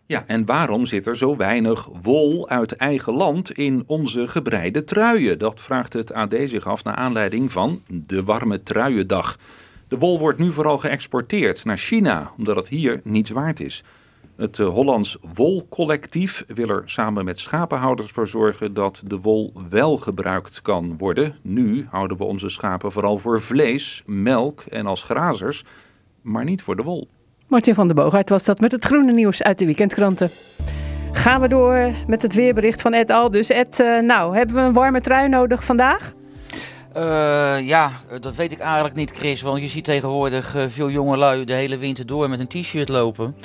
Ja, 0.07 0.25
en 0.27 0.45
waarom 0.45 0.87
zit 0.87 1.07
er 1.07 1.17
zo 1.17 1.37
weinig 1.37 1.89
wol 2.03 2.49
uit 2.49 2.77
eigen 2.77 3.13
land 3.13 3.51
in 3.53 3.85
onze 3.87 4.29
gebreide 4.29 4.85
truien? 4.85 5.39
Dat 5.39 5.61
vraagt 5.61 5.93
het 5.93 6.13
AD 6.13 6.35
zich 6.45 6.67
af 6.67 6.85
naar 6.85 6.95
aanleiding 6.95 7.53
van 7.53 7.83
de 7.89 8.23
warme 8.23 8.63
truiendag. 8.63 9.37
De 9.89 9.99
wol 9.99 10.19
wordt 10.19 10.39
nu 10.39 10.53
vooral 10.53 10.79
geëxporteerd 10.79 11.65
naar 11.65 11.77
China, 11.77 12.33
omdat 12.39 12.57
het 12.57 12.69
hier 12.69 13.01
niets 13.05 13.31
waard 13.31 13.61
is. 13.61 13.85
Het 14.37 14.59
eh, 14.59 14.69
Hollands 14.69 15.19
Wolcollectief 15.35 16.45
wil 16.47 16.69
er 16.69 16.83
samen 16.85 17.25
met 17.25 17.39
schapenhouders 17.39 18.11
voor 18.11 18.29
zorgen 18.29 18.75
dat 18.75 19.01
de 19.05 19.21
wol 19.21 19.53
wel 19.71 19.97
gebruikt 19.97 20.63
kan 20.63 20.95
worden. 20.99 21.35
Nu 21.43 21.87
houden 21.91 22.17
we 22.17 22.25
onze 22.25 22.49
schapen 22.49 22.93
vooral 22.93 23.19
voor 23.19 23.43
vlees, 23.43 24.03
melk 24.07 24.61
en 24.61 24.87
als 24.87 25.05
grazers, 25.05 25.65
maar 26.23 26.45
niet 26.45 26.63
voor 26.63 26.77
de 26.77 26.83
wol. 26.83 27.09
Martin 27.47 27.75
van 27.75 27.87
der 27.87 27.97
Boogaard 27.97 28.29
was 28.29 28.45
dat 28.45 28.61
met 28.61 28.73
het 28.73 28.85
groene 28.85 29.13
nieuws 29.13 29.43
uit 29.43 29.59
de 29.59 29.65
weekendkranten. 29.65 30.31
Gaan 31.13 31.41
we 31.41 31.49
door 31.49 31.91
met 32.07 32.23
het 32.23 32.35
weerbericht 32.35 32.83
van 32.83 32.93
Ed 32.93 33.11
Aldus. 33.11 33.51
Ed, 33.51 33.81
eh, 33.81 34.01
nou, 34.01 34.37
hebben 34.37 34.55
we 34.55 34.61
een 34.61 34.73
warme 34.73 35.01
trui 35.01 35.29
nodig 35.29 35.65
vandaag? 35.65 36.16
Eh, 36.97 37.67
ja, 37.67 37.93
eh, 38.11 38.21
dat 38.21 38.35
weet 38.35 38.53
ik 38.53 38.59
eigenlijk 38.59 38.95
niet, 38.95 39.11
Chris. 39.11 39.43
Want 39.43 39.61
je 39.61 39.69
ziet 39.69 39.85
tegenwoordig 39.85 40.55
eh, 40.55 40.65
veel 40.69 40.91
jongelui 40.91 41.45
de 41.45 41.53
hele 41.53 41.77
winter 41.77 42.07
door 42.07 42.29
met 42.31 42.41
een 42.41 42.63
t-shirt 42.63 42.89
lopen. 42.89 43.37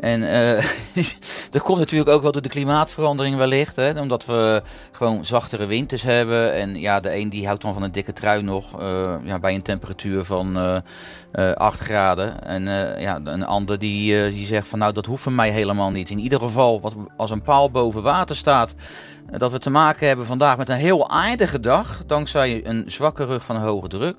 En 0.00 0.20
dat 1.50 1.62
komt 1.62 1.78
natuurlijk 1.78 2.10
ook 2.10 2.22
wel 2.22 2.32
door 2.32 2.42
de 2.42 2.48
klimaatverandering 2.48 3.36
wellicht. 3.36 3.76
Hè? 3.76 4.00
Omdat 4.00 4.24
we 4.24 4.62
gewoon 4.92 5.24
zachtere 5.24 5.66
winters 5.66 6.02
hebben. 6.02 6.54
En 6.54 6.80
ja, 6.80 7.00
de 7.00 7.16
een 7.16 7.28
die 7.28 7.46
houdt 7.46 7.62
dan 7.62 7.72
van 7.74 7.82
een 7.82 7.92
dikke 7.92 8.12
trui 8.12 8.42
nog. 8.42 8.80
ja, 9.24 9.38
bij 9.38 9.54
een 9.54 9.62
temperatuur 9.62 10.24
van 10.24 10.58
eh, 11.32 11.52
8 11.52 11.80
graden. 11.80 12.44
En 12.44 12.64
ja, 13.00 13.20
een 13.24 13.44
ander 13.44 13.78
die, 13.78 14.32
die 14.32 14.46
zegt 14.46 14.68
van 14.68 14.78
nou 14.78 14.92
dat 14.92 15.06
hoeft 15.06 15.22
van 15.22 15.34
mij 15.34 15.50
helemaal 15.50 15.90
niet. 15.90 16.10
In 16.10 16.18
ieder 16.18 16.40
geval, 16.40 16.80
wat, 16.80 16.94
als 17.16 17.30
een 17.30 17.42
paal 17.42 17.70
boven 17.70 18.02
water 18.02 18.36
staat 18.36 18.74
dat 19.36 19.52
we 19.52 19.58
te 19.58 19.70
maken 19.70 20.06
hebben 20.06 20.26
vandaag 20.26 20.56
met 20.56 20.68
een 20.68 20.76
heel 20.76 21.10
aardige 21.10 21.60
dag. 21.60 22.02
Dankzij 22.06 22.66
een 22.66 22.84
zwakke 22.86 23.24
rug 23.24 23.44
van 23.44 23.56
hoge 23.56 23.88
druk. 23.88 24.16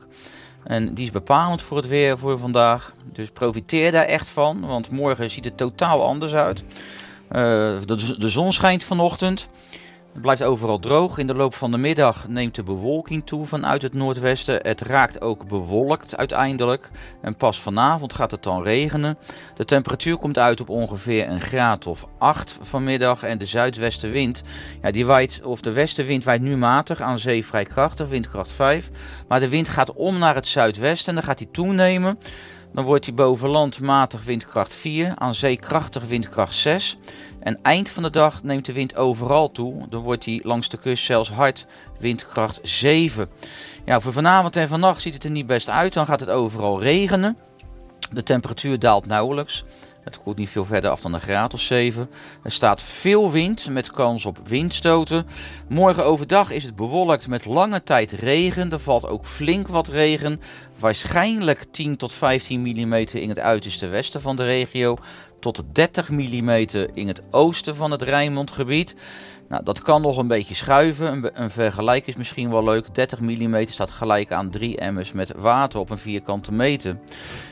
En 0.64 0.94
die 0.94 1.06
is 1.06 1.12
bepalend 1.12 1.62
voor 1.62 1.78
het 1.78 1.88
weer 1.88 2.18
voor 2.18 2.40
vandaag. 2.40 2.94
Dus 3.14 3.30
profiteer 3.30 3.92
daar 3.92 4.06
echt 4.06 4.30
van. 4.30 4.60
Want 4.60 4.92
morgen 4.92 5.32
ziet 5.32 5.46
het 5.46 5.58
totaal 5.58 6.04
anders 6.04 6.34
uit. 6.34 6.64
Eh, 7.28 7.42
de, 7.86 8.16
de 8.18 8.30
zon 8.30 8.54
schijnt 8.54 8.84
vanochtend. 8.84 9.50
Het 10.20 10.28
blijft 10.28 10.52
overal 10.52 10.80
droog. 10.80 11.18
In 11.18 11.28
de 11.28 11.36
loop 11.36 11.56
van 11.56 11.72
de 11.72 11.78
middag 11.78 12.28
neemt 12.28 12.56
de 12.56 12.64
bewolking 12.64 13.26
toe 13.26 13.46
vanuit 13.46 13.82
het 13.82 13.94
noordwesten. 13.94 14.60
Het 14.62 14.82
raakt 14.82 15.22
ook 15.22 15.48
bewolkt 15.48 16.18
uiteindelijk. 16.18 16.90
En 17.22 17.36
pas 17.36 17.62
vanavond 17.62 18.14
gaat 18.14 18.32
het 18.32 18.44
dan 18.44 18.64
regenen. 18.64 19.18
De 19.56 19.66
temperatuur 19.66 20.18
komt 20.18 20.38
uit 20.38 20.62
op 20.62 20.70
ongeveer 20.70 21.30
een 21.30 21.42
graad 21.42 21.88
of 21.88 22.08
8 22.18 22.58
vanmiddag. 22.62 23.24
En 23.24 23.38
de 23.38 23.46
zuidwestenwind, 23.46 24.42
ja, 24.82 24.92
die 24.92 25.06
waait, 25.06 25.42
of 25.44 25.62
de 25.62 25.72
westenwind 25.72 26.24
waait 26.24 26.42
nu 26.42 26.58
matig, 26.58 27.02
aan 27.02 27.20
zee 27.20 27.46
vrij 27.46 27.66
krachtig, 27.66 28.08
windkracht 28.08 28.52
5. 28.52 28.90
Maar 29.28 29.40
de 29.40 29.50
wind 29.50 29.70
gaat 29.70 29.94
om 29.94 30.18
naar 30.18 30.36
het 30.36 30.48
zuidwesten 30.48 31.08
en 31.08 31.16
dan 31.16 31.24
gaat 31.24 31.38
die 31.38 31.52
toenemen. 31.52 32.18
Dan 32.80 32.88
wordt 32.88 33.06
die 33.06 33.14
boven 33.14 33.50
land 33.50 33.80
matig 33.80 34.24
windkracht 34.24 34.74
4, 34.74 35.12
aan 35.16 35.36
zee 35.36 35.58
krachtig 35.58 36.04
windkracht 36.04 36.54
6. 36.54 36.98
En 37.40 37.60
eind 37.62 37.90
van 37.90 38.04
de 38.04 38.10
dag 38.10 38.44
neemt 38.44 38.66
de 38.66 38.74
wind 38.74 38.96
overal 38.96 39.52
toe. 39.52 39.86
Dan 39.90 40.02
wordt 40.02 40.24
die 40.24 40.48
langs 40.48 40.70
de 40.70 40.78
kust 40.78 41.06
zelfs 41.06 41.30
hard 41.32 41.66
windkracht 41.98 42.60
7. 42.64 43.30
Ja, 43.86 44.00
voor 44.00 44.14
vanavond 44.14 44.56
en 44.56 44.68
vannacht 44.68 45.02
ziet 45.02 45.14
het 45.14 45.24
er 45.24 45.30
niet 45.30 45.48
best 45.48 45.70
uit. 45.70 45.94
Dan 45.94 46.06
gaat 46.06 46.20
het 46.20 46.30
overal 46.30 46.82
regenen. 46.82 47.38
De 48.12 48.24
temperatuur 48.24 48.80
daalt 48.80 49.06
nauwelijks. 49.06 49.64
Het 50.10 50.24
koelt 50.24 50.38
niet 50.38 50.50
veel 50.50 50.66
verder 50.66 50.90
af 50.90 51.02
dan 51.02 51.14
een 51.14 51.22
graad 51.22 51.54
of 51.54 51.60
7. 51.60 52.10
Er 52.44 52.52
staat 52.52 52.82
veel 52.82 53.32
wind 53.32 53.70
met 53.70 53.92
kans 53.92 54.26
op 54.26 54.40
windstoten. 54.48 55.26
Morgen 55.68 56.06
overdag 56.06 56.52
is 56.52 56.64
het 56.64 56.76
bewolkt 56.76 57.28
met 57.28 57.46
lange 57.46 57.84
tijd 57.84 58.12
regen. 58.12 58.72
Er 58.72 58.80
valt 58.80 59.08
ook 59.08 59.26
flink 59.26 59.68
wat 59.68 59.88
regen. 59.88 60.42
Waarschijnlijk 60.80 61.66
10 61.72 61.98
tot 61.98 62.14
15 62.14 62.62
mm 62.62 62.94
in 62.94 63.30
het 63.30 63.40
uiterste 63.40 63.88
westen 63.88 64.22
van 64.22 64.36
de 64.36 64.44
regio. 64.44 64.98
Tot 65.40 65.64
30 65.72 66.10
mm 66.10 66.50
in 66.94 67.08
het 67.08 67.22
oosten 67.32 67.76
van 67.76 67.92
het 67.92 68.02
Rijnmondgebied. 68.02 68.96
Nou, 69.50 69.64
dat 69.64 69.82
kan 69.82 70.02
nog 70.02 70.18
een 70.18 70.28
beetje 70.28 70.56
schuiven. 70.56 71.12
Een, 71.12 71.30
een 71.34 71.50
vergelijk 71.50 72.08
is 72.08 72.16
misschien 72.16 72.50
wel 72.50 72.64
leuk. 72.64 72.96
30 72.96 73.20
mm 73.20 73.66
staat 73.68 73.92
gelijk 73.92 74.32
aan 74.32 74.50
3 74.50 74.78
emmers 74.78 75.12
met 75.12 75.32
water 75.36 75.80
op 75.80 75.90
een 75.90 75.98
vierkante 75.98 76.54
meter. 76.54 76.98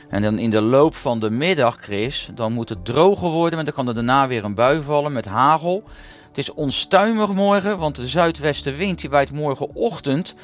En 0.10 0.22
dan 0.22 0.40
in 0.40 0.50
de 0.50 0.62
loop 0.62 0.96
van 0.96 1.20
de 1.20 1.30
middag, 1.30 1.78
Chris, 1.80 2.30
dan 2.36 2.54
moet 2.54 2.70
het 2.70 2.86
droger 2.86 3.30
worden. 3.30 3.56
Maar 3.56 3.66
dan 3.66 3.74
kan 3.74 3.88
er 3.88 3.94
daarna 3.94 4.28
weer 4.28 4.44
een 4.44 4.56
bui 4.56 4.82
vallen 4.82 5.12
met 5.12 5.26
hagel. 5.26 5.84
Het 6.28 6.38
is 6.38 6.54
onstuimig 6.54 7.34
morgen, 7.34 7.78
want 7.78 7.96
de 7.96 8.08
zuidwestenwind 8.08 9.00
die 9.00 9.10
waait 9.10 9.32
morgenochtend 9.32 10.36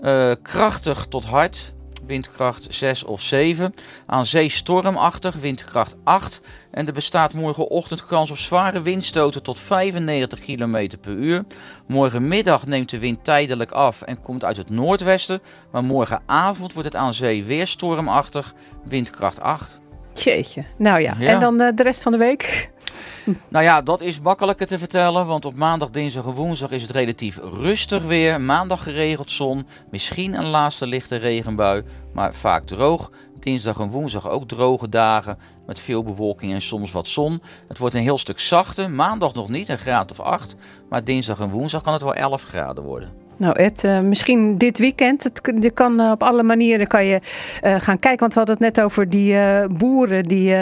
eh, 0.00 0.32
krachtig 0.42 1.06
tot 1.06 1.24
hard. 1.24 1.74
Windkracht 2.06 2.66
6 2.68 3.04
of 3.04 3.20
7. 3.20 3.74
Aan 4.06 4.26
zee 4.26 4.48
stormachtig, 4.48 5.34
windkracht 5.34 5.94
8. 6.04 6.40
En 6.70 6.86
er 6.86 6.92
bestaat 6.92 7.32
morgenochtend 7.34 8.06
kans 8.06 8.30
op 8.30 8.38
zware 8.38 8.82
windstoten 8.82 9.42
tot 9.42 9.58
95 9.58 10.38
km 10.38 10.88
per 11.00 11.12
uur. 11.12 11.44
Morgenmiddag 11.86 12.66
neemt 12.66 12.90
de 12.90 12.98
wind 12.98 13.24
tijdelijk 13.24 13.70
af 13.70 14.02
en 14.02 14.20
komt 14.20 14.44
uit 14.44 14.56
het 14.56 14.70
noordwesten. 14.70 15.40
Maar 15.72 15.84
morgenavond 15.84 16.72
wordt 16.72 16.88
het 16.92 16.96
aan 17.02 17.14
zee 17.14 17.44
weer 17.44 17.66
stormachtig, 17.66 18.54
windkracht 18.84 19.40
8. 19.40 19.80
Jeetje. 20.14 20.64
Nou 20.78 21.00
ja, 21.00 21.16
Ja. 21.18 21.28
en 21.28 21.40
dan 21.40 21.60
eh, 21.60 21.68
de 21.74 21.82
rest 21.82 22.02
van 22.02 22.12
de 22.12 22.18
week? 22.18 22.70
Nou 23.48 23.64
ja, 23.64 23.82
dat 23.82 24.00
is 24.00 24.20
makkelijker 24.20 24.66
te 24.66 24.78
vertellen, 24.78 25.26
want 25.26 25.44
op 25.44 25.56
maandag, 25.56 25.90
dinsdag 25.90 26.24
en 26.24 26.32
woensdag 26.32 26.70
is 26.70 26.82
het 26.82 26.90
relatief 26.90 27.38
rustig 27.42 28.02
weer. 28.02 28.40
Maandag 28.40 28.82
geregeld 28.82 29.30
zon, 29.30 29.66
misschien 29.90 30.34
een 30.34 30.46
laatste 30.46 30.86
lichte 30.86 31.16
regenbui, 31.16 31.84
maar 32.12 32.34
vaak 32.34 32.64
droog. 32.64 33.10
Dinsdag 33.40 33.78
en 33.78 33.90
woensdag 33.90 34.28
ook 34.28 34.48
droge 34.48 34.88
dagen 34.88 35.38
met 35.66 35.78
veel 35.78 36.02
bewolking 36.02 36.52
en 36.52 36.62
soms 36.62 36.92
wat 36.92 37.08
zon. 37.08 37.42
Het 37.68 37.78
wordt 37.78 37.94
een 37.94 38.02
heel 38.02 38.18
stuk 38.18 38.38
zachter, 38.38 38.90
maandag 38.90 39.34
nog 39.34 39.48
niet, 39.48 39.68
een 39.68 39.78
graad 39.78 40.10
of 40.10 40.20
8. 40.20 40.54
Maar 40.88 41.04
dinsdag 41.04 41.40
en 41.40 41.50
woensdag 41.50 41.82
kan 41.82 41.92
het 41.92 42.02
wel 42.02 42.14
11 42.14 42.42
graden 42.42 42.84
worden. 42.84 43.25
Nou 43.36 43.58
Ed, 43.58 43.84
eh, 43.84 44.00
misschien 44.00 44.58
dit 44.58 44.78
weekend. 44.78 45.24
Het, 45.24 45.40
je 45.60 45.70
kan 45.70 46.00
eh, 46.00 46.10
op 46.10 46.22
alle 46.22 46.42
manieren 46.42 46.86
kan 46.86 47.04
je 47.04 47.20
eh, 47.60 47.74
gaan 47.80 47.98
kijken. 47.98 48.20
Want 48.20 48.32
we 48.32 48.38
hadden 48.38 48.56
het 48.56 48.74
net 48.74 48.84
over 48.84 49.10
die 49.10 49.36
boeren 49.68 50.22
die 50.22 50.54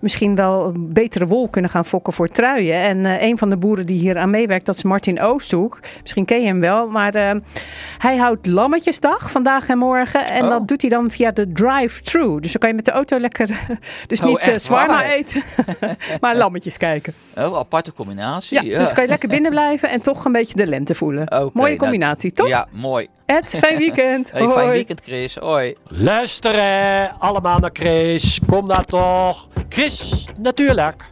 misschien 0.00 0.34
wel 0.34 0.72
betere 0.76 1.26
wol 1.26 1.48
kunnen 1.48 1.70
gaan 1.70 1.84
fokken 1.84 2.12
voor 2.12 2.28
truien. 2.28 2.74
En 2.74 3.22
een 3.24 3.38
van 3.38 3.50
de 3.50 3.56
boeren 3.56 3.86
die 3.86 3.98
hier 3.98 4.18
aan 4.18 4.30
meewerkt, 4.30 4.66
dat 4.66 4.74
is 4.74 4.82
Martin 4.82 5.20
Oosthoek. 5.20 5.78
Misschien 6.02 6.24
ken 6.24 6.40
je 6.40 6.46
hem 6.46 6.60
wel. 6.60 6.88
Maar 6.88 7.12
hij 7.98 8.16
houdt 8.16 8.46
Lammetjesdag 8.46 9.30
vandaag 9.30 9.68
en 9.68 9.78
morgen. 9.78 10.26
En 10.26 10.44
Oh. 10.44 10.50
dat 10.50 10.68
doet 10.68 10.80
hij 10.80 10.90
dan 10.90 11.10
via 11.10 11.30
de 11.30 11.52
drive-thru. 11.52 12.40
Dus 12.40 12.52
dan 12.52 12.60
kan 12.60 12.68
je 12.68 12.74
met 12.74 12.84
de 12.84 12.90
auto 12.90 13.18
lekker, 13.18 13.48
dus 14.06 14.20
Oh, 14.20 14.26
niet 14.26 14.38
eh, 14.38 14.48
echt 14.48 14.62
zwaarma 14.62 14.94
waar? 14.94 15.10
eten, 15.10 15.42
maar 16.20 16.36
lammetjes 16.36 16.76
kijken. 16.76 17.12
Oh, 17.36 17.58
aparte 17.58 17.92
combinatie. 17.92 18.62
Ja, 18.64 18.78
dus 18.78 18.92
kan 18.92 19.02
je 19.02 19.08
lekker 19.08 19.28
binnen 19.28 19.50
blijven 19.50 19.90
en 19.90 20.00
toch 20.00 20.24
een 20.24 20.32
beetje 20.32 20.54
de 20.54 20.66
lente 20.66 20.94
voelen. 20.94 21.50
Mooie 21.52 21.76
nou, 21.76 21.90
toch? 22.16 22.48
Ja, 22.48 22.66
mooi. 22.70 23.06
Ed, 23.26 23.46
fijn 23.58 23.78
weekend. 23.78 24.30
Hey, 24.32 24.48
fijn 24.48 24.70
weekend, 24.70 25.00
Chris. 25.00 25.36
Hoi. 25.36 25.74
Luisteren 25.88 27.18
allemaal 27.18 27.58
naar 27.58 27.70
Chris. 27.72 28.40
Kom 28.46 28.68
daar 28.68 28.84
toch. 28.84 29.48
Chris, 29.68 30.28
natuurlijk. 30.36 31.04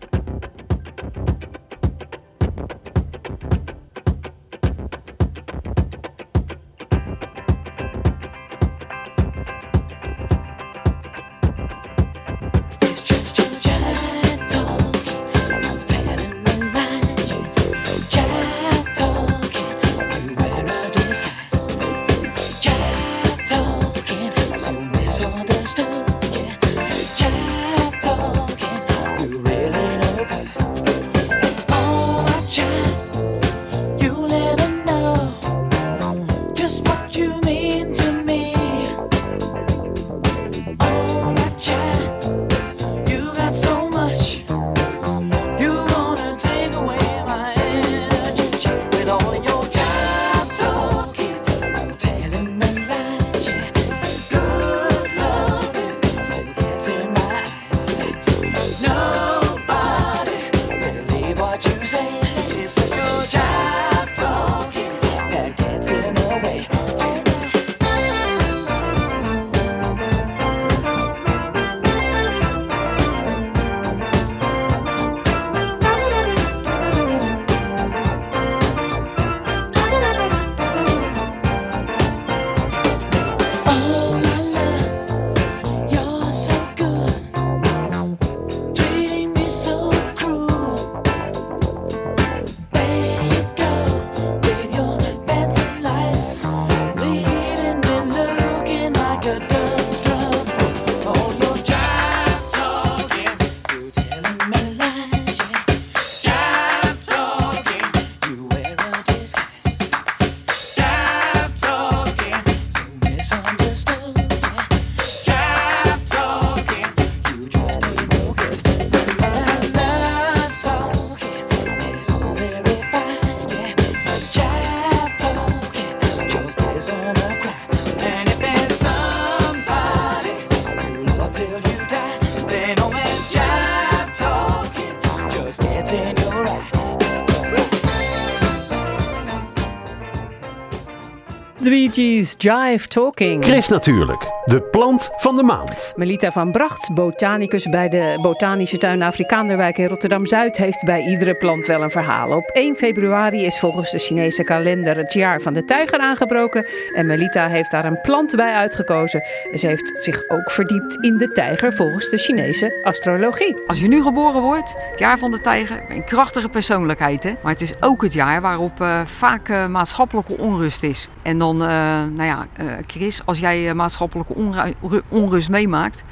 Jive 142.30 142.88
Talking. 142.88 143.44
Chris 143.44 143.68
natuurlijk. 143.68 144.30
De 144.44 144.62
plant 144.62 145.10
van 145.16 145.36
de 145.36 145.42
maand. 145.42 145.92
Melita 145.96 146.32
van 146.32 146.50
Bracht, 146.50 146.94
botanicus 146.94 147.68
bij 147.68 147.88
de 147.88 148.18
Botanische 148.20 148.78
Tuin 148.78 149.02
Afrikaanderwijk 149.02 149.78
in 149.78 149.86
Rotterdam-Zuid, 149.86 150.56
heeft 150.56 150.84
bij 150.84 151.02
iedere 151.02 151.34
plant 151.34 151.66
wel 151.66 151.82
een 151.82 151.90
verhaal. 151.90 152.36
Op 152.36 152.50
1 152.52 152.76
februari 152.76 153.44
is 153.44 153.58
volgens 153.58 153.90
de 153.90 153.98
Chinese 153.98 154.44
kalender 154.44 154.96
het 154.96 155.12
jaar 155.12 155.40
van 155.40 155.52
de 155.52 155.64
tijger 155.64 155.98
aangebroken. 155.98 156.66
En 156.94 157.06
Melita 157.06 157.48
heeft 157.48 157.70
daar 157.70 157.84
een 157.84 158.00
plant 158.00 158.36
bij 158.36 158.54
uitgekozen. 158.54 159.22
En 159.52 159.58
ze 159.58 159.66
heeft 159.66 159.92
zich 159.94 160.28
ook 160.28 160.50
verdiept 160.50 160.96
in 161.00 161.16
de 161.16 161.32
tijger 161.32 161.72
volgens 161.72 162.08
de 162.08 162.18
Chinese 162.18 162.80
astrologie. 162.82 163.62
Als 163.66 163.80
je 163.80 163.88
nu 163.88 164.02
geboren 164.02 164.42
wordt, 164.42 164.74
het 164.90 164.98
jaar 164.98 165.18
van 165.18 165.30
de 165.30 165.40
tijger, 165.40 165.76
ben 165.76 165.96
je 165.96 166.02
een 166.02 166.04
krachtige 166.04 166.48
persoonlijkheid. 166.48 167.22
Hè? 167.22 167.34
Maar 167.42 167.52
het 167.52 167.60
is 167.60 167.74
ook 167.80 168.02
het 168.02 168.12
jaar 168.12 168.40
waarop 168.40 168.80
eh, 168.80 169.00
vaak 169.04 169.48
eh, 169.48 169.66
maatschappelijke 169.66 170.36
onrust 170.38 170.82
is. 170.82 171.08
En 171.22 171.38
dan, 171.38 171.62
eh, 171.62 172.02
nou 172.14 172.28
ja, 172.28 172.46
eh, 172.52 172.66
Chris, 172.86 173.26
als 173.26 173.38
jij 173.38 173.68
eh, 173.68 173.74
maatschappelijke 173.74 174.34
onru- 174.34 174.74
ru- 174.82 175.02
onrust 175.08 175.48
meemaakt, 175.48 176.04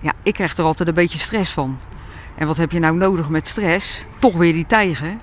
ja, 0.00 0.12
ik 0.22 0.34
krijg 0.34 0.56
er 0.56 0.64
altijd 0.64 0.88
een 0.88 0.94
beetje 0.94 1.18
stress 1.18 1.52
van. 1.52 1.78
En 2.36 2.46
wat 2.46 2.56
heb 2.56 2.72
je 2.72 2.78
nou 2.78 2.96
nodig 2.96 3.28
met 3.28 3.48
stress? 3.48 4.04
Toch 4.18 4.34
weer 4.36 4.52
die 4.52 4.66
tijger. 4.66 5.16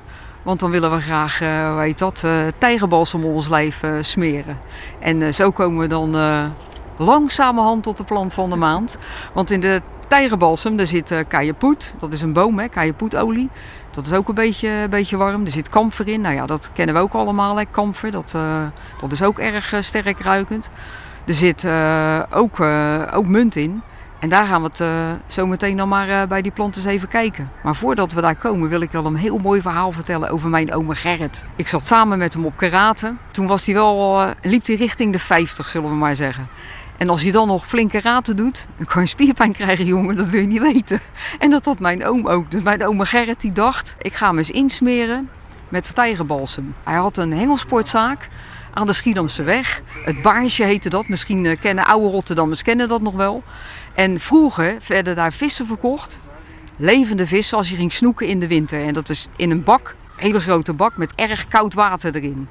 Want 0.44 0.60
dan 0.60 0.72
willen 0.72 0.92
we 0.92 1.00
graag, 1.00 1.42
eh 1.42 1.80
heet 1.80 1.98
dat, 2.00 2.22
eh 2.24 2.42
tijgerbalsem 2.58 3.24
ons 3.24 3.48
lijf 3.50 3.84
eh, 3.84 3.92
smeren. 4.02 4.60
En 5.00 5.22
eh, 5.22 5.32
zo 5.32 5.52
komen 5.52 5.80
we 5.80 5.88
dan 5.88 6.16
eh, 6.16 6.46
langzamerhand 6.98 7.84
tot 7.84 7.98
de 7.98 8.04
plant 8.04 8.34
van 8.34 8.50
de 8.50 8.56
maand. 8.56 8.98
Want 9.34 9.52
in 9.52 9.60
de 9.60 9.82
tijgerbalsem 10.12 10.76
daar 10.76 10.86
zit 10.86 11.26
kajepoet, 11.28 11.96
dat 12.00 12.14
is 12.14 12.22
een 12.22 12.34
boom, 12.34 12.60
hè. 12.60 12.68
Dat 13.92 14.06
is 14.06 14.14
ook 14.14 14.28
een 14.28 14.36
beetje, 14.36 14.88
beetje 14.90 15.18
warm. 15.18 15.46
Er 15.46 15.52
zit 15.52 15.70
kamfer 15.70 16.08
in. 16.08 16.22
Nou 16.22 16.36
ja, 16.36 16.46
dat 16.46 16.70
kennen 16.74 16.96
we 16.96 17.02
ook 17.02 17.14
allemaal, 17.14 17.58
hè, 17.58 17.64
kamfer. 17.72 18.12
Dat, 18.12 18.32
eh, 18.36 18.64
dat 19.00 19.12
is 19.12 19.24
ook 19.24 19.40
erg 19.40 19.74
eh, 19.74 19.82
sterk 19.82 20.20
ruikend. 20.20 20.70
Er 21.26 21.34
zit 21.34 21.68
ook, 22.30 22.60
ook 23.14 23.26
munt 23.26 23.56
in. 23.56 23.82
En 24.20 24.30
daar 24.30 24.46
gaan 24.46 24.62
we 24.62 24.70
het 24.74 24.84
zo 25.26 25.48
meteen 25.48 25.78
dan 25.78 25.90
maar 25.90 26.28
bij 26.28 26.42
die 26.42 26.52
planten 26.52 26.82
eens 26.82 26.92
even 26.92 27.08
kijken. 27.08 27.52
Maar 27.64 27.76
voordat 27.76 28.12
we 28.12 28.22
daar 28.22 28.36
komen 28.36 28.70
wil 28.70 28.82
ik 28.82 28.92
wel 28.92 29.06
een 29.06 29.16
heel 29.16 29.38
mooi 29.38 29.62
verhaal 29.62 29.92
vertellen 29.92 30.30
over 30.30 30.50
mijn 30.50 30.74
oma 30.74 30.94
Gerrit. 30.94 31.46
Ik 31.56 31.68
zat 31.68 31.88
samen 31.88 32.18
met 32.18 32.34
hem 32.34 32.46
op 32.46 32.58
karate. 32.58 33.14
Toen 33.32 33.48
was 33.48 33.66
hij 33.66 33.76
wel, 33.76 34.26
liep 34.42 34.66
hij 34.66 34.76
richting 34.76 35.12
de 35.14 35.20
50 35.20 35.68
zullen 35.68 35.90
we 35.90 35.96
maar 35.96 36.16
zeggen. 36.16 36.48
En 37.02 37.10
als 37.10 37.22
je 37.22 37.32
dan 37.32 37.48
nog 37.48 37.68
flinke 37.68 38.02
raten 38.02 38.36
doet, 38.36 38.68
dan 38.78 38.86
kan 38.86 39.02
je 39.02 39.08
spierpijn 39.08 39.54
krijgen, 39.54 39.86
jongen. 39.86 40.16
Dat 40.16 40.30
wil 40.30 40.42
je 40.42 40.48
niet 40.48 40.62
weten. 40.62 41.02
En 41.40 41.50
dat 41.50 41.66
had 41.66 41.80
mijn 41.80 42.06
oom 42.06 42.28
ook. 42.28 42.52
Dus 42.52 42.62
mijn 42.62 42.86
oma 42.86 43.04
Gerrit 43.04 43.42
die 43.42 43.52
dacht, 43.52 43.96
ik 44.00 44.14
ga 44.14 44.28
hem 44.28 44.38
eens 44.38 44.52
insmeren 44.52 45.30
met 45.70 45.96
tijgerbalsem. 45.96 46.76
Hij 46.84 46.96
had 46.96 47.18
een 47.18 47.34
hengelsportzaak 47.34 48.30
aan 48.74 48.88
de 48.88 48.94
Schiedamse 48.94 49.44
weg. 49.44 49.82
Het 50.06 50.22
Baarsje 50.22 50.64
heette 50.64 50.90
dat. 50.90 51.08
Misschien 51.08 51.46
eh, 51.46 51.60
kennen 51.60 51.86
oude 51.86 52.08
Rotterdammers 52.08 52.62
kennen 52.62 52.88
dat 52.88 53.02
nog 53.02 53.14
wel. 53.14 53.44
En 53.96 54.20
vroeger 54.20 54.78
werden 54.88 55.16
daar 55.16 55.34
vissen 55.34 55.66
verkocht. 55.66 56.20
Levende 56.78 57.28
vissen 57.28 57.58
als 57.58 57.70
je 57.70 57.76
ging 57.76 57.94
snoeken 57.94 58.28
in 58.28 58.40
de 58.40 58.48
winter. 58.48 58.86
En 58.86 58.94
dat 58.94 59.10
is 59.10 59.28
in 59.36 59.52
een 59.52 59.64
bak, 59.64 59.96
een 60.18 60.24
hele 60.24 60.40
grote 60.40 60.74
bak 60.74 60.98
met 60.98 61.14
erg 61.16 61.48
koud 61.48 61.74
water 61.74 62.16
erin. 62.16 62.48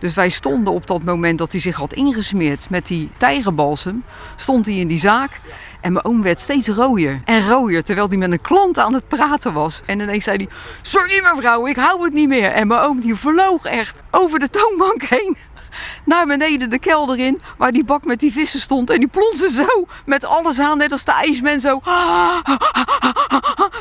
Dus 0.00 0.14
wij 0.14 0.28
stonden 0.28 0.72
op 0.72 0.86
dat 0.86 1.02
moment 1.02 1.38
dat 1.38 1.52
hij 1.52 1.60
zich 1.60 1.76
had 1.76 1.92
ingesmeerd 1.92 2.70
met 2.70 2.86
die 2.86 3.10
tijgerbalsem, 3.16 4.04
stond 4.36 4.66
hij 4.66 4.74
in 4.74 4.88
die 4.88 4.98
zaak. 4.98 5.40
En 5.80 5.92
mijn 5.92 6.04
oom 6.04 6.22
werd 6.22 6.40
steeds 6.40 6.68
rooier 6.68 7.20
en 7.24 7.48
rooier, 7.48 7.84
terwijl 7.84 8.08
hij 8.08 8.16
met 8.16 8.30
een 8.30 8.40
klant 8.40 8.78
aan 8.78 8.94
het 8.94 9.08
praten 9.08 9.52
was. 9.52 9.82
En 9.86 10.00
ineens 10.00 10.24
zei 10.24 10.36
hij, 10.36 10.48
sorry 10.82 11.22
mevrouw, 11.22 11.66
ik 11.66 11.76
hou 11.76 12.04
het 12.04 12.12
niet 12.12 12.28
meer. 12.28 12.50
En 12.50 12.66
mijn 12.66 12.80
oom 12.80 13.00
die 13.00 13.14
vloog 13.14 13.64
echt 13.64 14.02
over 14.10 14.38
de 14.38 14.50
toonbank 14.50 15.02
heen. 15.02 15.36
Naar 16.04 16.26
beneden 16.26 16.70
de 16.70 16.78
kelder 16.78 17.18
in, 17.18 17.40
waar 17.58 17.72
die 17.72 17.84
bak 17.84 18.04
met 18.04 18.20
die 18.20 18.32
vissen 18.32 18.60
stond. 18.60 18.90
En 18.90 18.98
die 18.98 19.08
plonste 19.08 19.50
zo 19.50 19.86
met 20.04 20.24
alles 20.24 20.58
aan, 20.58 20.78
net 20.78 20.92
als 20.92 21.04
de 21.04 21.12
ijsman 21.12 21.60
zo. 21.60 21.80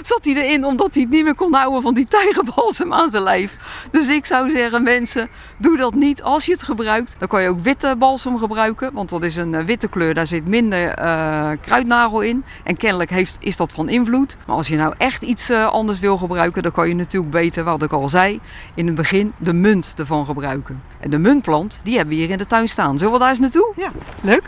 Zat 0.02 0.26
hij 0.26 0.34
erin, 0.34 0.66
omdat 0.66 0.94
hij 0.94 1.04
het 1.04 1.12
niet 1.12 1.24
meer 1.24 1.36
kon 1.36 1.54
houden 1.54 1.82
van 1.82 1.94
die 1.94 2.08
tijgerbalsem 2.08 2.94
aan 2.94 3.10
zijn 3.10 3.24
lijf. 3.24 3.58
Dus 3.92 4.10
ik 4.10 4.26
zou 4.26 4.50
zeggen, 4.50 4.84
mensen, 4.84 5.30
doe 5.58 5.78
dat 5.78 5.94
niet 5.94 6.24
als 6.24 6.46
je 6.46 6.52
het 6.52 6.64
gebruikt. 6.64 7.16
Dan 7.18 7.28
kan 7.28 7.42
je 7.42 7.50
ook 7.50 7.60
witte 7.60 7.96
balsem 7.98 8.38
gebruiken, 8.38 8.94
want 8.94 9.10
dat 9.10 9.24
is 9.24 9.36
een 9.36 9.54
eh, 9.54 9.66
witte 9.66 9.88
kleur. 9.88 10.14
Daar 10.14 10.28
zit 10.28 10.48
minder 10.48 10.90
eh, 10.90 11.52
kruidnagel 11.62 12.22
in. 12.22 12.44
En 12.64 12.78
kennelijk 12.78 13.10
heeft, 13.10 13.38
is 13.40 13.58
dat 13.58 13.74
van 13.74 13.90
invloed. 13.90 14.38
Maar 14.48 14.56
als 14.56 14.68
je 14.68 14.76
nou 14.76 14.94
echt 14.98 15.22
iets 15.22 15.50
eh, 15.50 15.66
anders 15.66 16.00
wil 16.00 16.18
gebruiken, 16.18 16.64
dan 16.64 16.72
kan 16.72 16.88
je 16.88 16.96
natuurlijk 16.96 17.32
beter, 17.32 17.64
wat 17.64 17.84
ik 17.84 17.92
al 17.92 18.10
zei, 18.10 18.40
in 18.76 18.86
het 18.86 18.96
begin 18.96 19.34
de 19.38 19.54
munt 19.54 19.94
ervan 19.98 20.26
gebruiken. 20.26 20.84
En 21.00 21.10
de 21.10 21.18
muntplant, 21.18 21.79
die 21.84 21.96
hebben 21.96 22.16
we 22.16 22.22
hier 22.22 22.30
in 22.30 22.38
de 22.38 22.48
tuin 22.48 22.70
staan. 22.70 22.98
Zullen 22.98 23.14
we 23.14 23.20
daar 23.20 23.30
eens 23.30 23.40
naartoe? 23.40 23.74
Ja, 23.76 23.92
leuk. 24.22 24.44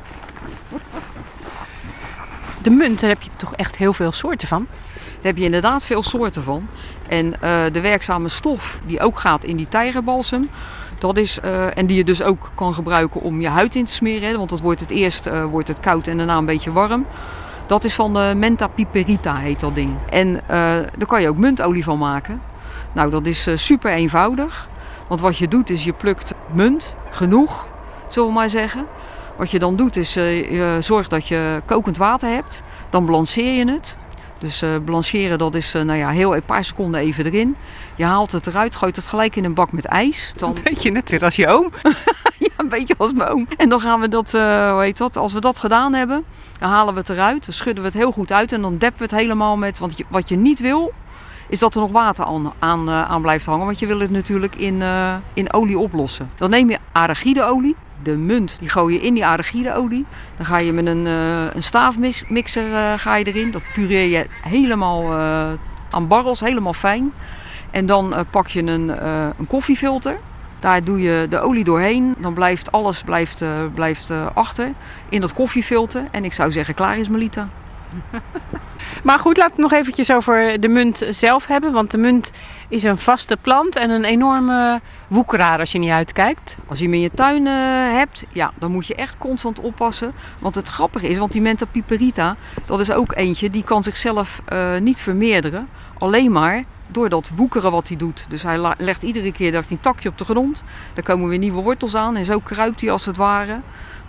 De 2.61 2.69
munt, 2.69 2.99
daar 2.99 3.09
heb 3.09 3.21
je 3.21 3.29
toch 3.35 3.55
echt 3.55 3.77
heel 3.77 3.93
veel 3.93 4.11
soorten 4.11 4.47
van? 4.47 4.67
Daar 4.93 5.31
heb 5.31 5.37
je 5.37 5.43
inderdaad 5.43 5.83
veel 5.83 6.03
soorten 6.03 6.43
van. 6.43 6.67
En 7.07 7.41
eh, 7.41 7.63
de 7.71 7.81
werkzame 7.81 8.29
stof 8.29 8.81
die 8.85 8.99
ook 8.99 9.19
gaat 9.19 9.43
in 9.43 9.55
die 9.57 9.69
tijgerbalsem. 9.69 10.49
Dat 10.99 11.17
is, 11.17 11.39
eh, 11.39 11.77
en 11.77 11.85
die 11.85 11.97
je 11.97 12.03
dus 12.03 12.21
ook 12.21 12.51
kan 12.55 12.73
gebruiken 12.73 13.21
om 13.21 13.41
je 13.41 13.47
huid 13.47 13.75
in 13.75 13.85
te 13.85 13.91
smeren. 13.91 14.29
hè, 14.29 14.37
Want 14.37 14.51
het 14.51 14.59
wordt 14.59 14.79
het 14.79 14.89
eerst 14.89 15.25
eh, 15.25 15.43
wordt 15.43 15.67
het 15.67 15.79
koud 15.79 16.07
en 16.07 16.17
daarna 16.17 16.37
een 16.37 16.45
beetje 16.45 16.71
warm. 16.71 17.05
Dat 17.67 17.83
is 17.83 17.93
van 17.93 18.13
de 18.13 18.33
Menta 18.37 18.67
piperita 18.67 19.35
heet 19.35 19.59
dat 19.59 19.75
ding. 19.75 19.97
En 20.09 20.41
daar 20.97 21.07
kan 21.07 21.21
je 21.21 21.29
ook 21.29 21.37
muntolie 21.37 21.83
van 21.83 21.97
maken. 21.97 22.41
Nou, 22.91 23.09
dat 23.09 23.25
is 23.25 23.47
super 23.55 23.91
eenvoudig. 23.91 24.69
Want 25.11 25.23
wat 25.23 25.37
je 25.37 25.47
doet 25.47 25.69
is 25.69 25.83
je 25.83 25.93
plukt 25.93 26.33
munt, 26.53 26.95
genoeg, 27.09 27.67
zullen 28.07 28.27
we 28.29 28.35
maar 28.35 28.49
zeggen. 28.49 28.85
Wat 29.37 29.51
je 29.51 29.59
dan 29.59 29.75
doet 29.75 29.97
is 29.97 30.15
eh, 30.15 30.51
je 30.51 30.77
zorgt 30.81 31.09
dat 31.09 31.27
je 31.27 31.61
kokend 31.65 31.97
water 31.97 32.29
hebt. 32.29 32.61
Dan 32.89 33.05
balanceer 33.05 33.53
je 33.53 33.71
het. 33.71 33.97
Dus 34.39 34.61
eh 34.61 34.69
blancheren 34.85 35.37
dat 35.37 35.55
is 35.55 35.73
eh, 35.73 35.81
nou 35.81 35.97
ja, 35.99 36.09
heel 36.09 36.35
een 36.35 36.43
paar 36.43 36.63
seconden 36.63 37.01
even 37.01 37.25
erin. 37.25 37.55
Je 37.95 38.03
haalt 38.03 38.31
het 38.31 38.47
eruit, 38.47 38.75
gooit 38.75 38.95
het 38.95 39.05
gelijk 39.05 39.35
in 39.35 39.45
een 39.45 39.53
bak 39.53 39.71
met 39.71 39.85
ijs. 39.85 40.33
Dan... 40.35 40.57
Beetje 40.63 40.91
net 40.91 41.09
weer 41.09 41.23
als 41.23 41.35
je 41.35 41.47
oom. 41.47 41.71
ja, 42.37 42.49
een 42.57 42.69
beetje 42.69 42.95
als 42.97 43.13
mijn 43.13 43.29
oom. 43.29 43.47
En 43.57 43.69
dan 43.69 43.79
gaan 43.79 43.99
we 43.99 44.07
dat, 44.07 44.31
hoe 44.31 44.81
heet 44.81 44.97
dat, 44.97 45.17
als 45.17 45.33
we 45.33 45.39
dat 45.39 45.59
gedaan 45.59 45.93
hebben, 45.93 46.23
dan 46.59 46.69
halen 46.69 46.93
we 46.93 46.99
het 46.99 47.09
eruit. 47.09 47.45
Dan 47.45 47.53
schudden 47.53 47.83
we 47.83 47.89
het 47.89 47.97
heel 47.97 48.11
goed 48.11 48.31
uit 48.31 48.51
en 48.51 48.61
dan 48.61 48.77
deppen 48.77 48.97
we 48.97 49.03
het 49.03 49.21
helemaal 49.21 49.57
met, 49.57 49.79
want 49.79 49.97
je- 49.97 50.05
wat 50.09 50.29
je 50.29 50.37
niet 50.37 50.59
wil, 50.59 50.93
is 51.51 51.59
dat 51.59 51.75
er 51.75 51.81
nog 51.81 51.91
water 51.91 52.25
aan, 52.25 52.53
aan, 52.59 52.89
eh, 52.89 53.09
aan 53.09 53.21
blijft 53.21 53.45
hangen. 53.45 53.65
Want 53.65 53.79
je 53.79 53.85
wil 53.85 53.99
het 53.99 54.11
natuurlijk 54.11 54.55
in, 54.55 54.81
eh, 54.81 55.15
in 55.33 55.53
olie 55.53 55.79
oplossen. 55.79 56.29
Dan 56.35 56.49
neem 56.49 56.69
je 56.69 56.77
arachideolie. 56.91 57.75
De 58.03 58.17
munt, 58.17 58.57
die 58.59 58.69
gooi 58.69 58.93
je 58.93 59.01
in 59.01 59.13
die 59.13 59.25
arachideolie. 59.25 60.05
Dan 60.37 60.45
ga 60.45 60.57
je 60.59 60.73
met 60.73 60.85
een, 60.85 61.07
eh, 61.07 61.55
een 61.55 61.63
staafmixer 61.63 62.99
ga 62.99 63.15
je 63.15 63.25
erin. 63.25 63.51
Dat 63.51 63.61
pureer 63.73 64.07
je 64.07 64.25
helemaal 64.41 65.13
aan 65.89 66.07
barrels, 66.07 66.39
helemaal 66.39 66.73
fijn. 66.73 67.13
En 67.71 67.85
dan 67.85 68.13
pak 68.29 68.47
je 68.47 68.63
een, 68.63 69.05
een 69.39 69.47
koffiefilter. 69.47 70.17
Daar 70.59 70.83
doe 70.83 71.01
je 71.01 71.27
de 71.29 71.39
olie 71.39 71.63
doorheen. 71.63 72.15
Dan 72.17 72.33
blijft 72.33 72.71
alles 72.71 73.03
blijft, 73.03 73.43
blijft, 73.73 74.11
achter 74.33 74.71
in 75.09 75.21
dat 75.21 75.33
koffiefilter. 75.33 76.03
En 76.11 76.25
ik 76.25 76.33
zou 76.33 76.51
zeggen, 76.51 76.73
klaar 76.73 76.97
is 76.97 77.09
Melita. 77.09 77.49
Maar 79.03 79.19
goed, 79.19 79.37
laten 79.37 79.55
we 79.55 79.61
het 79.61 79.71
nog 79.71 79.79
eventjes 79.79 80.11
over 80.11 80.59
de 80.59 80.67
munt 80.67 81.05
zelf 81.09 81.47
hebben. 81.47 81.71
Want 81.71 81.91
de 81.91 81.97
munt 81.97 82.31
is 82.67 82.83
een 82.83 82.97
vaste 82.97 83.37
plant 83.41 83.75
en 83.75 83.89
een 83.89 84.03
enorme 84.03 84.81
woekeraar 85.07 85.59
als 85.59 85.71
je 85.71 85.79
niet 85.79 85.89
uitkijkt. 85.89 86.57
Als 86.67 86.79
je 86.79 86.85
hem 86.85 86.93
in 86.93 86.99
je 86.99 87.11
tuin 87.13 87.47
eh, 87.47 87.53
hebt, 87.97 88.25
ja, 88.33 88.51
dan 88.59 88.71
moet 88.71 88.87
je 88.87 88.95
echt 88.95 89.17
constant 89.17 89.59
oppassen. 89.59 90.13
Want 90.39 90.55
het 90.55 90.67
grappige 90.67 91.07
is, 91.07 91.17
want 91.17 91.31
die 91.31 91.41
Menta 91.41 91.65
piperita, 91.65 92.35
dat 92.65 92.79
is 92.79 92.91
ook 92.91 93.15
eentje 93.15 93.49
die 93.49 93.63
kan 93.63 93.83
zichzelf 93.83 94.41
eh, 94.45 94.77
niet 94.77 94.99
vermeerderen. 94.99 95.67
Alleen 95.97 96.31
maar 96.31 96.63
door 96.87 97.09
dat 97.09 97.31
woekeren 97.35 97.71
wat 97.71 97.87
hij 97.87 97.97
doet. 97.97 98.25
Dus 98.29 98.43
hij 98.43 98.75
legt 98.77 99.03
iedere 99.03 99.31
keer 99.31 99.51
legt 99.51 99.67
hij 99.67 99.77
een 99.77 99.83
takje 99.83 100.09
op 100.09 100.17
de 100.17 100.23
grond. 100.23 100.63
Daar 100.93 101.03
komen 101.03 101.29
weer 101.29 101.37
nieuwe 101.37 101.61
wortels 101.61 101.95
aan 101.95 102.15
en 102.15 102.25
zo 102.25 102.39
kruipt 102.39 102.81
hij 102.81 102.91
als 102.91 103.05
het 103.05 103.17
ware 103.17 103.59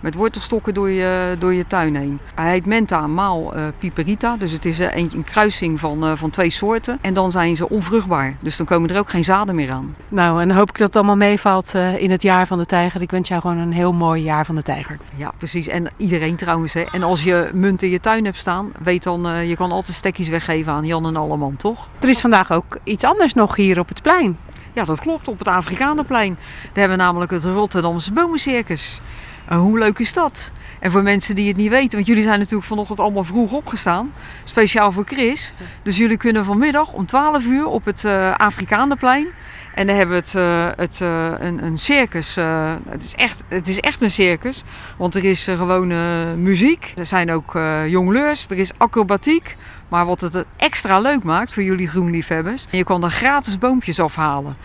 met 0.03 0.15
wortelstokken 0.15 0.73
door 0.73 0.89
je, 0.89 1.35
door 1.39 1.53
je 1.53 1.67
tuin 1.67 1.95
heen. 1.95 2.19
Hij 2.35 2.51
heet 2.51 2.65
Menta 2.65 3.07
maal 3.07 3.55
eh, 3.55 3.65
piperita, 3.79 4.37
dus 4.37 4.51
het 4.51 4.65
is 4.65 4.79
eh, 4.79 4.95
een, 4.95 5.11
een 5.15 5.23
kruising 5.23 5.79
van, 5.79 6.05
eh, 6.05 6.11
van 6.15 6.29
twee 6.29 6.49
soorten. 6.49 6.97
En 7.01 7.13
dan 7.13 7.31
zijn 7.31 7.55
ze 7.55 7.69
onvruchtbaar, 7.69 8.35
dus 8.39 8.57
dan 8.57 8.65
komen 8.65 8.89
er 8.89 8.97
ook 8.97 9.09
geen 9.09 9.23
zaden 9.23 9.55
meer 9.55 9.71
aan. 9.71 9.95
Nou, 10.09 10.41
en 10.41 10.47
dan 10.47 10.57
hoop 10.57 10.69
ik 10.69 10.77
dat 10.77 10.87
het 10.87 10.95
allemaal 10.95 11.15
meevalt 11.15 11.73
in 11.97 12.11
het 12.11 12.21
jaar 12.21 12.47
van 12.47 12.57
de 12.57 12.65
tijger. 12.65 13.01
Ik 13.01 13.11
wens 13.11 13.27
jou 13.27 13.41
gewoon 13.41 13.57
een 13.57 13.71
heel 13.71 13.93
mooi 13.93 14.23
jaar 14.23 14.45
van 14.45 14.55
de 14.55 14.61
tijger. 14.61 14.97
Ja, 15.15 15.31
precies. 15.37 15.67
En 15.67 15.87
iedereen 15.97 16.35
trouwens. 16.35 16.73
Hè. 16.73 16.83
En 16.91 17.03
als 17.03 17.23
je 17.23 17.49
munt 17.53 17.81
in 17.81 17.89
je 17.89 17.99
tuin 17.99 18.25
hebt 18.25 18.37
staan, 18.37 18.71
weet 18.83 19.03
dan, 19.03 19.47
je 19.47 19.55
kan 19.55 19.71
altijd 19.71 19.97
stekjes 19.97 20.29
weggeven 20.29 20.73
aan 20.73 20.85
Jan 20.85 21.05
en 21.05 21.15
Alleman, 21.15 21.55
toch? 21.55 21.89
Er 21.99 22.09
is 22.09 22.21
vandaag 22.21 22.51
ook 22.51 22.77
iets 22.83 23.03
anders 23.03 23.33
nog 23.33 23.55
hier 23.55 23.79
op 23.79 23.89
het 23.89 24.01
plein. 24.01 24.37
Ja, 24.73 24.85
dat 24.85 24.99
klopt. 24.99 25.27
Op 25.27 25.39
het 25.39 25.47
Afrikanenplein. 25.47 26.33
Daar 26.33 26.69
hebben 26.73 26.97
we 26.97 27.03
namelijk 27.03 27.31
het 27.31 27.43
Rotterdamse 27.43 28.13
bomencircus. 28.13 29.01
En 29.47 29.57
hoe 29.57 29.79
leuk 29.79 29.99
is 29.99 30.13
dat? 30.13 30.51
En 30.79 30.91
voor 30.91 31.03
mensen 31.03 31.35
die 31.35 31.47
het 31.47 31.57
niet 31.57 31.69
weten, 31.69 31.91
want 31.91 32.05
jullie 32.05 32.23
zijn 32.23 32.39
natuurlijk 32.39 32.67
vanochtend 32.67 32.99
allemaal 32.99 33.23
vroeg 33.23 33.51
opgestaan. 33.51 34.13
Speciaal 34.43 34.91
voor 34.91 35.03
Chris. 35.05 35.53
Dus 35.83 35.97
jullie 35.97 36.17
kunnen 36.17 36.45
vanmiddag 36.45 36.93
om 36.93 37.05
12 37.05 37.45
uur 37.45 37.65
op 37.65 37.85
het 37.85 38.05
eh 38.05 38.35
Afrikanenplein. 38.35 39.27
En 39.75 39.87
dan 39.87 39.95
hebben 39.95 40.15
we 40.15 40.21
het, 40.21 40.35
eh, 40.35 40.67
het, 40.83 41.01
eh, 41.01 41.47
een, 41.47 41.63
een 41.65 41.77
circus. 41.77 42.37
eh, 42.37 42.73
het, 42.89 43.03
is 43.03 43.15
echt, 43.15 43.43
het 43.47 43.67
is 43.67 43.79
echt 43.79 44.01
een 44.01 44.11
circus. 44.11 44.63
Want 44.97 45.15
er 45.15 45.23
is 45.23 45.47
eh, 45.47 45.57
gewoon 45.57 45.91
eh, 45.91 46.33
muziek. 46.37 46.93
Er 46.95 47.05
zijn 47.05 47.31
ook 47.31 47.55
eh 47.55 47.87
jongleurs. 47.87 48.45
Er 48.49 48.57
is 48.57 48.71
acrobatiek. 48.77 49.55
Maar 49.89 50.05
wat 50.05 50.21
het 50.21 50.45
extra 50.57 50.99
leuk 50.99 51.23
maakt 51.23 51.53
voor 51.53 51.63
jullie 51.63 51.87
groenliefhebbers. 51.87 52.65
Je 52.69 52.83
kan 52.83 53.03
er 53.03 53.09
gratis 53.09 53.57
boompjes 53.57 53.99
afhalen. 53.99 54.55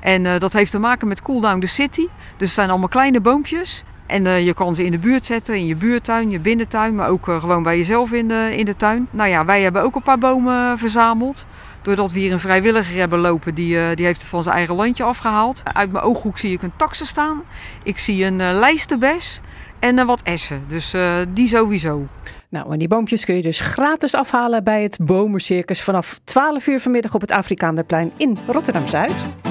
En 0.00 0.26
eh, 0.26 0.38
dat 0.40 0.52
heeft 0.52 0.70
te 0.70 0.78
maken 0.78 1.08
met 1.08 1.22
Cool 1.22 1.40
Down 1.40 1.60
the 1.60 1.66
City. 1.66 2.06
Dus 2.36 2.46
het 2.46 2.50
zijn 2.50 2.70
allemaal 2.70 2.88
kleine 2.88 3.20
boompjes. 3.20 3.84
En 4.08 4.26
eh, 4.26 4.44
je 4.44 4.54
kan 4.54 4.74
ze 4.74 4.84
in 4.84 4.90
de 4.90 4.98
buurt 4.98 5.24
zetten, 5.24 5.54
in 5.54 5.66
je 5.66 5.76
buurtuin, 5.76 6.30
je 6.30 6.40
binnentuin, 6.40 6.94
maar 6.94 7.08
ook 7.08 7.28
eh, 7.28 7.40
gewoon 7.40 7.62
bij 7.62 7.76
jezelf 7.76 8.12
in 8.12 8.28
de, 8.28 8.54
in 8.56 8.64
de 8.64 8.76
tuin. 8.76 9.08
Nou 9.10 9.28
ja, 9.28 9.44
wij 9.44 9.62
hebben 9.62 9.82
ook 9.82 9.94
een 9.94 10.02
paar 10.02 10.18
bomen 10.18 10.78
verzameld. 10.78 11.46
Doordat 11.82 12.12
we 12.12 12.18
hier 12.18 12.32
een 12.32 12.40
vrijwilliger 12.40 12.96
hebben 12.98 13.18
lopen, 13.18 13.54
die, 13.54 13.78
eh, 13.78 13.96
die 13.96 14.04
heeft 14.04 14.20
het 14.20 14.30
van 14.30 14.42
zijn 14.42 14.54
eigen 14.54 14.74
landje 14.74 15.04
afgehaald. 15.04 15.62
Uit 15.72 15.92
mijn 15.92 16.04
ooghoek 16.04 16.38
zie 16.38 16.52
ik 16.52 16.62
een 16.62 16.72
taxen 16.76 17.06
staan. 17.06 17.42
Ik 17.82 17.98
zie 17.98 18.24
een 18.24 18.36
lijstenbes 18.36 19.40
en 19.78 20.06
wat 20.06 20.22
essen. 20.22 20.64
Dus 20.68 20.94
die 21.28 21.48
sowieso. 21.48 22.06
Nou, 22.48 22.72
en 22.72 22.78
die 22.78 22.88
boompjes 22.88 23.24
kun 23.24 23.34
je 23.34 23.42
dus 23.42 23.60
gratis 23.60 24.14
afhalen 24.14 24.64
bij 24.64 24.82
het 24.82 24.98
Bomencircus 25.02 25.82
vanaf 25.82 26.20
12 26.24 26.66
uur 26.66 26.80
vanmiddag 26.80 27.14
op 27.14 27.20
het 27.20 27.30
Afrikaanderplein 27.30 28.12
in 28.16 28.36
Rotterdam-Zuid. 28.46 29.47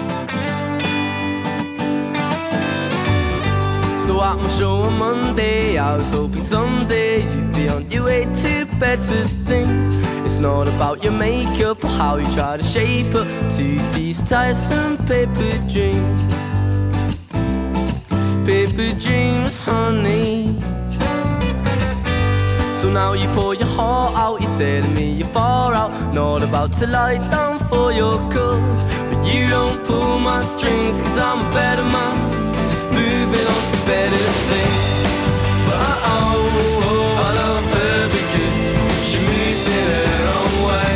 So 4.07 4.23
at 4.23 4.37
my 4.37 4.47
show 4.57 4.83
on 4.83 4.97
Monday, 4.97 5.77
I 5.77 5.97
was 5.97 6.09
hoping 6.11 6.41
someday 6.41 7.23
you'd 7.23 7.53
be 7.53 7.67
on 7.67 7.91
your 7.91 8.05
way 8.05 8.23
to 8.23 8.65
better 8.79 9.21
things. 9.49 9.89
It's 10.25 10.37
not 10.37 10.69
about 10.69 11.03
your 11.03 11.11
makeup 11.11 11.83
or 11.83 11.89
how 11.89 12.15
you 12.15 12.25
try 12.33 12.55
to 12.55 12.63
shape 12.63 13.13
up 13.13 13.27
to 13.57 13.65
these 13.95 14.21
tiresome 14.29 14.95
paper 15.09 15.51
dreams. 15.67 16.23
Paper 18.47 18.97
dreams, 18.97 19.61
honey. 19.61 20.57
So 22.79 22.89
now 22.89 23.11
you 23.11 23.27
pour 23.35 23.55
your 23.55 23.67
heart 23.75 24.15
out, 24.15 24.39
you're 24.41 24.57
telling 24.57 24.93
me 24.93 25.11
you're 25.19 25.33
far 25.35 25.73
out. 25.73 25.91
Not 26.13 26.43
about 26.43 26.71
to 26.79 26.87
lie 26.87 27.17
down 27.29 27.59
for 27.59 27.91
your 27.91 28.15
cause. 28.31 28.83
But 29.11 29.25
you 29.25 29.49
don't 29.49 29.85
pull 29.85 30.17
my 30.17 30.39
strings, 30.39 31.01
cause 31.01 31.19
I'm 31.19 31.45
a 31.45 31.53
better 31.53 31.83
man. 31.83 32.36
Better 33.87 34.27
things. 34.49 34.83
But 35.65 35.79
oh, 35.79 37.23
I 37.25 37.29
love 37.41 37.67
her 37.77 38.07
because 38.17 38.65
she 39.07 39.17
moves 39.19 39.65
in 39.77 39.85
her 39.95 40.13
own 40.37 40.55
way. 40.67 40.95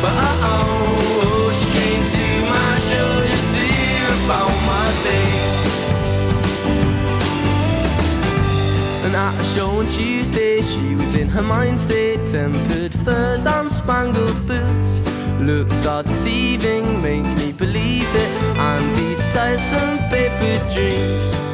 But 0.00 0.16
oh, 0.48 1.52
she 1.52 1.68
came 1.78 2.04
to 2.16 2.24
my 2.48 2.68
about 4.24 4.56
my. 4.66 4.78
And 9.04 9.16
at 9.16 9.40
a 9.40 9.44
show 9.54 9.70
on 9.70 9.86
Tuesday, 9.86 10.60
she 10.60 10.94
was 10.94 11.14
in 11.14 11.28
her 11.28 11.42
mindset. 11.42 12.30
Tempered 12.30 12.92
furs 12.92 13.46
and 13.46 13.70
spangled 13.70 14.46
boots. 14.46 15.00
Looks 15.40 15.86
are 15.86 16.02
deceiving, 16.02 17.00
make 17.00 17.24
me 17.36 17.52
believe 17.52 18.08
it. 18.14 18.30
And 18.58 18.84
these 18.96 19.22
tiresome 19.32 19.98
paper 20.10 20.58
dreams. 20.72 21.47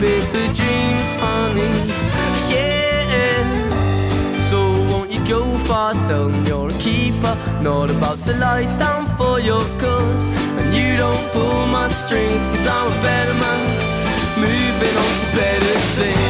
Paper 0.00 0.48
dreams, 0.54 1.18
honey. 1.20 1.68
Yeah. 2.48 3.44
So 4.48 4.72
won't 4.88 5.12
you 5.12 5.20
go 5.28 5.44
far? 5.66 5.92
Tell 6.08 6.30
them 6.30 6.46
you're 6.46 6.68
a 6.68 6.78
keeper. 6.78 7.36
Not 7.60 7.90
about 7.90 8.18
to 8.20 8.32
lie 8.38 8.64
down 8.78 9.04
for 9.18 9.40
your 9.40 9.60
cause. 9.78 10.24
And 10.56 10.74
you 10.74 10.96
don't 10.96 11.32
pull 11.34 11.66
my 11.66 11.88
strings, 11.88 12.50
cause 12.50 12.66
I'm 12.66 12.86
a 12.86 13.02
better 13.02 13.34
man, 13.34 14.40
moving 14.40 14.96
on 15.04 15.12
to 15.20 15.36
better 15.36 15.78
things. 15.96 16.29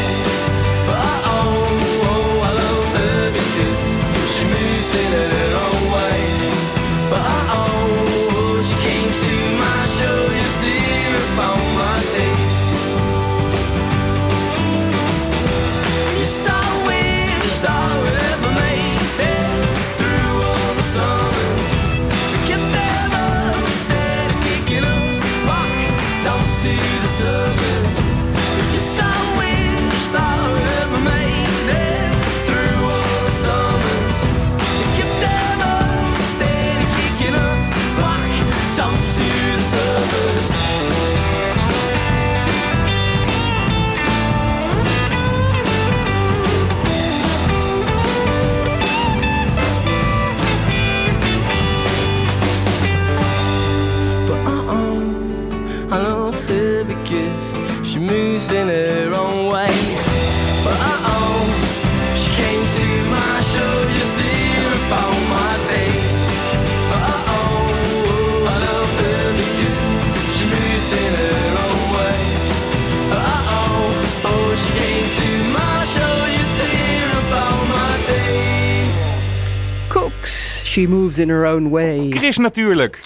She 80.80 80.86
moves 80.86 81.18
in 81.18 81.28
her 81.28 81.44
own 81.44 81.70
way. 81.70 82.10
Chris 82.10 82.36
natuurlijk. 82.36 83.00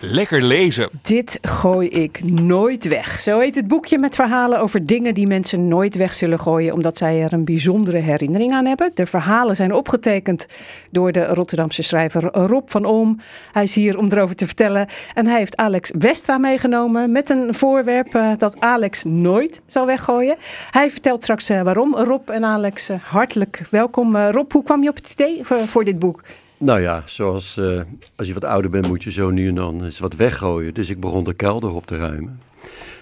Lekker 0.00 0.42
lezen. 0.42 0.88
Dit 1.02 1.38
gooi 1.42 1.88
ik 1.88 2.24
nooit 2.24 2.88
weg. 2.88 3.20
Zo 3.20 3.38
heet 3.38 3.54
het 3.54 3.68
boekje 3.68 3.98
met 3.98 4.14
verhalen 4.14 4.60
over 4.60 4.86
dingen 4.86 5.14
die 5.14 5.26
mensen 5.26 5.68
nooit 5.68 5.96
weg 5.96 6.14
zullen 6.14 6.40
gooien, 6.40 6.72
omdat 6.74 6.98
zij 6.98 7.22
er 7.22 7.32
een 7.32 7.44
bijzondere 7.44 7.98
herinnering 7.98 8.52
aan 8.52 8.64
hebben. 8.64 8.90
De 8.94 9.06
verhalen 9.06 9.56
zijn 9.56 9.72
opgetekend 9.72 10.46
door 10.90 11.12
de 11.12 11.24
Rotterdamse 11.24 11.82
schrijver 11.82 12.22
Rob 12.32 12.68
van 12.68 12.84
Olm. 12.84 13.18
Hij 13.52 13.62
is 13.62 13.74
hier 13.74 13.98
om 13.98 14.08
erover 14.10 14.36
te 14.36 14.46
vertellen. 14.46 14.88
En 15.14 15.26
hij 15.26 15.38
heeft 15.38 15.56
Alex 15.56 15.90
Westra 15.98 16.38
meegenomen 16.38 17.12
met 17.12 17.30
een 17.30 17.54
voorwerp 17.54 18.14
eh, 18.14 18.30
dat 18.38 18.60
Alex 18.60 19.04
nooit 19.04 19.60
zal 19.66 19.86
weggooien. 19.86 20.36
Hij 20.70 20.90
vertelt 20.90 21.22
straks 21.22 21.48
eh, 21.48 21.62
waarom. 21.62 21.96
Rob 21.96 22.30
en 22.30 22.44
Alex, 22.44 22.88
eh, 22.88 22.96
hartelijk 23.02 23.62
welkom. 23.70 24.16
Rob, 24.16 24.52
hoe 24.52 24.64
kwam 24.64 24.82
je 24.82 24.88
op 24.88 24.96
het 24.96 25.10
idee 25.10 25.40
voor, 25.44 25.58
voor 25.58 25.84
dit 25.84 25.98
boek? 25.98 26.22
Nou 26.64 26.80
ja, 26.80 27.02
zoals 27.06 27.56
eh, 27.56 27.80
als 28.16 28.26
je 28.26 28.34
wat 28.34 28.44
ouder 28.44 28.70
bent, 28.70 28.88
moet 28.88 29.02
je 29.02 29.10
zo 29.10 29.30
nu 29.30 29.48
en 29.48 29.54
dan 29.54 29.84
eens 29.84 29.98
wat 29.98 30.14
weggooien. 30.14 30.74
Dus 30.74 30.90
ik 30.90 31.00
begon 31.00 31.24
de 31.24 31.34
kelder 31.34 31.74
op 31.74 31.86
te 31.86 31.96
ruimen. 31.96 32.40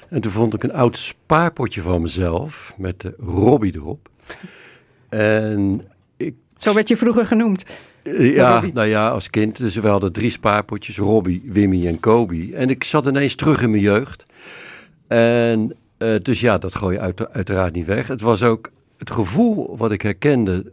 En 0.09 0.21
toen 0.21 0.33
vond 0.33 0.55
ik 0.55 0.63
een 0.63 0.73
oud 0.73 0.97
spaarpotje 0.97 1.81
van 1.83 2.03
mezelf 2.03 2.75
met 2.77 3.01
de 3.01 3.15
Robbie 3.19 3.75
erop. 3.75 4.09
En 5.09 5.83
ik, 6.17 6.35
Zo 6.57 6.75
werd 6.75 6.89
je 6.89 6.97
vroeger 6.97 7.27
genoemd. 7.27 7.65
eh, 8.03 8.35
ja, 8.35 8.63
nou 8.73 8.89
ja, 8.89 9.09
als 9.09 9.31
kind. 9.31 9.57
Dus 9.57 9.75
we 9.75 9.89
hadden 9.89 10.13
drie 10.13 10.31
spaarpotjes, 10.31 10.99
Robbie, 10.99 11.43
Wimmy 11.45 11.87
en 11.87 12.01
Kobe. 12.01 12.55
En 12.55 12.71
ik 12.71 12.85
zat 12.85 13.07
ineens 13.07 13.35
terug 13.35 13.63
in 13.63 13.71
mijn 13.71 13.83
jeugd. 13.83 14.27
En 15.07 15.77
eh, 15.99 16.15
dus 16.23 16.41
ja, 16.41 16.59
dat 16.59 16.75
gooi 16.75 16.95
je 16.95 17.01
uit, 17.01 17.33
uiteraard 17.33 17.75
niet 17.75 17.87
weg. 17.87 18.07
Het 18.09 18.21
was 18.21 18.43
ook 18.43 18.71
het 18.99 19.11
gevoel 19.11 19.77
wat 19.77 19.93
ik 19.93 20.03
herkende, 20.03 20.73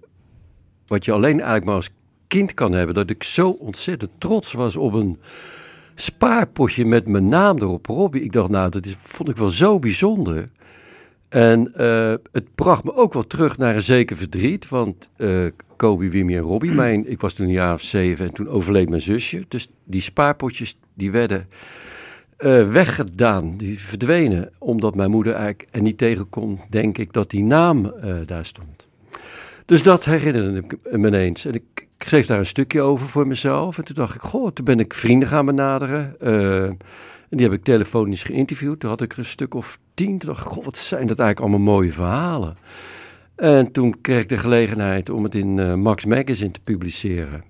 wat 0.87 1.05
je 1.05 1.11
alleen 1.11 1.35
eigenlijk 1.37 1.65
maar 1.65 1.75
als 1.75 1.89
kind 2.29 2.53
kan 2.53 2.71
hebben, 2.71 2.95
dat 2.95 3.09
ik 3.09 3.23
zo 3.23 3.49
ontzettend 3.49 4.11
trots 4.17 4.53
was 4.53 4.75
op 4.75 4.93
een 4.93 5.17
spaarpotje 5.95 6.85
met 6.85 7.07
mijn 7.07 7.27
naam 7.27 7.57
erop, 7.57 7.85
Robbie. 7.85 8.21
Ik 8.21 8.31
dacht, 8.31 8.49
nou, 8.49 8.69
dat 8.69 8.85
is, 8.85 8.95
vond 8.99 9.29
ik 9.29 9.37
wel 9.37 9.49
zo 9.49 9.79
bijzonder. 9.79 10.43
En 11.29 11.73
eh, 11.75 12.13
het 12.31 12.55
bracht 12.55 12.83
me 12.83 12.95
ook 12.95 13.13
wel 13.13 13.27
terug 13.27 13.57
naar 13.57 13.75
een 13.75 13.81
zeker 13.81 14.15
verdriet, 14.15 14.69
want 14.69 15.09
eh 15.17 15.45
Kobe, 15.75 16.09
Wimmy 16.09 16.35
en 16.35 16.41
Robbie, 16.41 16.71
mijn, 16.83 17.11
ik 17.11 17.21
was 17.21 17.33
toen 17.33 17.45
een 17.45 17.51
jaar 17.51 17.73
of 17.73 17.81
zeven 17.81 18.25
en 18.25 18.33
toen 18.33 18.47
overleed 18.47 18.89
mijn 18.89 19.01
zusje. 19.01 19.45
Dus 19.47 19.67
die 19.83 20.01
spaarpotjes, 20.01 20.77
die 20.93 21.11
werden 21.11 21.47
eh, 22.37 22.69
weggedaan, 22.69 23.57
die 23.57 23.79
verdwenen, 23.79 24.51
omdat 24.57 24.95
mijn 24.95 25.11
moeder 25.11 25.33
eigenlijk 25.33 25.67
er 25.71 25.81
niet 25.81 25.97
tegen 25.97 26.29
kon, 26.29 26.59
denk 26.69 26.97
ik, 26.97 27.13
dat 27.13 27.29
die 27.29 27.43
naam 27.43 27.93
daar 28.25 28.45
stond. 28.45 28.87
Dus 29.65 29.83
dat 29.83 30.05
herinnerde 30.05 30.57
ik 30.57 30.97
me 30.97 31.07
ineens. 31.07 31.45
En 31.45 31.53
ik, 31.53 31.87
ik 31.99 32.07
schreef 32.07 32.25
daar 32.25 32.39
een 32.39 32.45
stukje 32.45 32.81
over 32.81 33.07
voor 33.07 33.27
mezelf. 33.27 33.77
En 33.77 33.85
toen 33.85 33.95
dacht 33.95 34.15
ik, 34.15 34.21
goh, 34.21 34.51
toen 34.51 34.65
ben 34.65 34.79
ik 34.79 34.93
vrienden 34.93 35.27
gaan 35.27 35.45
benaderen. 35.45 36.15
eh, 36.19 36.63
en 37.29 37.37
die 37.37 37.45
heb 37.45 37.55
ik 37.55 37.63
telefonisch 37.63 38.23
geïnterviewd. 38.23 38.79
Toen 38.79 38.89
had 38.89 39.01
ik 39.01 39.11
er 39.11 39.19
een 39.19 39.25
stuk 39.25 39.53
of 39.53 39.79
tien. 39.93 40.17
Toen 40.17 40.29
dacht 40.29 40.41
ik, 40.41 40.47
goh, 40.47 40.65
wat 40.65 40.77
zijn 40.77 41.07
dat 41.07 41.19
eigenlijk 41.19 41.39
allemaal 41.39 41.73
mooie 41.73 41.91
verhalen. 41.91 42.57
En 43.35 43.71
toen 43.71 44.01
kreeg 44.01 44.21
ik 44.21 44.29
de 44.29 44.37
gelegenheid 44.37 45.09
om 45.09 45.23
het 45.23 45.35
in 45.35 45.59
eh, 45.59 45.73
Max 45.73 46.05
Magazine 46.05 46.51
te 46.51 46.59
publiceren. 46.63 47.43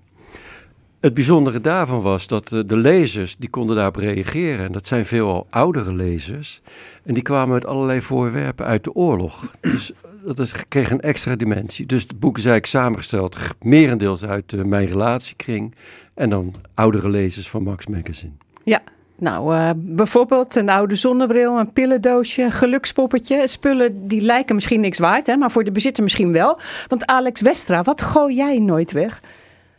Het 1.00 1.14
bijzondere 1.14 1.60
daarvan 1.60 2.00
was 2.00 2.26
dat 2.26 2.52
eh, 2.52 2.60
de 2.66 2.76
lezers, 2.76 3.36
die 3.36 3.50
konden 3.50 3.76
daarop 3.76 3.96
reageren. 3.96 4.66
En 4.66 4.72
dat 4.72 4.86
zijn 4.86 5.06
veelal 5.06 5.46
oudere 5.50 5.94
lezers. 5.94 6.60
En 7.04 7.14
die 7.14 7.22
kwamen 7.22 7.54
met 7.54 7.66
allerlei 7.66 8.02
voorwerpen 8.02 8.66
uit 8.66 8.84
de 8.84 8.94
oorlog. 8.94 9.54
Dus 9.60 9.92
dat 10.24 10.38
is, 10.38 10.52
kreeg 10.68 10.90
een 10.90 11.00
extra 11.00 11.36
dimensie. 11.36 11.86
Dus 11.86 12.02
het 12.02 12.20
boek 12.20 12.38
is 12.38 12.44
eigenlijk 12.44 12.66
samengesteld, 12.66 13.36
merendeels 13.62 14.24
uit 14.24 14.52
eh, 14.52 14.62
mijn 14.62 14.86
relatiekring. 14.86 15.74
En 16.14 16.30
dan 16.30 16.54
oudere 16.74 17.08
lezers 17.08 17.48
van 17.48 17.62
Max 17.62 17.86
Magazine. 17.86 18.32
Ja, 18.64 18.80
nou, 19.16 19.54
eh, 19.54 19.70
bijvoorbeeld 19.76 20.54
een 20.54 20.68
oude 20.68 20.94
zonnebril, 20.94 21.58
een 21.58 21.72
pillendoosje, 21.72 22.42
een 22.42 22.52
gelukspoppetje. 22.52 23.48
Spullen 23.48 24.08
die 24.08 24.20
lijken 24.20 24.54
misschien 24.54 24.80
niks 24.80 24.98
waard, 24.98 25.26
hè, 25.26 25.36
maar 25.36 25.50
voor 25.50 25.64
de 25.64 25.72
bezitter 25.72 26.02
misschien 26.02 26.32
wel. 26.32 26.58
Want 26.88 27.06
Alex 27.06 27.40
Westra, 27.40 27.82
wat 27.82 28.02
gooi 28.02 28.34
jij 28.34 28.58
nooit 28.58 28.92
weg? 28.92 29.22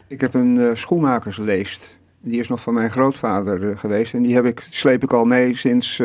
Ik 0.07 0.21
heb 0.21 0.33
een 0.33 0.57
eh, 0.57 0.69
schoenmakersleest. 0.73 1.97
Die 2.19 2.39
is 2.39 2.47
nog 2.47 2.61
van 2.61 2.73
mijn 2.73 2.91
grootvader 2.91 3.77
geweest. 3.77 4.13
En 4.13 4.21
die 4.21 4.35
heb 4.35 4.45
ik, 4.45 4.65
sleep 4.69 5.03
ik 5.03 5.13
al 5.13 5.25
mee 5.25 5.57
sinds, 5.57 6.01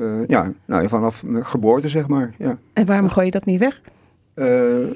eh, 0.00 0.26
ja, 0.26 0.52
nou, 0.64 0.88
vanaf 0.88 1.24
mijn 1.24 1.46
geboorte, 1.46 1.88
zeg 1.88 2.08
maar. 2.08 2.34
Ja. 2.38 2.58
En 2.72 2.86
waarom 2.86 3.08
gooi 3.08 3.26
je 3.26 3.32
dat 3.32 3.44
niet 3.44 3.58
weg? 3.58 3.80
Eh, 4.34 4.46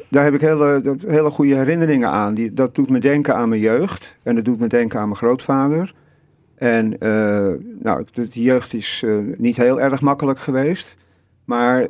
daar 0.08 0.24
heb 0.24 0.34
ik 0.34 0.40
hele, 0.40 0.96
hele 1.06 1.30
goede 1.30 1.54
herinneringen 1.54 2.10
aan. 2.10 2.34
Die, 2.34 2.52
dat 2.52 2.74
doet 2.74 2.90
me 2.90 2.98
denken 2.98 3.34
aan 3.34 3.48
mijn 3.48 3.60
jeugd. 3.60 4.16
En 4.22 4.34
dat 4.34 4.44
doet 4.44 4.60
me 4.60 4.66
denken 4.66 4.98
aan 4.98 5.04
mijn 5.04 5.16
grootvader. 5.18 5.94
En 6.54 6.98
eh, 6.98 7.50
nou, 7.80 8.04
de, 8.12 8.28
die 8.28 8.42
jeugd 8.42 8.74
is 8.74 9.04
niet 9.36 9.56
heel 9.56 9.80
erg 9.80 10.00
makkelijk 10.00 10.38
geweest. 10.38 10.96
Maar 11.44 11.86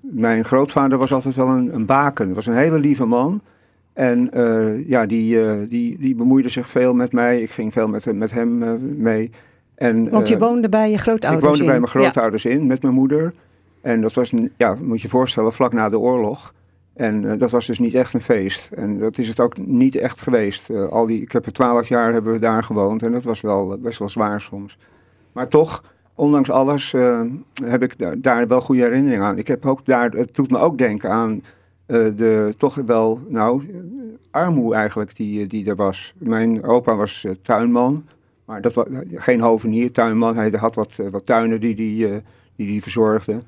mijn 0.00 0.44
grootvader 0.44 0.98
was 0.98 1.12
altijd 1.12 1.34
wel 1.34 1.48
een, 1.48 1.74
een 1.74 1.86
baken. 1.86 2.34
was 2.34 2.46
een 2.46 2.56
hele 2.56 2.78
lieve 2.78 3.04
man. 3.04 3.40
En 3.92 4.30
ja, 4.86 5.06
die, 5.06 5.66
die, 5.68 5.98
die 5.98 6.14
bemoeide 6.14 6.48
zich 6.48 6.68
veel 6.68 6.94
met 6.94 7.12
mij. 7.12 7.42
Ik 7.42 7.50
ging 7.50 7.72
veel 7.72 7.88
met, 7.88 8.04
hem- 8.04 8.18
met 8.18 8.30
hem 8.30 8.78
mee. 9.02 9.30
En, 9.76 10.10
Want 10.10 10.28
je 10.28 10.34
eh, 10.34 10.40
woonde 10.40 10.68
bij 10.68 10.90
je 10.90 10.98
grootouders 10.98 11.44
ik 11.44 11.48
woonde 11.48 11.64
bij 11.64 11.80
mijn 11.80 11.90
grootouders 11.90 12.44
in 12.44 12.66
met 12.66 12.82
mijn 12.82 12.94
moeder. 12.94 13.34
En 13.80 14.00
dat 14.00 14.14
was, 14.14 14.32
ja, 14.56 14.76
moet 14.80 14.96
je 14.96 15.02
je 15.02 15.08
voorstellen, 15.08 15.52
vlak 15.52 15.72
na 15.72 15.88
de 15.88 15.98
oorlog. 15.98 16.54
En 16.94 17.30
eh, 17.30 17.38
dat 17.38 17.50
was 17.50 17.66
dus 17.66 17.78
niet 17.78 17.94
echt 17.94 18.14
een 18.14 18.22
feest. 18.22 18.70
En 18.72 18.98
dat 18.98 19.18
is 19.18 19.28
het 19.28 19.40
ook 19.40 19.56
niet 19.56 19.96
echt 19.96 20.20
geweest. 20.20 20.70
Eh, 20.70 20.88
al 20.88 21.06
die, 21.06 21.22
ik 21.22 21.32
heb 21.32 21.46
er 21.46 21.52
twaalf 21.52 21.88
jaar 21.88 22.12
hebben 22.12 22.32
we 22.32 22.38
daar 22.38 22.64
gewoond 22.64 23.02
en 23.02 23.12
dat 23.12 23.22
was 23.22 23.40
wel 23.40 23.78
best 23.78 23.98
wel 23.98 24.08
zwaar 24.08 24.40
soms. 24.40 24.78
Maar 25.32 25.48
toch, 25.48 25.82
ondanks 26.14 26.50
alles, 26.50 26.94
heb 27.64 27.82
ik 27.82 27.98
daar, 27.98 28.20
daar 28.20 28.46
wel 28.46 28.60
goede 28.60 28.82
herinneringen 28.82 29.26
aan. 29.26 29.38
Ik 29.38 29.46
heb 29.46 29.66
ook 29.66 29.84
daar, 29.84 30.10
het 30.10 30.34
doet 30.34 30.50
me 30.50 30.58
ook 30.58 30.78
denken 30.78 31.10
aan 31.10 31.42
de 31.86 32.54
toch 32.56 32.74
wel, 32.74 33.20
nou, 33.28 33.62
armoe 34.30 34.74
eigenlijk 34.74 35.16
die, 35.16 35.46
die 35.46 35.68
er 35.68 35.76
was. 35.76 36.14
Mijn 36.18 36.64
opa 36.64 36.94
was 36.94 37.26
tuinman, 37.42 38.04
maar 38.46 38.60
dat 38.60 38.74
was 38.74 38.86
geen 39.14 39.40
hovenier, 39.40 39.92
tuinman. 39.92 40.36
Hij 40.36 40.52
had 40.56 40.74
wat, 40.74 40.98
eh, 40.98 41.08
wat 41.08 41.26
tuinen 41.26 41.60
die 41.60 41.74
die, 41.74 42.08
eh, 42.08 42.16
die 42.56 42.66
die 42.66 42.82
verzorgde. 42.82 43.42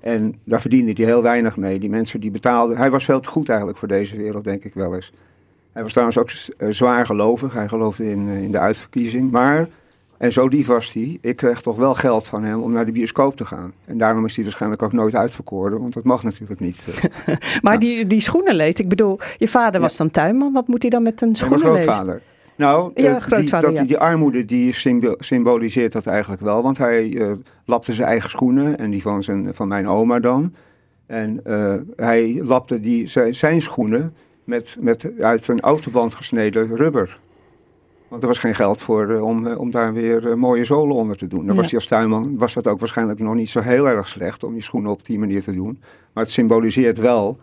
En 0.00 0.34
daar 0.44 0.60
verdiende 0.60 0.92
hij 0.92 1.04
heel 1.04 1.22
weinig 1.22 1.56
mee. 1.56 1.78
Die 1.78 1.90
mensen 1.90 2.20
die 2.20 2.30
betaalden. 2.30 2.76
Hij 2.76 2.90
was 2.90 3.04
veel 3.04 3.20
te 3.20 3.28
goed 3.28 3.48
eigenlijk 3.48 3.78
voor 3.78 3.88
deze 3.88 4.16
wereld, 4.16 4.44
denk 4.44 4.64
ik 4.64 4.74
wel 4.74 4.94
eens. 4.94 5.12
Hij 5.72 5.82
was 5.82 5.90
trouwens 5.92 6.18
ook 6.18 6.30
eh, 6.58 6.68
zwaar 6.70 7.06
gelovig. 7.06 7.52
Hij 7.52 7.68
geloofde 7.68 8.10
in, 8.10 8.28
in 8.28 8.52
de 8.52 8.58
uitverkiezing. 8.58 9.30
Maar 9.30 9.68
En 10.18 10.32
zo 10.32 10.46
lief 10.46 10.66
was 10.66 10.92
hij. 10.92 11.18
Ik 11.20 11.36
kreeg 11.36 11.60
toch 11.60 11.76
wel 11.76 11.94
geld 11.94 12.26
van 12.26 12.44
hem 12.44 12.62
om 12.62 12.72
naar 12.72 12.86
de 12.86 12.92
bioscoop 12.92 13.36
te 13.36 13.44
gaan. 13.44 13.72
En 13.84 13.98
daarom 13.98 14.24
is 14.24 14.34
hij 14.34 14.44
waarschijnlijk 14.44 14.82
ook 14.82 14.92
nooit 14.92 15.14
uitverkoren, 15.14 15.80
want 15.80 15.94
dat 15.94 16.04
mag 16.04 16.22
natuurlijk 16.22 16.60
niet. 16.60 16.86
Maar 17.62 17.78
die, 17.78 18.06
die 18.06 18.20
schoenenleest, 18.20 18.78
ik 18.78 18.88
bedoel, 18.88 19.18
je 19.36 19.48
vader 19.48 19.80
was 19.80 19.96
dan 19.96 20.10
tuinman. 20.10 20.52
Wat 20.52 20.68
moet 20.68 20.82
hij 20.82 20.90
dan 20.90 21.02
met 21.02 21.22
een 21.22 21.28
En 21.34 21.48
mijn 21.48 21.58
schoenenleest? 21.58 21.88
grootvader. 21.88 22.22
Nou, 22.60 22.90
Ja, 22.94 23.16
eh, 23.20 23.38
die, 23.38 23.50
dat, 23.50 23.76
ja. 23.76 23.84
die 23.84 23.98
armoede 23.98 24.44
die 24.44 24.72
symbo- 24.72 25.14
symboliseert 25.18 25.92
dat 25.92 26.06
eigenlijk 26.06 26.42
wel. 26.42 26.62
Want 26.62 26.78
hij 26.78 27.20
eh, 27.20 27.30
lapte 27.64 27.92
zijn 27.92 28.08
eigen 28.08 28.30
schoenen 28.30 28.78
en 28.78 28.90
die 28.90 29.02
van, 29.02 29.22
zijn, 29.22 29.54
van 29.54 29.68
mijn 29.68 29.88
oma 29.88 30.18
dan. 30.18 30.54
En 31.06 31.40
eh, 31.44 31.74
hij 31.96 32.40
lapte 32.44 32.80
die, 32.80 33.06
zijn, 33.06 33.34
zijn 33.34 33.62
schoenen 33.62 34.14
met, 34.44 34.76
met 34.80 35.12
uit 35.20 35.48
een 35.48 35.60
autoband 35.60 36.14
gesneden 36.14 36.76
rubber. 36.76 37.18
Want 38.08 38.22
er 38.22 38.28
was 38.28 38.38
geen 38.38 38.54
geld 38.54 38.82
voor 38.82 39.20
om, 39.20 39.46
om 39.46 39.70
daar 39.70 39.92
weer 39.92 40.38
mooie 40.38 40.64
zolen 40.64 40.96
onder 40.96 41.16
te 41.16 41.26
doen. 41.26 41.46
Dan 41.46 41.56
was 41.56 41.64
hij 41.66 41.74
als 41.74 41.86
tuinman 41.86 42.38
was 42.38 42.54
dat 42.54 42.66
ook 42.66 42.78
waarschijnlijk 42.78 43.18
nog 43.18 43.34
niet 43.34 43.48
zo 43.50 43.60
heel 43.60 43.88
erg 43.88 44.08
slecht 44.08 44.44
om 44.44 44.52
die 44.52 44.62
schoenen 44.62 44.90
op 44.90 45.04
die 45.06 45.18
manier 45.18 45.42
te 45.42 45.54
doen. 45.54 45.78
Maar 46.12 46.22
het 46.24 46.32
symboliseert 46.32 46.98
wel 46.98 47.38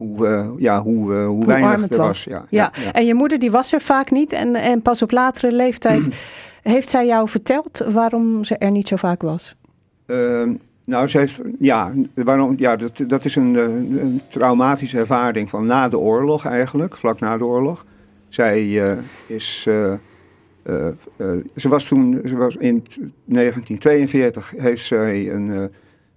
hoe, 0.00 0.26
eh, 0.26 0.48
ja, 0.56 0.82
hoe, 0.82 1.14
eh, 1.14 1.18
hoe, 1.26 1.36
Hoe 1.36 1.46
weinig 1.46 1.80
het 1.80 1.92
er 1.92 1.98
was. 1.98 2.06
was. 2.06 2.24
Ja, 2.24 2.44
Ja. 2.50 2.92
en 2.92 3.06
je 3.06 3.14
moeder 3.14 3.38
die 3.38 3.50
was 3.50 3.72
er 3.72 3.80
vaak 3.80 4.10
niet. 4.10 4.32
En, 4.32 4.54
en 4.54 4.82
pas 4.82 5.02
op 5.02 5.10
latere 5.10 5.52
leeftijd 5.52 6.08
heeft 6.62 6.90
zij 6.90 7.06
jou 7.06 7.28
verteld 7.28 7.84
waarom 7.92 8.44
ze 8.44 8.56
er 8.56 8.70
niet 8.70 8.88
zo 8.88 8.96
vaak 8.96 9.22
was. 9.22 9.56
Ehm, 10.06 10.52
nou, 10.84 11.06
ze 11.08 11.18
heeft, 11.18 11.40
ja, 11.58 11.92
waarom, 12.14 12.52
ja 12.56 12.76
dat, 12.76 13.04
dat 13.06 13.24
is 13.24 13.36
een, 13.36 13.56
eh, 13.56 13.62
een 14.02 14.20
traumatische 14.28 14.98
ervaring 14.98 15.50
van 15.50 15.64
na 15.64 15.88
de 15.88 15.98
oorlog 15.98 16.46
eigenlijk, 16.46 16.96
vlak 16.96 17.20
na 17.20 17.38
de 17.38 17.44
oorlog. 17.44 17.84
Zij 18.28 18.68
is, 19.26 19.62
ze 21.56 21.68
was 21.68 21.84
toen, 21.84 22.20
ze 22.24 22.36
was 22.36 22.56
in 22.56 22.82
t- 22.82 22.98
1942 23.24 24.52
heeft 24.56 24.84
zij 24.84 25.30
een, 25.32 25.70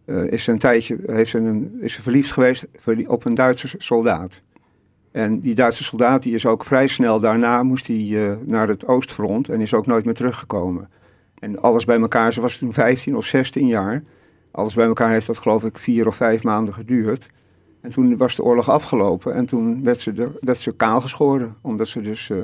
eh, 0.06 0.32
is 0.32 0.48
een 0.48 0.58
tijdje, 0.58 0.98
heeft 1.06 1.30
ze 1.30 1.38
een, 1.38 1.78
is 1.82 1.94
ze 1.94 2.02
verliefd 2.02 2.32
geweest 2.32 2.68
op 3.08 3.26
een 3.26 3.34
Duitse 3.34 3.76
soldaat. 3.78 4.42
En 5.12 5.40
die 5.40 5.56
Duitse 5.56 5.84
soldaat 5.84 6.24
die 6.24 6.34
is 6.34 6.46
ook 6.46 6.64
vrij 6.64 6.88
snel 6.88 7.20
daarna 7.20 7.64
moest 7.64 7.88
hij 7.88 8.10
eh, 8.12 8.36
naar 8.46 8.68
het 8.68 8.88
Oostfront 8.88 9.50
en 9.50 9.62
is 9.62 9.74
ook 9.74 9.86
nooit 9.86 10.06
meer 10.06 10.14
teruggekomen. 10.14 10.90
En 11.40 11.62
alles 11.62 11.86
bij 11.86 12.00
elkaar, 12.00 12.34
ze 12.34 12.42
was 12.42 12.58
toen 12.58 12.74
15 12.74 13.16
of 13.16 13.26
16 13.26 13.68
jaar. 13.68 14.02
Alles 14.52 14.74
bij 14.74 14.86
elkaar 14.86 15.10
heeft 15.10 15.28
dat 15.28 15.38
geloof 15.38 15.64
ik 15.64 15.78
vier 15.78 16.08
of 16.08 16.16
vijf 16.16 16.44
maanden 16.44 16.74
geduurd. 16.74 17.30
En 17.82 17.90
toen 17.90 18.18
was 18.18 18.36
de 18.36 18.44
oorlog 18.44 18.70
afgelopen 18.70 19.34
en 19.34 19.46
toen 19.46 19.84
werd 19.84 20.00
ze, 20.00 20.30
werd 20.40 20.58
ze 20.58 20.76
kaal 20.76 21.02
geschoren. 21.02 21.56
Omdat 21.62 21.88
ze 21.88 22.02
dus 22.02 22.30
eh, 22.30 22.38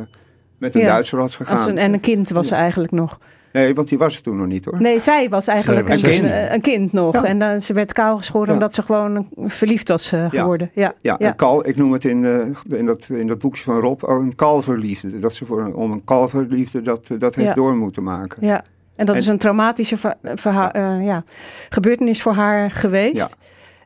met 0.60 0.76
een 0.76 0.82
Ja, 0.82 0.88
Duitser 0.88 1.18
was 1.18 1.36
gegaan. 1.36 1.58
Als 1.58 1.66
een, 1.66 1.78
en 1.78 1.94
een 1.94 2.00
kind 2.00 2.30
was 2.30 2.48
ze 2.48 2.56
eigenlijk 2.56 2.92
nog. 2.92 3.20
Nee, 3.52 3.74
want 3.76 3.90
die 3.90 3.98
was 3.98 4.16
er 4.16 4.22
toen 4.22 4.38
nog 4.38 4.48
niet 4.48 4.66
hoor. 4.66 4.82
Nee, 4.82 5.00
zij 5.00 5.30
was 5.30 5.48
eigenlijk 5.48 5.88
Zij 5.88 5.96
was 5.98 6.04
een, 6.08 6.14
16. 6.14 6.38
een, 6.42 6.54
een 6.54 6.62
kind 6.62 6.94
nog. 6.94 7.14
Ja. 7.14 7.24
En 7.24 7.40
dan, 7.40 7.62
ze 7.62 7.74
werd 7.74 7.94
kaal 7.94 8.18
geschoren 8.18 8.48
Ja. 8.48 8.54
omdat 8.54 8.76
ze 8.76 8.82
gewoon 8.84 9.28
verliefd 9.38 9.88
was 9.88 10.12
eh, 10.12 10.26
geworden. 10.30 10.70
Ja, 10.74 10.94
Ja, 11.00 11.16
ja. 11.20 11.28
Een 11.28 11.36
kal, 11.36 11.68
ik 11.68 11.76
noem 11.76 11.92
het 11.94 12.06
in, 12.06 12.26
eh, 12.26 12.78
in, 12.80 12.86
dat, 12.86 13.08
in 13.10 13.28
dat 13.28 13.40
boekje 13.40 13.64
van 13.64 13.80
Rob 13.80 14.04
een 14.04 14.36
kalverliefde. 14.36 15.20
Dat 15.20 15.34
ze 15.34 15.46
voor 15.46 15.62
een, 15.62 15.74
om 15.74 15.92
een 15.92 16.04
kalverliefde 16.04 16.82
dat, 16.82 17.10
eh, 17.10 17.20
dat 17.20 17.36
heeft 17.36 17.48
Ja. 17.48 17.54
door 17.54 17.76
moeten 17.76 18.04
maken. 18.04 18.46
Ja, 18.46 18.64
en 18.96 19.06
dat 19.06 19.16
En- 19.16 19.22
is 19.22 19.28
een 19.28 19.38
traumatische 19.38 19.98
verha- 20.22 20.72
eh, 20.74 21.06
ja, 21.06 21.24
gebeurtenis 21.70 22.22
voor 22.22 22.34
haar 22.34 22.72
geweest. 22.72 23.18
Ja. 23.18 23.28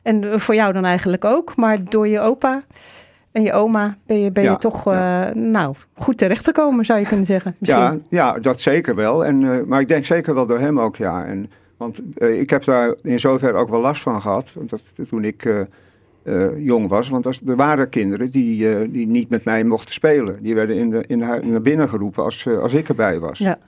En 0.02 0.40
voor 0.40 0.54
jou 0.54 0.72
dan 0.72 0.84
eigenlijk 0.84 1.24
ook. 1.24 1.56
Maar 1.56 1.78
door 1.88 2.08
je 2.08 2.20
opa 2.20 2.62
en 3.34 3.42
je 3.42 3.52
oma 3.52 3.96
ben 4.06 4.18
je, 4.18 4.32
ben 4.32 4.42
Ja, 4.42 4.50
je 4.50 4.58
toch 4.58 4.86
eh, 4.86 5.26
nou, 5.30 5.74
goed 5.94 6.18
terechtgekomen, 6.18 6.84
zou 6.84 7.00
je 7.00 7.06
kunnen 7.06 7.26
zeggen. 7.26 7.54
Misschien. 7.58 7.80
Ja, 7.80 7.98
ja, 8.08 8.38
dat 8.38 8.60
zeker 8.60 8.94
wel. 8.94 9.24
En, 9.24 9.52
eh, 9.52 9.62
maar 9.66 9.80
ik 9.80 9.88
denk 9.88 10.04
zeker 10.04 10.34
wel 10.34 10.46
door 10.46 10.58
hem 10.58 10.80
ook, 10.80 10.96
ja. 10.96 11.24
En, 11.24 11.50
want 11.76 12.02
eh, 12.16 12.40
ik 12.40 12.50
heb 12.50 12.64
daar 12.64 12.94
in 13.02 13.18
zoverre 13.18 13.58
ook 13.58 13.68
wel 13.68 13.80
last 13.80 14.02
van 14.02 14.20
gehad. 14.22 14.52
Want 14.52 14.70
dat, 14.70 15.08
toen 15.08 15.24
ik 15.24 15.66
jong 16.56 16.88
was. 16.88 17.08
Want 17.08 17.26
als, 17.26 17.40
er 17.46 17.56
waren 17.56 17.88
kinderen 17.88 18.30
die, 18.30 18.90
die 18.90 19.06
niet 19.06 19.28
met 19.28 19.44
mij 19.44 19.64
mochten 19.64 19.94
spelen. 19.94 20.42
Die 20.42 20.54
werden 20.54 20.76
in 20.76 20.90
de, 20.90 21.04
in 21.06 21.18
de, 21.18 21.40
naar 21.42 21.60
binnen 21.60 21.88
geroepen 21.88 22.24
als, 22.24 22.46
als 22.46 22.74
ik 22.74 22.88
erbij 22.88 23.18
was. 23.18 23.38
Ja. 23.38 23.58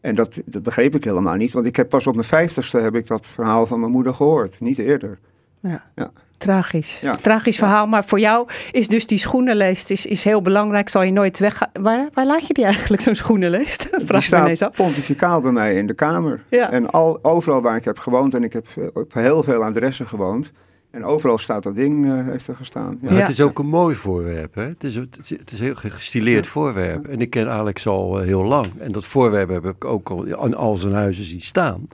En 0.00 0.14
dat, 0.14 0.42
dat 0.44 0.62
begreep 0.62 0.94
ik 0.94 1.04
helemaal 1.04 1.36
niet. 1.36 1.52
Want 1.52 1.66
ik 1.66 1.76
heb 1.76 1.88
pas 1.88 2.06
op 2.06 2.14
mijn 2.14 2.26
vijftigste 2.26 2.78
heb 2.78 2.94
ik 2.94 3.06
dat 3.06 3.26
verhaal 3.26 3.66
van 3.66 3.80
mijn 3.80 3.92
moeder 3.92 4.14
gehoord. 4.14 4.60
Niet 4.60 4.78
eerder. 4.78 5.18
Ja. 5.60 5.84
Ja. 5.94 6.12
Tragisch. 6.42 7.00
Ja. 7.00 7.16
Tragisch 7.20 7.56
verhaal. 7.56 7.86
Maar 7.86 8.04
voor 8.04 8.20
jou 8.20 8.48
is 8.70 8.88
dus 8.88 9.06
die 9.06 9.18
schoenenleest 9.18 9.90
is, 9.90 10.06
is 10.06 10.24
heel 10.24 10.42
belangrijk. 10.42 10.88
Zal 10.88 11.02
je 11.02 11.12
nooit 11.12 11.38
weg. 11.38 11.60
Waar, 11.80 12.08
waar 12.12 12.26
laat 12.26 12.46
je 12.46 12.54
die 12.54 12.64
eigenlijk, 12.64 13.02
zo'n 13.02 13.14
schoenenleest? 13.14 13.88
Die 13.98 14.06
Vraag 14.06 14.30
me 14.30 14.36
ineens 14.38 14.58
staat 14.58 14.70
af. 14.70 14.76
pontificaal 14.76 15.40
bij 15.40 15.52
mij 15.52 15.74
in 15.74 15.86
de 15.86 15.94
kamer. 15.94 16.42
Ja. 16.50 16.70
En 16.70 16.90
al, 16.90 17.18
overal 17.22 17.62
waar 17.62 17.76
ik 17.76 17.84
heb 17.84 17.98
gewoond, 17.98 18.34
en 18.34 18.42
ik 18.44 18.52
heb 18.52 18.66
eh, 18.76 18.84
op 18.94 19.12
heel 19.14 19.42
veel 19.42 19.62
adressen 19.64 20.06
gewoond. 20.06 20.52
En 20.90 21.04
overal 21.04 21.38
staat 21.38 21.62
dat 21.62 21.74
ding, 21.74 22.06
eh, 22.06 22.26
heeft 22.26 22.48
er 22.48 22.54
gestaan. 22.54 22.98
Maar 23.00 23.12
het 23.14 23.28
is 23.28 23.40
ook 23.40 23.58
een 23.58 23.66
mooi 23.66 23.94
voorwerp. 23.94 24.54
Hè? 24.54 24.62
Het, 24.62 24.84
is, 24.84 24.94
het 24.94 25.18
is- 25.22 25.30
het 25.30 25.52
is 25.52 25.58
een 25.58 25.64
heel 25.64 25.74
gestileerd 25.74 26.46
voorwerp. 26.46 27.08
En 27.08 27.20
ik 27.20 27.30
ken 27.30 27.48
Alex 27.50 27.86
al 27.86 28.18
eh, 28.20 28.24
heel 28.26 28.44
lang. 28.44 28.66
En 28.78 28.92
dat 28.92 29.04
voorwerp 29.04 29.48
heb 29.48 29.64
ik 29.66 29.84
ook 29.84 30.08
al 30.10 30.42
aan 30.42 30.54
al 30.54 30.76
zijn 30.76 30.92
huizen 30.94 31.24
zien 31.24 31.40
staan. 31.40 31.88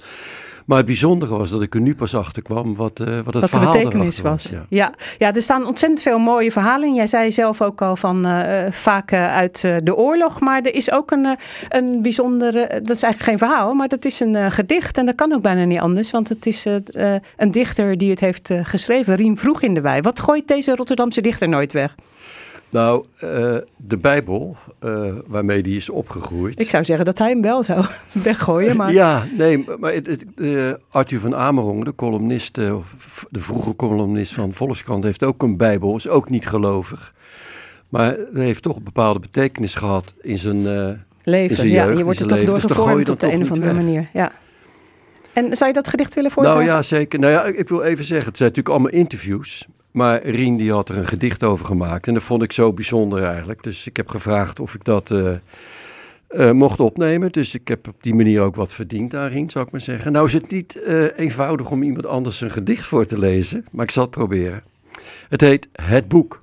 Maar 0.69 0.77
het 0.77 0.87
bijzondere 0.87 1.37
was 1.37 1.51
dat 1.51 1.62
ik 1.62 1.75
er 1.75 1.81
nu 1.81 1.95
pas 1.95 2.14
achter 2.14 2.43
kwam 2.43 2.77
wat, 2.77 3.01
eh, 3.01 3.07
wat 3.07 3.16
het 3.16 3.25
wat 3.25 3.43
de 3.43 3.49
verhaal 3.49 3.73
betekenis 3.73 4.21
was. 4.21 4.49
Ja. 4.51 4.66
Ja. 4.69 4.93
Ja. 5.19 5.35
er 5.35 5.43
staan 5.43 5.66
ontzettend 5.66 6.03
veel 6.03 6.19
mooie 6.19 6.53
verhalen 6.53 6.89
in. 6.89 6.95
Jij 6.95 7.07
zei 7.07 7.33
zelf 7.33 7.62
ook 7.62 7.83
al 7.83 7.97
van 7.97 8.27
eh, 8.27 8.73
vaak 8.73 9.11
eh, 9.11 9.35
uit 9.35 9.61
de 9.61 9.97
oorlog. 9.97 10.41
Maar 10.41 10.62
er 10.62 10.75
is 10.75 10.91
ook 10.91 11.11
een, 11.11 11.37
een 11.69 12.03
bijzondere. 12.03 12.81
Dat 12.83 12.97
is 12.97 13.03
eigenlijk 13.03 13.23
geen 13.23 13.49
verhaal, 13.49 13.75
maar 13.75 13.89
dat 13.89 14.05
is 14.05 14.21
een 14.21 14.53
gedicht. 14.53 14.99
En 14.99 15.07
dat 15.07 15.14
kan 15.14 15.33
ook 15.33 15.43
bijna 15.43 15.64
niet 15.64 15.81
anders. 15.81 16.11
Want 16.11 16.29
het 16.29 16.47
is 16.47 16.66
een 17.37 17.51
dichter 17.51 17.99
die 17.99 18.11
het 18.11 18.21
heeft 18.21 18.53
geschreven. 18.62 19.14
Riem 19.14 19.39
vroeg 19.39 19.62
in 19.62 19.75
de 19.75 19.81
wei. 19.81 20.01
Wat 20.01 20.21
gooit 20.21 20.49
deze 20.49 20.77
Rotterdamse 20.77 21.21
dichter 21.21 21.49
nooit 21.49 21.73
weg? 21.73 21.95
Nou, 22.71 23.05
eh, 23.19 23.57
de 23.77 23.97
Bijbel, 23.97 24.57
eh, 24.79 25.12
waarmee 25.27 25.62
die 25.62 25.77
is 25.77 25.89
opgegroeid. 25.89 26.61
Ik 26.61 26.71
zou 26.71 26.85
zeggen 26.85 27.05
dat 27.05 27.19
hij 27.19 27.29
hem 27.29 27.43
wel 27.43 27.62
zou 27.62 27.85
weggooien. 28.12 28.77
Maar... 28.77 28.93
Ja, 28.93 29.25
nee, 29.37 29.64
maar 29.79 29.93
het, 29.93 30.07
het, 30.07 30.25
eh, 30.37 30.73
Arthur 30.91 31.21
van 31.21 31.35
Amerongen, 31.35 31.85
de 31.85 31.95
columnist, 31.95 32.55
de 32.55 32.81
vroege 33.31 33.77
columnist 33.77 34.35
van 34.35 34.53
Volkskrant, 34.53 35.05
heeft 35.05 35.25
ook 35.25 35.43
een 35.43 35.57
Bijbel, 35.57 35.97
is 35.97 36.09
ook 36.09 36.31
niet 36.31 36.49
gelovig. 36.49 37.14
Maar 37.89 38.16
heeft 38.33 38.62
toch 38.62 38.77
een 38.77 38.85
bepaalde 38.85 39.19
betekenis 39.19 39.75
gehad 39.75 40.14
in 40.21 40.39
zijn, 40.39 40.66
in 40.66 40.99
Leven, 41.23 41.69
ja. 41.69 41.89
Je 41.91 42.05
wordt 42.05 42.21
er 42.21 42.27
toch 42.27 42.39
door 42.39 42.87
leven. 42.87 42.97
Dus 42.97 43.11
op 43.11 43.21
de 43.21 43.33
een 43.33 43.43
of 43.43 43.51
andere 43.51 43.73
manier. 43.73 44.09
Ja. 44.12 44.33
En 45.33 45.57
zou 45.57 45.69
je 45.69 45.75
dat 45.75 45.89
gedicht 45.89 46.14
willen 46.14 46.31
voordragen? 46.31 46.61
Nou 46.61 46.71
ja, 46.71 46.83
zeker. 46.83 47.19
Nou 47.19 47.33
ja, 47.33 47.45
ik 47.45 47.57
ik 47.57 47.69
wil 47.69 47.83
even 47.83 48.05
zeggen, 48.05 48.29
het 48.29 48.37
zijn 48.37 48.49
natuurlijk 48.49 48.77
allemaal 48.77 49.01
interviews. 49.01 49.66
Maar 49.91 50.22
Rien 50.22 50.57
die 50.57 50.72
had 50.72 50.89
er 50.89 50.97
een 50.97 51.07
gedicht 51.07 51.43
over 51.43 51.66
gemaakt. 51.66 52.07
En 52.07 52.14
dat 52.14 52.22
vond 52.22 52.43
ik 52.43 52.53
zo 52.53 52.72
bijzonder 52.72 53.24
eigenlijk. 53.24 53.62
Dus 53.62 53.86
ik 53.86 53.97
heb 53.97 54.09
gevraagd 54.09 54.61
of 54.61 54.74
ik 54.74 54.84
dat 54.84 55.11
eh, 55.11 55.34
eh, 56.28 56.53
mocht 56.53 56.80
opnemen. 56.80 57.32
Dus 57.32 57.55
ik 57.55 57.68
heb 57.68 57.89
op 57.89 58.03
die 58.03 58.14
manier 58.14 58.41
ook 58.41 58.57
wat 58.57 58.72
verdiend 58.72 59.14
aan 59.14 59.28
Rien, 59.28 59.51
zou 59.51 59.64
ik 59.64 59.72
maar 59.72 59.80
zeggen. 59.80 60.12
Nou 60.12 60.26
is 60.26 60.32
het 60.32 60.51
niet 60.51 60.82
eh, 60.82 61.18
eenvoudig 61.18 61.70
om 61.70 61.82
iemand 61.82 62.07
anders 62.07 62.41
een 62.41 62.51
gedicht 62.51 62.86
voor 62.86 63.07
te 63.07 63.18
lezen. 63.18 63.64
Maar 63.70 63.84
ik 63.84 63.91
zal 63.91 64.03
het 64.03 64.11
proberen. 64.11 64.62
Het 65.28 65.41
heet 65.41 65.68
Het 65.72 66.09
Boek. 66.09 66.43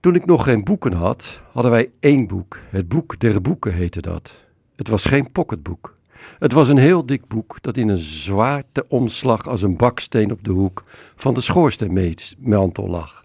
Toen 0.00 0.14
ik 0.14 0.26
nog 0.26 0.44
geen 0.44 0.64
boeken 0.64 0.92
had, 0.92 1.40
hadden 1.52 1.72
wij 1.72 1.90
één 2.00 2.26
boek. 2.26 2.58
Het 2.70 2.88
Boek 2.88 3.20
der 3.20 3.40
Boeken 3.40 3.72
heette 3.72 4.00
dat. 4.00 4.42
Het 4.76 4.88
was 4.88 5.04
geen 5.04 5.32
pocketboek. 5.32 5.93
Het 6.38 6.52
was 6.52 6.68
een 6.68 6.78
heel 6.78 7.06
dik 7.06 7.26
boek 7.26 7.56
dat 7.60 7.76
in 7.76 7.88
een 7.88 7.96
zwarte 7.96 8.84
omslag 8.88 9.48
als 9.48 9.62
een 9.62 9.76
baksteen 9.76 10.32
op 10.32 10.44
de 10.44 10.50
hoek 10.50 10.84
van 11.16 11.34
de 11.34 11.40
schoorsteenmantel 11.40 12.88
lag. 12.88 13.24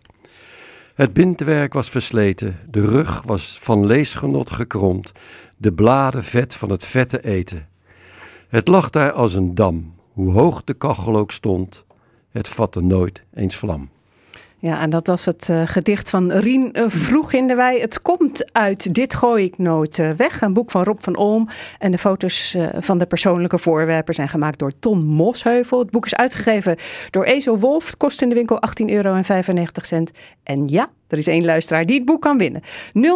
Het 0.94 1.14
bindwerk 1.14 1.74
was 1.74 1.90
versleten, 1.90 2.60
de 2.70 2.86
rug 2.86 3.22
was 3.26 3.58
van 3.62 3.86
leesgenot 3.86 4.52
gekromd, 4.52 5.12
de 5.58 5.74
bladen 5.74 6.24
vet 6.24 6.56
van 6.56 6.70
het 6.70 6.86
vette 6.86 7.24
eten. 7.24 7.68
Het 8.48 8.68
lag 8.68 8.90
daar 8.90 9.12
als 9.12 9.34
een 9.34 9.56
dam, 9.56 9.94
hoe 10.14 10.32
hoog 10.32 10.64
de 10.64 10.74
kachel 10.74 11.16
ook 11.16 11.32
stond, 11.32 11.86
het 12.30 12.48
vatte 12.48 12.82
nooit 12.82 13.24
eens 13.34 13.56
vlam. 13.56 13.90
Ja, 14.62 14.82
en 14.82 14.90
dat 14.90 15.08
was 15.08 15.26
het 15.26 15.50
eh, 15.50 15.62
gedicht 15.66 16.10
van 16.10 16.32
Rien 16.32 16.74
eh, 16.74 16.84
Vroeg 16.88 17.34
in 17.34 17.48
de 17.48 17.56
Wei. 17.56 17.82
Het 17.82 18.02
komt 18.02 18.54
uit 18.54 18.94
Dit 18.94 19.14
gooi 19.14 19.44
ik 19.44 19.58
nooit 19.58 20.00
eh, 20.00 20.10
weg. 20.10 20.42
Een 20.42 20.54
boek 20.54 20.72
van 20.72 20.84
Rob 20.84 20.98
van 21.02 21.16
Olm. 21.16 21.48
En 21.78 21.92
de 21.92 21.98
foto's 21.98 22.58
van 22.78 22.98
de 22.98 23.06
persoonlijke 23.06 23.58
voorwerpen 23.58 24.14
zijn 24.14 24.30
gemaakt 24.30 24.60
door 24.60 24.72
Ton 24.80 25.06
Mosheuvel. 25.06 25.80
Het 25.80 25.92
boek 25.92 26.06
is 26.06 26.16
uitgegeven 26.16 26.76
door 27.10 27.24
Ezo 27.24 27.58
Wolf. 27.58 27.86
Het 27.86 27.98
kost 27.98 28.22
in 28.22 28.30
de 28.30 28.36
winkel 28.36 28.62
18,95 28.82 28.86
euro. 28.86 29.22
En 30.44 30.68
ja, 30.68 30.90
Er 31.10 31.18
is 31.18 31.28
één 31.28 31.46
luisteraar 31.46 31.86
die 31.86 31.96
het 31.96 32.06
boek 32.06 32.22
kan 32.22 32.38
winnen. 32.38 32.62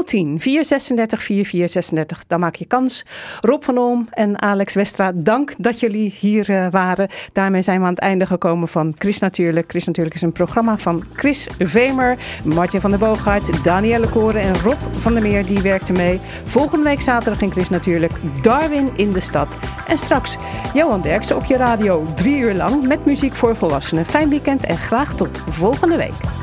010 0.05 0.39
436 0.39 1.23
4436. 1.23 2.23
Dan 2.27 2.39
maak 2.39 2.55
je 2.55 2.65
kans. 2.65 3.05
Rob 3.41 3.63
van 3.63 3.77
Olm 3.77 4.07
en 4.11 4.41
Alex 4.41 4.73
Westra, 4.73 5.11
dank 5.15 5.53
dat 5.57 5.79
jullie 5.79 6.13
hier 6.19 6.49
uh, 6.49 6.67
waren. 6.71 7.07
Daarmee 7.33 7.61
zijn 7.61 7.79
we 7.79 7.85
aan 7.85 7.91
het 7.91 7.99
einde 7.99 8.25
gekomen 8.25 8.67
van 8.67 8.93
Chris 8.97 9.19
Natuurlijk. 9.19 9.69
Chris 9.69 9.85
Natuurlijk 9.85 10.15
is 10.15 10.21
een 10.21 10.31
programma 10.31 10.77
van 10.77 11.03
Chris 11.13 11.47
Vemer, 11.59 12.17
Martin 12.43 12.81
van 12.81 12.89
der 12.89 12.99
Boogaard, 12.99 13.63
Danielle 13.63 14.09
Koren 14.09 14.41
en 14.41 14.57
Rob 14.57 14.79
van 14.91 15.13
der 15.13 15.21
Meer. 15.21 15.45
Die 15.45 15.61
werkten 15.61 15.95
mee. 15.95 16.19
Volgende 16.43 16.83
week 16.83 17.01
zaterdag 17.01 17.41
in 17.41 17.51
Chris 17.51 17.69
Natuurlijk 17.69 18.13
Darwin 18.41 18.87
in 18.95 19.11
de 19.11 19.19
stad. 19.19 19.57
En 19.87 19.97
straks 19.97 20.37
Johan 20.73 21.01
Derksen 21.01 21.35
op 21.35 21.45
je 21.45 21.57
radio 21.57 22.03
drie 22.15 22.37
uur 22.37 22.53
lang 22.53 22.87
met 22.87 23.05
muziek 23.05 23.33
voor 23.33 23.55
volwassenen. 23.55 24.05
Fijn 24.05 24.29
weekend 24.29 24.65
en 24.65 24.77
graag 24.77 25.15
tot 25.15 25.37
volgende 25.49 25.97
week. 25.97 26.42